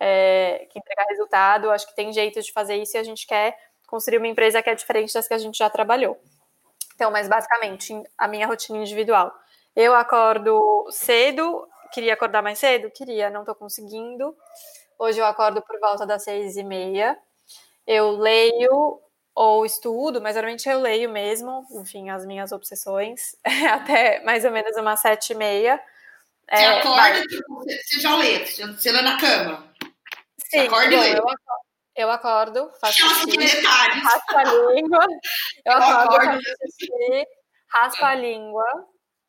[0.00, 3.56] é, que entregar resultado, acho que tem jeito de fazer isso e a gente quer
[3.86, 6.20] construir uma empresa que é diferente das que a gente já trabalhou.
[6.94, 9.32] Então, mas basicamente, a minha rotina individual.
[9.74, 12.90] Eu acordo cedo, queria acordar mais cedo?
[12.90, 14.36] Queria, não tô conseguindo.
[14.98, 17.18] Hoje eu acordo por volta das seis e meia
[17.86, 19.00] eu leio
[19.34, 23.34] ou estudo, mas geralmente eu leio mesmo, enfim, as minhas obsessões,
[23.72, 25.82] até mais ou menos umas sete e meia.
[26.50, 29.72] Você é, acorda, tipo, você já lê, você lê na cama.
[30.38, 31.18] Sim, acorda bom, e lê.
[31.94, 32.98] Eu acordo, eu acordo faço
[33.30, 34.44] xixi, raspo a
[34.74, 35.06] língua,
[35.64, 37.26] eu, eu acordo, acordo faço xixi,
[37.68, 38.64] raspo a língua,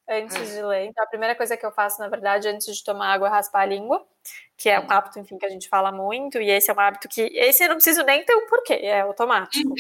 [0.10, 0.44] antes é.
[0.44, 0.86] de ler.
[0.86, 3.62] Então, a primeira coisa que eu faço, na verdade, antes de tomar água, é raspar
[3.62, 4.06] a língua,
[4.58, 7.08] que é um hábito, enfim, que a gente fala muito, e esse é um hábito
[7.10, 9.74] que, esse eu não preciso nem ter um porquê, é automático.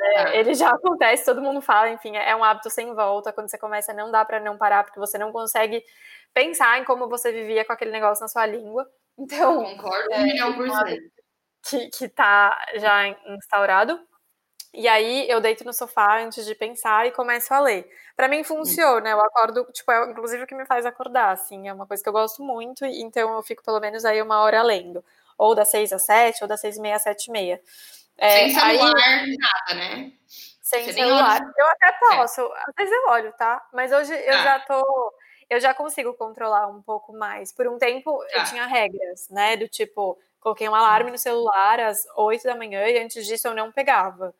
[0.00, 3.50] É, é ele já acontece, todo mundo fala, enfim, é um hábito sem volta, quando
[3.50, 5.82] você começa, não dá para não parar, porque você não consegue
[6.34, 8.86] pensar em como você vivia com aquele negócio na sua língua.
[9.18, 11.12] Então, concordo um milhão por cento.
[11.68, 14.00] Que, que tá já instaurado.
[14.72, 17.90] E aí eu deito no sofá antes de pensar e começo a ler.
[18.16, 21.72] Para mim funciona, eu acordo, tipo, é inclusive o que me faz acordar, assim, é
[21.72, 25.04] uma coisa que eu gosto muito, então eu fico pelo menos aí uma hora lendo.
[25.36, 27.60] Ou das seis às sete, ou das seis e meia às sete e meia.
[28.16, 30.12] É, sem celular, aí, nada, né?
[30.60, 31.40] Sem Você celular.
[31.58, 31.92] Eu até é.
[31.98, 32.62] posso, é.
[32.68, 33.66] às vezes eu olho, tá?
[33.72, 34.42] Mas hoje eu ah.
[34.42, 35.14] já tô.
[35.48, 37.52] Eu já consigo controlar um pouco mais.
[37.52, 39.56] Por um tempo eu tinha regras, né?
[39.56, 43.54] Do tipo, coloquei um alarme no celular às oito da manhã e antes disso eu
[43.54, 44.32] não pegava.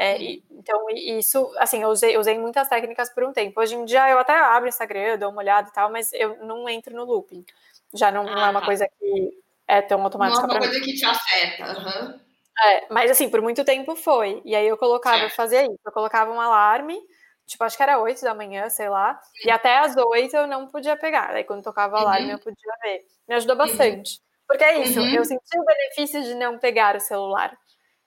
[0.00, 3.60] É, e, então, isso, assim, eu usei, usei muitas técnicas por um tempo.
[3.60, 6.36] Hoje em dia eu até abro o Instagram, dou uma olhada e tal, mas eu
[6.46, 7.44] não entro no looping.
[7.92, 8.64] Já não, ah, não é uma ah.
[8.64, 9.30] coisa que
[9.66, 10.46] é tão automática.
[10.46, 10.84] Não é uma coisa mim.
[10.84, 11.64] que te afeta.
[11.64, 12.20] Uhum.
[12.64, 14.40] É, mas assim, por muito tempo foi.
[14.44, 16.96] E aí eu colocava, eu fazia isso, eu colocava um alarme,
[17.44, 20.68] tipo, acho que era 8 da manhã, sei lá, e até às 8 eu não
[20.68, 21.30] podia pegar.
[21.30, 22.32] Aí quando tocava o alarme uhum.
[22.32, 23.04] eu podia ver.
[23.28, 23.66] Me ajudou uhum.
[23.66, 24.12] bastante.
[24.12, 24.28] Uhum.
[24.46, 25.08] Porque é isso, uhum.
[25.12, 27.56] eu senti o benefício de não pegar o celular.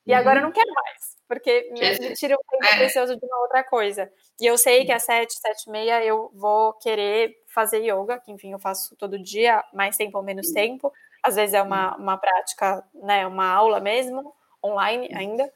[0.05, 0.47] E agora eu uhum.
[0.47, 2.77] não quero mais, porque me tira um tempo é.
[2.77, 4.11] precioso de uma outra coisa.
[4.37, 8.33] E eu sei que às 7, 7 e meia eu vou querer fazer yoga, que
[8.33, 10.91] enfim eu faço todo dia, mais tempo ou menos tempo.
[11.23, 15.49] Às vezes é uma, uma prática, né, uma aula mesmo, online ainda.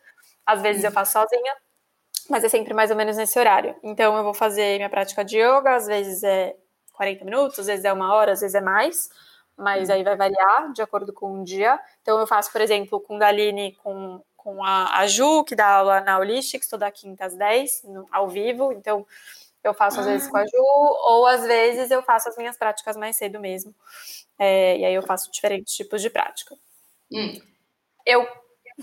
[0.45, 1.53] Às vezes eu faço sozinha,
[2.29, 3.75] mas é sempre mais ou menos nesse horário.
[3.83, 6.55] Então eu vou fazer minha prática de yoga, às vezes é
[6.93, 9.09] 40 minutos, às vezes é uma hora, às vezes é mais
[9.57, 11.79] mas aí vai variar de acordo com o dia.
[12.01, 16.19] Então, eu faço, por exemplo, Kundalini com, com a, a Ju, que dá aula na
[16.19, 18.71] Holistics, toda quinta às 10, no, ao vivo.
[18.71, 19.03] Então,
[19.63, 22.95] eu faço às vezes com a Ju, ou às vezes eu faço as minhas práticas
[22.95, 23.73] mais cedo mesmo.
[24.37, 26.55] É, e aí eu faço diferentes tipos de prática.
[27.11, 27.41] Hum.
[28.05, 28.27] Eu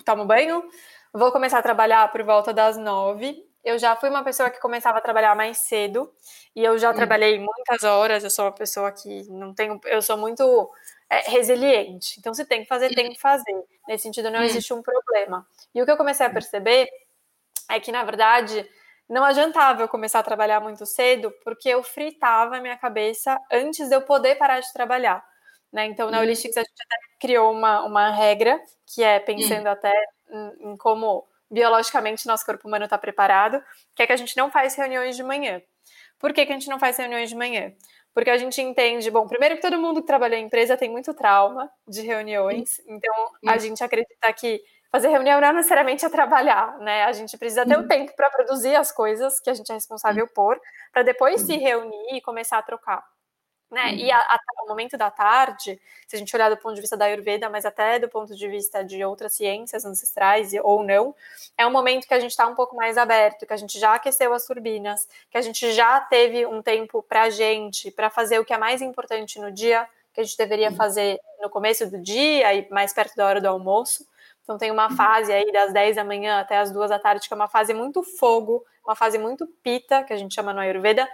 [0.04, 0.68] tomo banho,
[1.12, 4.98] vou começar a trabalhar por volta das nove eu já fui uma pessoa que começava
[4.98, 6.12] a trabalhar mais cedo
[6.54, 6.94] e eu já hum.
[6.94, 8.24] trabalhei muitas horas.
[8.24, 10.70] Eu sou uma pessoa que não tenho, eu sou muito
[11.12, 12.14] é, resiliente.
[12.18, 13.52] Então, se tem que fazer, tem que fazer.
[13.86, 14.44] Nesse sentido, não hum.
[14.44, 15.46] existe um problema.
[15.74, 16.88] E o que eu comecei a perceber
[17.68, 18.66] é que, na verdade,
[19.06, 23.90] não adiantava eu começar a trabalhar muito cedo, porque eu fritava a minha cabeça antes
[23.90, 25.22] de eu poder parar de trabalhar.
[25.70, 25.84] Né?
[25.84, 26.22] Então, na hum.
[26.22, 29.92] Holistics, a gente até criou uma, uma regra, que é pensando até
[30.30, 33.62] em, em como biologicamente nosso corpo humano está preparado,
[33.94, 35.60] que é que a gente não faz reuniões de manhã.
[36.18, 37.70] Por que, que a gente não faz reuniões de manhã?
[38.14, 41.14] Porque a gente entende, bom, primeiro que todo mundo que trabalha em empresa tem muito
[41.14, 43.14] trauma de reuniões, então
[43.46, 44.60] a gente acredita que
[44.90, 47.04] fazer reunião não é necessariamente é trabalhar, né?
[47.04, 50.28] A gente precisa ter o tempo para produzir as coisas que a gente é responsável
[50.34, 50.60] por,
[50.92, 53.11] para depois se reunir e começar a trocar.
[53.72, 53.86] Né?
[53.86, 53.96] Uhum.
[53.96, 56.94] E a, a, o momento da tarde, se a gente olhar do ponto de vista
[56.94, 61.14] da Ayurveda, mas até do ponto de vista de outras ciências ancestrais ou não,
[61.56, 63.94] é um momento que a gente está um pouco mais aberto, que a gente já
[63.94, 68.38] aqueceu as turbinas, que a gente já teve um tempo para a gente, para fazer
[68.38, 70.76] o que é mais importante no dia, que a gente deveria uhum.
[70.76, 74.06] fazer no começo do dia e mais perto da hora do almoço.
[74.42, 74.96] Então tem uma uhum.
[74.96, 77.72] fase aí das 10 da manhã até as 2 da tarde, que é uma fase
[77.72, 81.08] muito fogo, uma fase muito pita, que a gente chama no Ayurveda,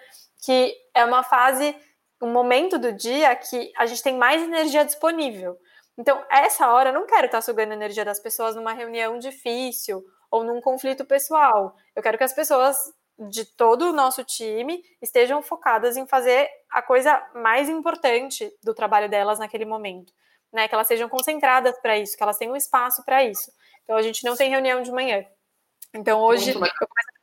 [0.44, 1.76] que é uma fase
[2.20, 5.57] um momento do dia que a gente tem mais energia disponível.
[5.97, 10.05] Então, essa hora eu não quero estar sugando a energia das pessoas numa reunião difícil
[10.31, 11.74] ou num conflito pessoal.
[11.95, 12.77] Eu quero que as pessoas
[13.19, 19.09] de todo o nosso time estejam focadas em fazer a coisa mais importante do trabalho
[19.09, 20.12] delas naquele momento,
[20.53, 20.69] né?
[20.69, 23.51] Que elas sejam concentradas para isso, que elas tenham espaço para isso.
[23.82, 25.24] Então a gente não tem reunião de manhã.
[25.93, 27.18] Então hoje eu começo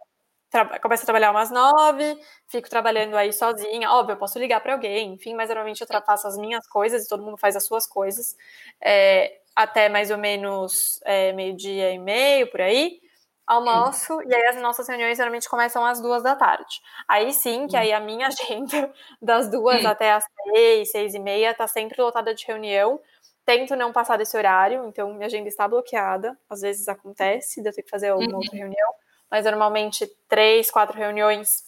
[0.82, 3.90] começo a trabalhar umas nove, fico trabalhando aí sozinha.
[3.91, 7.07] Óbvio, eu posso ligar para alguém, enfim, mas geralmente eu faço as minhas coisas e
[7.07, 8.36] todo mundo faz as suas coisas.
[8.82, 12.99] É, até mais ou menos é, meio-dia e meio, por aí.
[13.48, 16.82] Almoço, e aí as nossas reuniões geralmente começam às duas da tarde.
[17.07, 18.91] Aí sim, que aí a minha agenda
[19.22, 19.88] das duas sim.
[19.88, 22.99] até as seis, seis e meia, tá sempre lotada de reunião.
[23.45, 26.36] Tento não passar desse horário, então minha agenda está bloqueada.
[26.49, 28.38] Às vezes acontece de eu ter que fazer alguma uhum.
[28.38, 28.95] outra reunião
[29.30, 31.64] mas normalmente três, quatro reuniões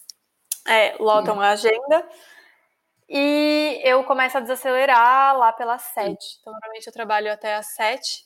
[0.67, 1.41] é, lotam uhum.
[1.41, 2.09] a agenda.
[3.09, 6.37] E eu começo a desacelerar lá pelas sete.
[6.41, 8.25] Então, normalmente eu trabalho até às sete.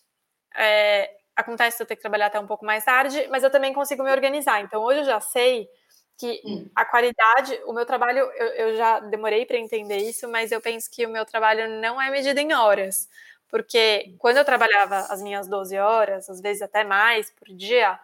[0.56, 4.04] É, acontece eu ter que trabalhar até um pouco mais tarde, mas eu também consigo
[4.04, 4.62] me organizar.
[4.62, 5.70] Então, hoje eu já sei
[6.18, 6.70] que hum.
[6.76, 10.90] a qualidade, o meu trabalho, eu, eu já demorei para entender isso, mas eu penso
[10.90, 13.08] que o meu trabalho não é medido em horas.
[13.50, 18.00] Porque quando eu trabalhava as minhas 12 horas, às vezes até mais por dia,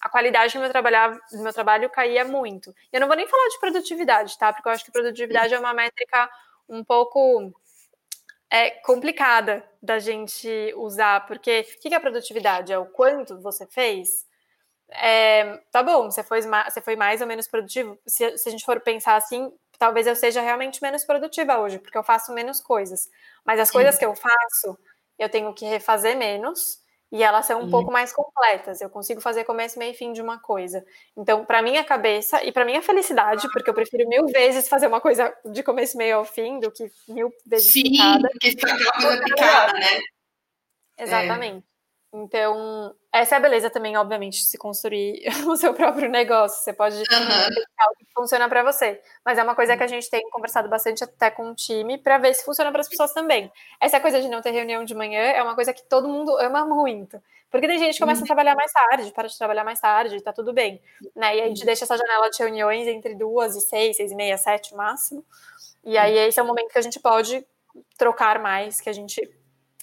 [0.00, 2.74] a qualidade do meu, trabalho, do meu trabalho caía muito.
[2.92, 4.52] Eu não vou nem falar de produtividade, tá?
[4.52, 6.30] Porque eu acho que produtividade é uma métrica
[6.68, 7.52] um pouco
[8.50, 12.72] é, complicada da gente usar, porque o que é produtividade?
[12.72, 14.26] É o quanto você fez?
[14.88, 17.98] É, tá bom, você foi, você foi mais ou menos produtivo.
[18.06, 21.96] Se, se a gente for pensar assim, talvez eu seja realmente menos produtiva hoje, porque
[21.96, 23.08] eu faço menos coisas.
[23.44, 24.78] Mas as coisas que eu faço,
[25.18, 26.80] eu tenho que refazer menos
[27.12, 27.70] e elas são um uhum.
[27.70, 28.80] pouco mais completas.
[28.80, 30.84] Eu consigo fazer começo, meio e fim de uma coisa.
[31.16, 35.00] Então, para minha cabeça e para minha felicidade, porque eu prefiro mil vezes fazer uma
[35.00, 38.28] coisa de começo, meio ao fim do que mil vezes Sim, picada.
[38.40, 40.00] que está aquela coisa picada, né?
[40.98, 41.64] Exatamente.
[41.66, 41.69] É.
[42.12, 46.62] Então, essa é a beleza também, obviamente, de se construir o seu próprio negócio.
[46.62, 47.02] Você pode uhum.
[47.02, 49.00] o que funciona para você.
[49.24, 52.18] Mas é uma coisa que a gente tem conversado bastante até com o time para
[52.18, 53.50] ver se funciona para as pessoas também.
[53.80, 56.66] Essa coisa de não ter reunião de manhã é uma coisa que todo mundo ama
[56.66, 57.22] muito.
[57.48, 58.24] Porque tem gente que começa uhum.
[58.24, 60.82] a trabalhar mais tarde, para de trabalhar mais tarde, tá tudo bem.
[61.14, 61.36] Né?
[61.36, 64.36] E a gente deixa essa janela de reuniões entre duas e seis, seis e meia,
[64.36, 65.24] sete máximo.
[65.84, 67.44] E aí esse é o momento que a gente pode
[67.96, 69.20] trocar mais, que a gente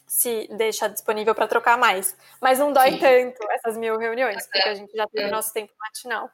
[0.07, 2.17] se deixa disponível para trocar mais.
[2.41, 2.99] Mas não dói Sim.
[2.99, 6.29] tanto essas mil reuniões, porque a gente já tem o nosso tempo matinal.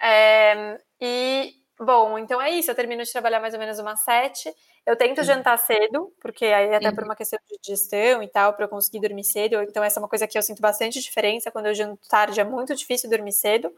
[0.00, 2.70] É, e, bom, então é isso.
[2.70, 4.54] Eu termino de trabalhar mais ou menos umas sete.
[4.86, 8.66] Eu tento jantar cedo, porque aí até por uma questão de digestão e tal, para
[8.66, 9.62] eu conseguir dormir cedo.
[9.62, 11.50] Então essa é uma coisa que eu sinto bastante diferença.
[11.50, 13.72] Quando eu janto tarde é muito difícil dormir cedo.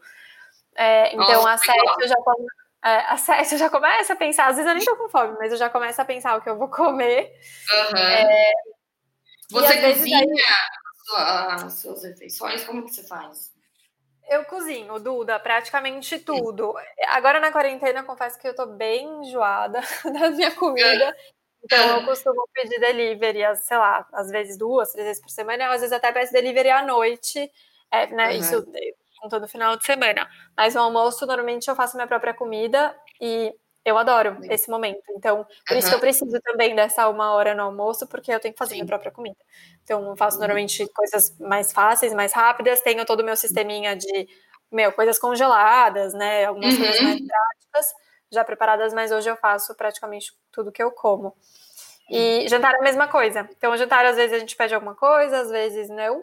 [0.75, 2.15] É, então às sete eu já
[2.83, 5.37] é, às sete eu já começo a pensar, às vezes eu nem tô com fome,
[5.39, 7.31] mas eu já começo a pensar o que eu vou comer.
[7.71, 7.97] Uhum.
[7.97, 8.51] É,
[9.49, 11.63] você cozinha aí...
[11.63, 12.63] as suas refeições?
[12.63, 13.51] Como que você faz?
[14.29, 16.73] Eu cozinho, Duda, praticamente tudo.
[17.09, 21.15] Agora na quarentena, confesso que eu tô bem enjoada da minha comida.
[21.63, 25.81] Então eu costumo pedir delivery, sei lá, às vezes duas, três vezes por semana, às
[25.81, 27.49] vezes até peço delivery à noite,
[27.91, 28.31] é, né?
[28.31, 28.37] Uhum.
[28.37, 28.65] Isso
[29.23, 30.29] com todo final de semana.
[30.57, 33.53] Mas no almoço, normalmente eu faço minha própria comida e
[33.85, 35.03] eu adoro esse momento.
[35.11, 35.79] Então, por uhum.
[35.79, 38.71] isso que eu preciso também dessa uma hora no almoço, porque eu tenho que fazer
[38.71, 38.77] Sim.
[38.77, 39.37] minha própria comida.
[39.83, 40.41] Então, eu faço uhum.
[40.41, 44.27] normalmente coisas mais fáceis, mais rápidas, tenho todo o meu sisteminha de,
[44.71, 46.45] meu, coisas congeladas, né?
[46.45, 46.79] Algumas uhum.
[46.79, 47.27] coisas mais uhum.
[47.27, 47.93] práticas,
[48.31, 51.35] já preparadas, mas hoje eu faço praticamente tudo que eu como.
[52.09, 53.47] E jantar é a mesma coisa.
[53.57, 56.17] Então, jantar, às vezes a gente pede alguma coisa, às vezes não.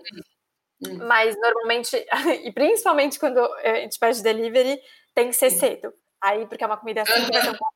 [0.87, 1.07] Uhum.
[1.07, 1.97] Mas normalmente,
[2.45, 4.81] e principalmente quando a gente pede delivery,
[5.15, 5.93] tem que ser cedo.
[6.23, 7.75] Aí, porque é uma comida assim ser um pouco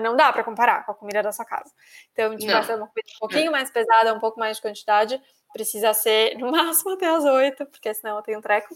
[0.00, 1.70] não dá para comparar com a comida da sua casa.
[2.12, 5.20] Então, tipo, vai ser uma comida um pouquinho mais pesada, um pouco mais de quantidade.
[5.52, 8.74] Precisa ser no máximo até as oito, porque senão eu tenho treco.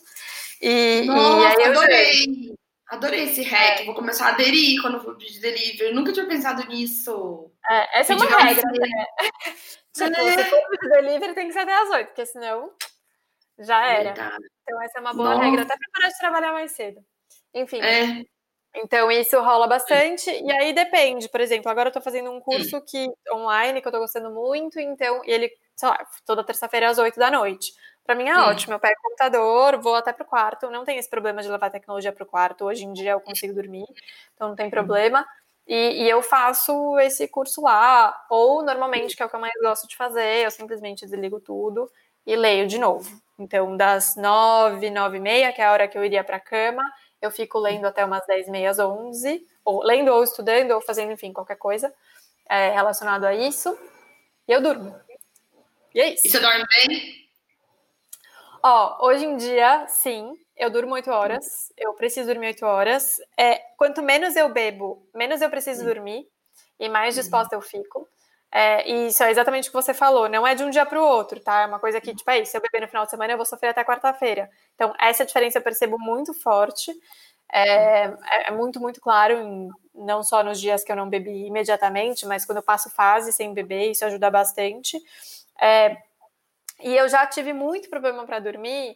[0.61, 2.55] E, Nossa, e aí eu adorei!
[2.89, 3.81] Adorei esse hack.
[3.81, 3.85] É.
[3.85, 5.95] Vou começar a aderir quando for pedir delivery.
[5.95, 7.51] Nunca tinha pensado nisso.
[7.71, 9.07] É, essa pedir é uma regra, né?
[9.95, 10.37] tipo, é.
[10.37, 12.71] se for pedir delivery, tem que ser até as oito, porque senão
[13.59, 14.13] já era.
[14.13, 14.45] Verdade.
[14.63, 15.43] Então, essa é uma boa Nossa.
[15.43, 17.03] regra, até para parar de trabalhar mais cedo.
[17.55, 17.81] Enfim.
[17.81, 18.25] É.
[18.75, 21.29] Então, isso rola bastante, e aí depende.
[21.29, 24.81] Por exemplo, agora eu tô fazendo um curso que, online que eu tô gostando muito,
[24.81, 27.73] então, e ele, sei lá, toda terça-feira às 8 da noite.
[28.05, 28.41] Para mim é Sim.
[28.41, 28.75] ótimo.
[28.75, 32.13] Eu pego o computador, vou até pro quarto, não tem esse problema de levar tecnologia
[32.13, 32.65] pro quarto.
[32.65, 33.87] Hoje em dia eu consigo dormir,
[34.35, 35.25] então não tem problema.
[35.67, 39.55] E, e, eu faço esse curso lá, ou normalmente, que é o que eu mais
[39.63, 41.89] gosto de fazer, eu simplesmente desligo tudo
[42.27, 43.09] e leio de novo.
[43.39, 46.83] Então, das nove, nove e meia, que é a hora que eu iria pra cama,
[47.23, 51.33] eu fico lendo até umas 10, meias, 11, ou lendo ou estudando, ou fazendo, enfim,
[51.33, 51.95] qualquer coisa
[52.49, 53.79] é, relacionado a isso,
[54.47, 54.95] e eu durmo.
[55.95, 56.27] E é isso.
[56.27, 57.29] E você dorme bem?
[58.63, 63.21] Ó, hoje em dia, sim, eu durmo 8 horas, eu preciso dormir 8 horas.
[63.39, 66.29] É, quanto menos eu bebo, menos eu preciso dormir,
[66.79, 68.09] e mais disposta eu fico.
[68.55, 71.01] É, e isso é exatamente o que você falou, não é de um dia para
[71.01, 71.63] o outro, tá?
[71.63, 73.39] É uma coisa que, tipo, é isso, se eu beber no final de semana, eu
[73.39, 74.51] vou sofrer até quarta-feira.
[74.75, 76.93] Então, essa diferença eu percebo muito forte.
[77.51, 81.47] É, é, é muito, muito claro, em, não só nos dias que eu não bebi
[81.47, 84.99] imediatamente, mas quando eu passo fase sem beber, isso ajuda bastante.
[85.59, 85.97] É,
[86.83, 88.95] e eu já tive muito problema para dormir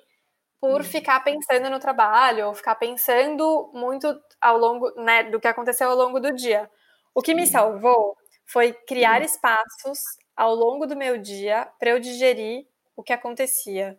[0.60, 0.84] por uhum.
[0.84, 5.96] ficar pensando no trabalho, ou ficar pensando muito ao longo né, do que aconteceu ao
[5.96, 6.68] longo do dia.
[7.14, 8.16] O que me salvou
[8.46, 9.26] foi criar uhum.
[9.26, 9.98] espaços
[10.36, 12.66] ao longo do meu dia para eu digerir
[12.96, 13.96] o que acontecia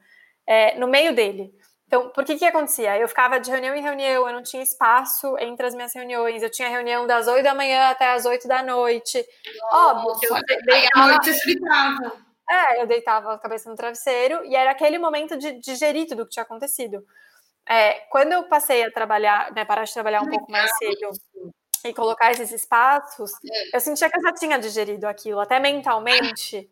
[0.48, 1.54] é, no meio dele.
[1.88, 2.98] Então, por que que acontecia?
[2.98, 6.52] Eu ficava de reunião em reunião, eu não tinha espaço entre as minhas reuniões, eu
[6.52, 9.26] tinha reunião das 8 da manhã até as 8 da noite.
[9.72, 11.06] Óbvio que eu deitava...
[11.06, 11.56] à noite você
[12.50, 16.26] É, eu deitava a cabeça no travesseiro e era aquele momento de digerir tudo o
[16.26, 17.06] que tinha acontecido.
[17.70, 21.10] É, quando eu passei a trabalhar, né, parar de trabalhar um pouco mais cedo
[21.88, 23.76] e colocar esses espaços, é.
[23.76, 26.70] eu sentia que eu já tinha digerido aquilo, até mentalmente.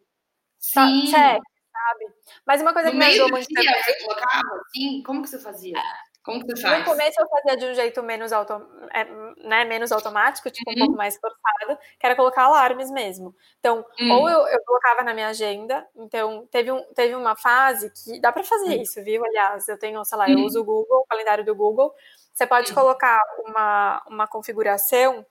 [0.59, 1.05] Sim.
[1.05, 2.13] Check, sabe?
[2.45, 5.03] Mas uma coisa no que me ajudou muito dia, Você colocava assim?
[5.03, 5.81] Como que você fazia?
[6.25, 6.79] Como que você faz?
[6.79, 8.53] No começo eu fazia de um jeito menos, auto,
[8.91, 9.05] é,
[9.47, 10.75] né, menos automático, tipo uhum.
[10.75, 13.35] um pouco mais forçado, que era colocar alarmes mesmo.
[13.59, 14.11] Então, uhum.
[14.11, 18.31] ou eu, eu, colocava na minha agenda, então teve, um, teve uma fase que dá
[18.31, 18.81] para fazer uhum.
[18.81, 19.23] isso, viu?
[19.23, 20.45] Aliás, eu tenho, sei lá, eu uhum.
[20.45, 21.93] uso o Google, o calendário do Google,
[22.36, 25.26] você pode colocar uma, uma configuração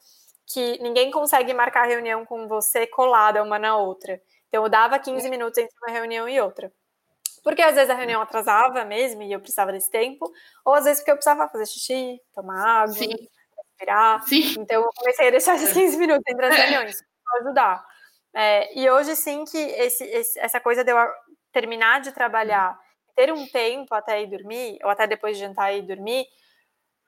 [0.47, 4.21] que ninguém consegue marcar reunião com você colada uma na outra.
[4.49, 6.73] Então, eu dava 15 minutos entre uma reunião e outra.
[7.43, 10.33] Porque às vezes a reunião atrasava mesmo e eu precisava desse tempo,
[10.65, 13.29] ou às vezes porque eu precisava fazer xixi, tomar água, Sim.
[13.59, 14.27] respirar.
[14.27, 14.55] Sim.
[14.61, 17.87] Então, eu comecei a deixar esses 15 minutos entre as reuniões para ajudar.
[18.33, 20.97] É, e hoje, sim, que esse, esse, essa coisa de eu
[21.53, 22.79] terminar de trabalhar
[23.15, 26.27] ter um tempo até ir dormir, ou até depois de jantar e ir dormir,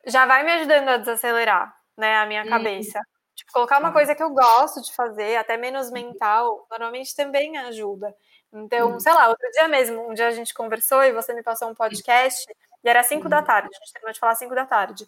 [0.06, 2.48] já vai me ajudando a desacelerar, né, a minha uhum.
[2.48, 3.00] cabeça.
[3.34, 8.14] Tipo, colocar uma coisa que eu gosto de fazer, até menos mental, normalmente também ajuda.
[8.52, 9.00] Então, uhum.
[9.00, 11.74] sei lá, outro dia mesmo, um dia a gente conversou e você me passou um
[11.74, 12.46] podcast,
[12.82, 13.44] e era 5 da uhum.
[13.44, 15.06] tarde, a gente terminou de falar 5 da tarde.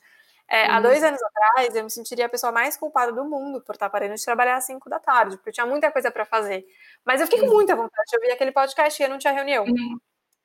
[0.50, 3.74] É, há dois anos atrás, eu me sentiria a pessoa mais culpada do mundo por
[3.74, 6.66] estar parando de trabalhar às 5 da tarde, porque eu tinha muita coisa para fazer.
[7.04, 9.64] Mas eu fiquei com muita vontade de ouvir aquele podcast e eu não tinha reunião.
[9.64, 9.98] O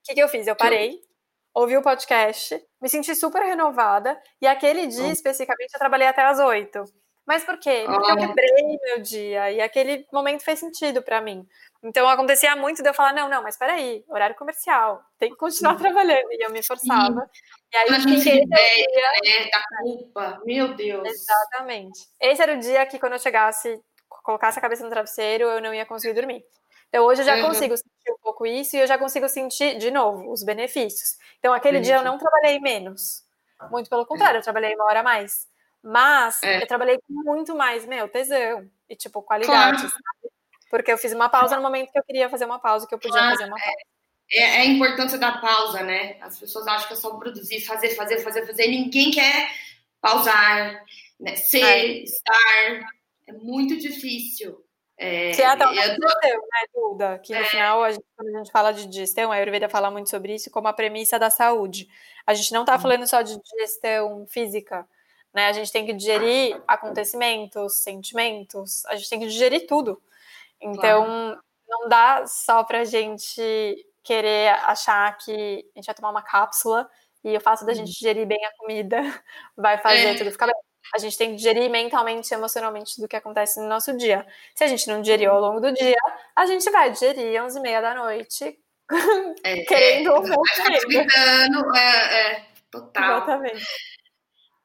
[0.03, 0.45] que, que eu fiz?
[0.45, 1.01] Eu parei,
[1.53, 6.39] ouvi o podcast, me senti super renovada, e aquele dia, especificamente, eu trabalhei até às
[6.39, 6.83] 8.
[7.25, 7.83] Mas por quê?
[7.85, 11.47] Porque eu quebrei meu dia, e aquele momento fez sentido para mim.
[11.81, 15.75] Então acontecia muito de eu falar, não, não, mas peraí, horário comercial, tem que continuar
[15.75, 16.31] trabalhando.
[16.31, 17.29] E eu me forçava.
[17.73, 18.87] E aí a gente ideia
[19.21, 19.49] dia...
[19.51, 21.07] da culpa, meu Deus.
[21.07, 21.99] Exatamente.
[22.21, 23.81] Esse era o dia que quando eu chegasse,
[24.23, 26.43] colocasse a cabeça no travesseiro, eu não ia conseguir dormir.
[26.93, 27.47] Então hoje eu já uhum.
[27.47, 31.17] consigo sentir um pouco isso e eu já consigo sentir, de novo, os benefícios.
[31.39, 33.23] Então aquele dia eu não trabalhei menos.
[33.71, 35.47] Muito pelo contrário, eu trabalhei uma hora a mais.
[35.81, 36.61] Mas é.
[36.61, 38.69] eu trabalhei com muito mais, meu, tesão.
[38.87, 39.89] E, tipo, qualidade, claro.
[39.89, 40.33] sabe?
[40.69, 42.99] Porque eu fiz uma pausa no momento que eu queria fazer uma pausa, que eu
[42.99, 43.75] podia fazer uma pausa.
[44.31, 46.17] É, é, a importância da pausa, né?
[46.21, 48.67] As pessoas acham que é só produzir, fazer, fazer, fazer, fazer.
[48.67, 49.49] Ninguém quer
[49.99, 50.85] pausar,
[51.19, 51.35] né?
[51.37, 51.87] ser, é.
[52.03, 52.89] estar.
[53.27, 54.63] É muito difícil.
[54.97, 55.97] É, que é até uma eu...
[55.97, 56.37] né,
[56.73, 57.19] Duda?
[57.19, 57.45] Que no é.
[57.45, 60.51] final, a gente, quando a gente fala de digestão, a Ayurveda fala muito sobre isso
[60.51, 61.87] como a premissa da saúde.
[62.25, 64.87] A gente não está falando só de digestão física,
[65.33, 65.47] né?
[65.47, 70.01] A gente tem que digerir acontecimentos, sentimentos, a gente tem que digerir tudo.
[70.61, 71.43] Então, claro.
[71.67, 73.41] não dá só pra gente
[74.03, 76.89] querer achar que a gente vai tomar uma cápsula
[77.23, 77.93] e o fato da gente uhum.
[77.93, 79.01] digerir bem a comida
[79.55, 80.17] vai fazer é.
[80.17, 80.55] tudo ficar bem.
[80.93, 84.25] A gente tem que digerir mentalmente e emocionalmente do que acontece no nosso dia.
[84.55, 85.97] Se a gente não digeriu ao longo do dia,
[86.35, 88.59] a gente vai digerir às 11 e meia da noite,
[89.43, 91.75] é, querendo ou não querendo.
[91.75, 93.17] É, é, total.
[93.17, 93.65] Exatamente.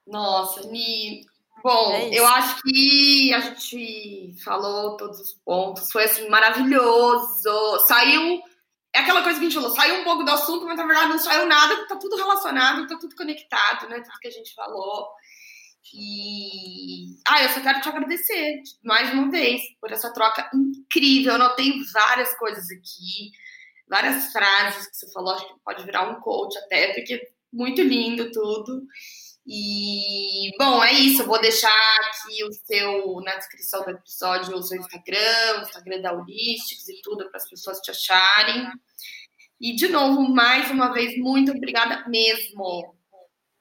[0.06, 1.26] Nossa, me
[1.62, 7.78] Bom, é eu acho que a gente falou todos os pontos, foi assim, maravilhoso.
[7.86, 8.40] Saiu.
[8.92, 11.10] É aquela coisa que a gente falou, saiu um pouco do assunto, mas na verdade
[11.10, 14.00] não saiu nada, tá tudo relacionado, tá tudo conectado, né?
[14.00, 15.08] Tudo que a gente falou.
[15.94, 17.16] E.
[17.26, 21.32] Ah, eu só quero te agradecer mais uma vez por essa troca incrível.
[21.32, 23.30] Eu notei várias coisas aqui,
[23.88, 27.20] várias frases que você falou, acho que pode virar um coach até, porque
[27.52, 28.82] muito lindo tudo.
[29.46, 31.22] E, bom, é isso.
[31.22, 36.00] Eu vou deixar aqui o seu, na descrição do episódio, o seu Instagram, o Instagram
[36.02, 38.70] da Holistics e tudo, para as pessoas te acharem.
[39.58, 42.97] E, de novo, mais uma vez, muito obrigada mesmo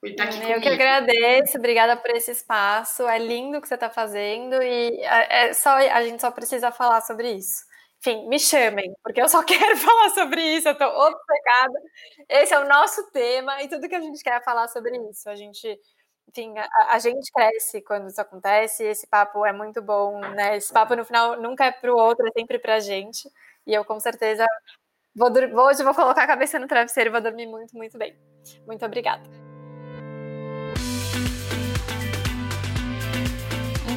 [0.00, 0.60] por estar aqui Eu comigo.
[0.60, 3.06] que agradeço, obrigada por esse espaço.
[3.08, 6.70] É lindo o que você está fazendo e é, é só, a gente só precisa
[6.72, 7.64] falar sobre isso.
[8.00, 11.80] Enfim, me chamem, porque eu só quero falar sobre isso, eu tô obcecada.
[12.28, 15.28] Esse é o nosso tema e tudo que a gente quer é falar sobre isso.
[15.28, 15.78] A gente,
[16.28, 20.56] enfim, a, a gente cresce quando isso acontece, esse papo é muito bom, né?
[20.56, 23.28] Esse papo no final nunca é pro outro, é sempre pra gente.
[23.66, 24.46] E eu com certeza
[25.14, 25.30] vou
[25.66, 28.16] hoje vou colocar a cabeça no travesseiro e vou dormir muito, muito bem.
[28.66, 29.47] Muito obrigada.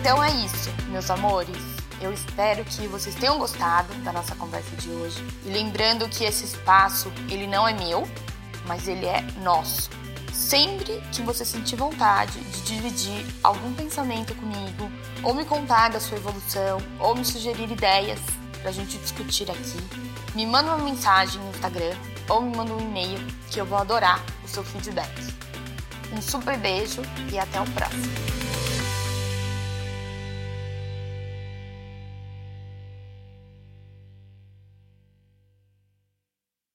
[0.02, 1.56] Então é isso, meus amores.
[2.02, 5.24] Eu espero que vocês tenham gostado da nossa conversa de hoje.
[5.46, 8.10] E lembrando que esse espaço, ele não é meu,
[8.66, 9.92] mas ele é nosso.
[10.34, 14.92] Sempre que você sentir vontade de dividir algum pensamento comigo,
[15.22, 18.20] ou me contar da sua evolução, ou me sugerir ideias
[18.60, 19.78] para a gente discutir aqui,
[20.34, 21.96] me manda uma mensagem no Instagram
[22.28, 23.20] ou me manda um e-mail
[23.52, 25.14] que eu vou adorar o seu feedback.
[26.12, 28.51] Um super beijo e até o próximo.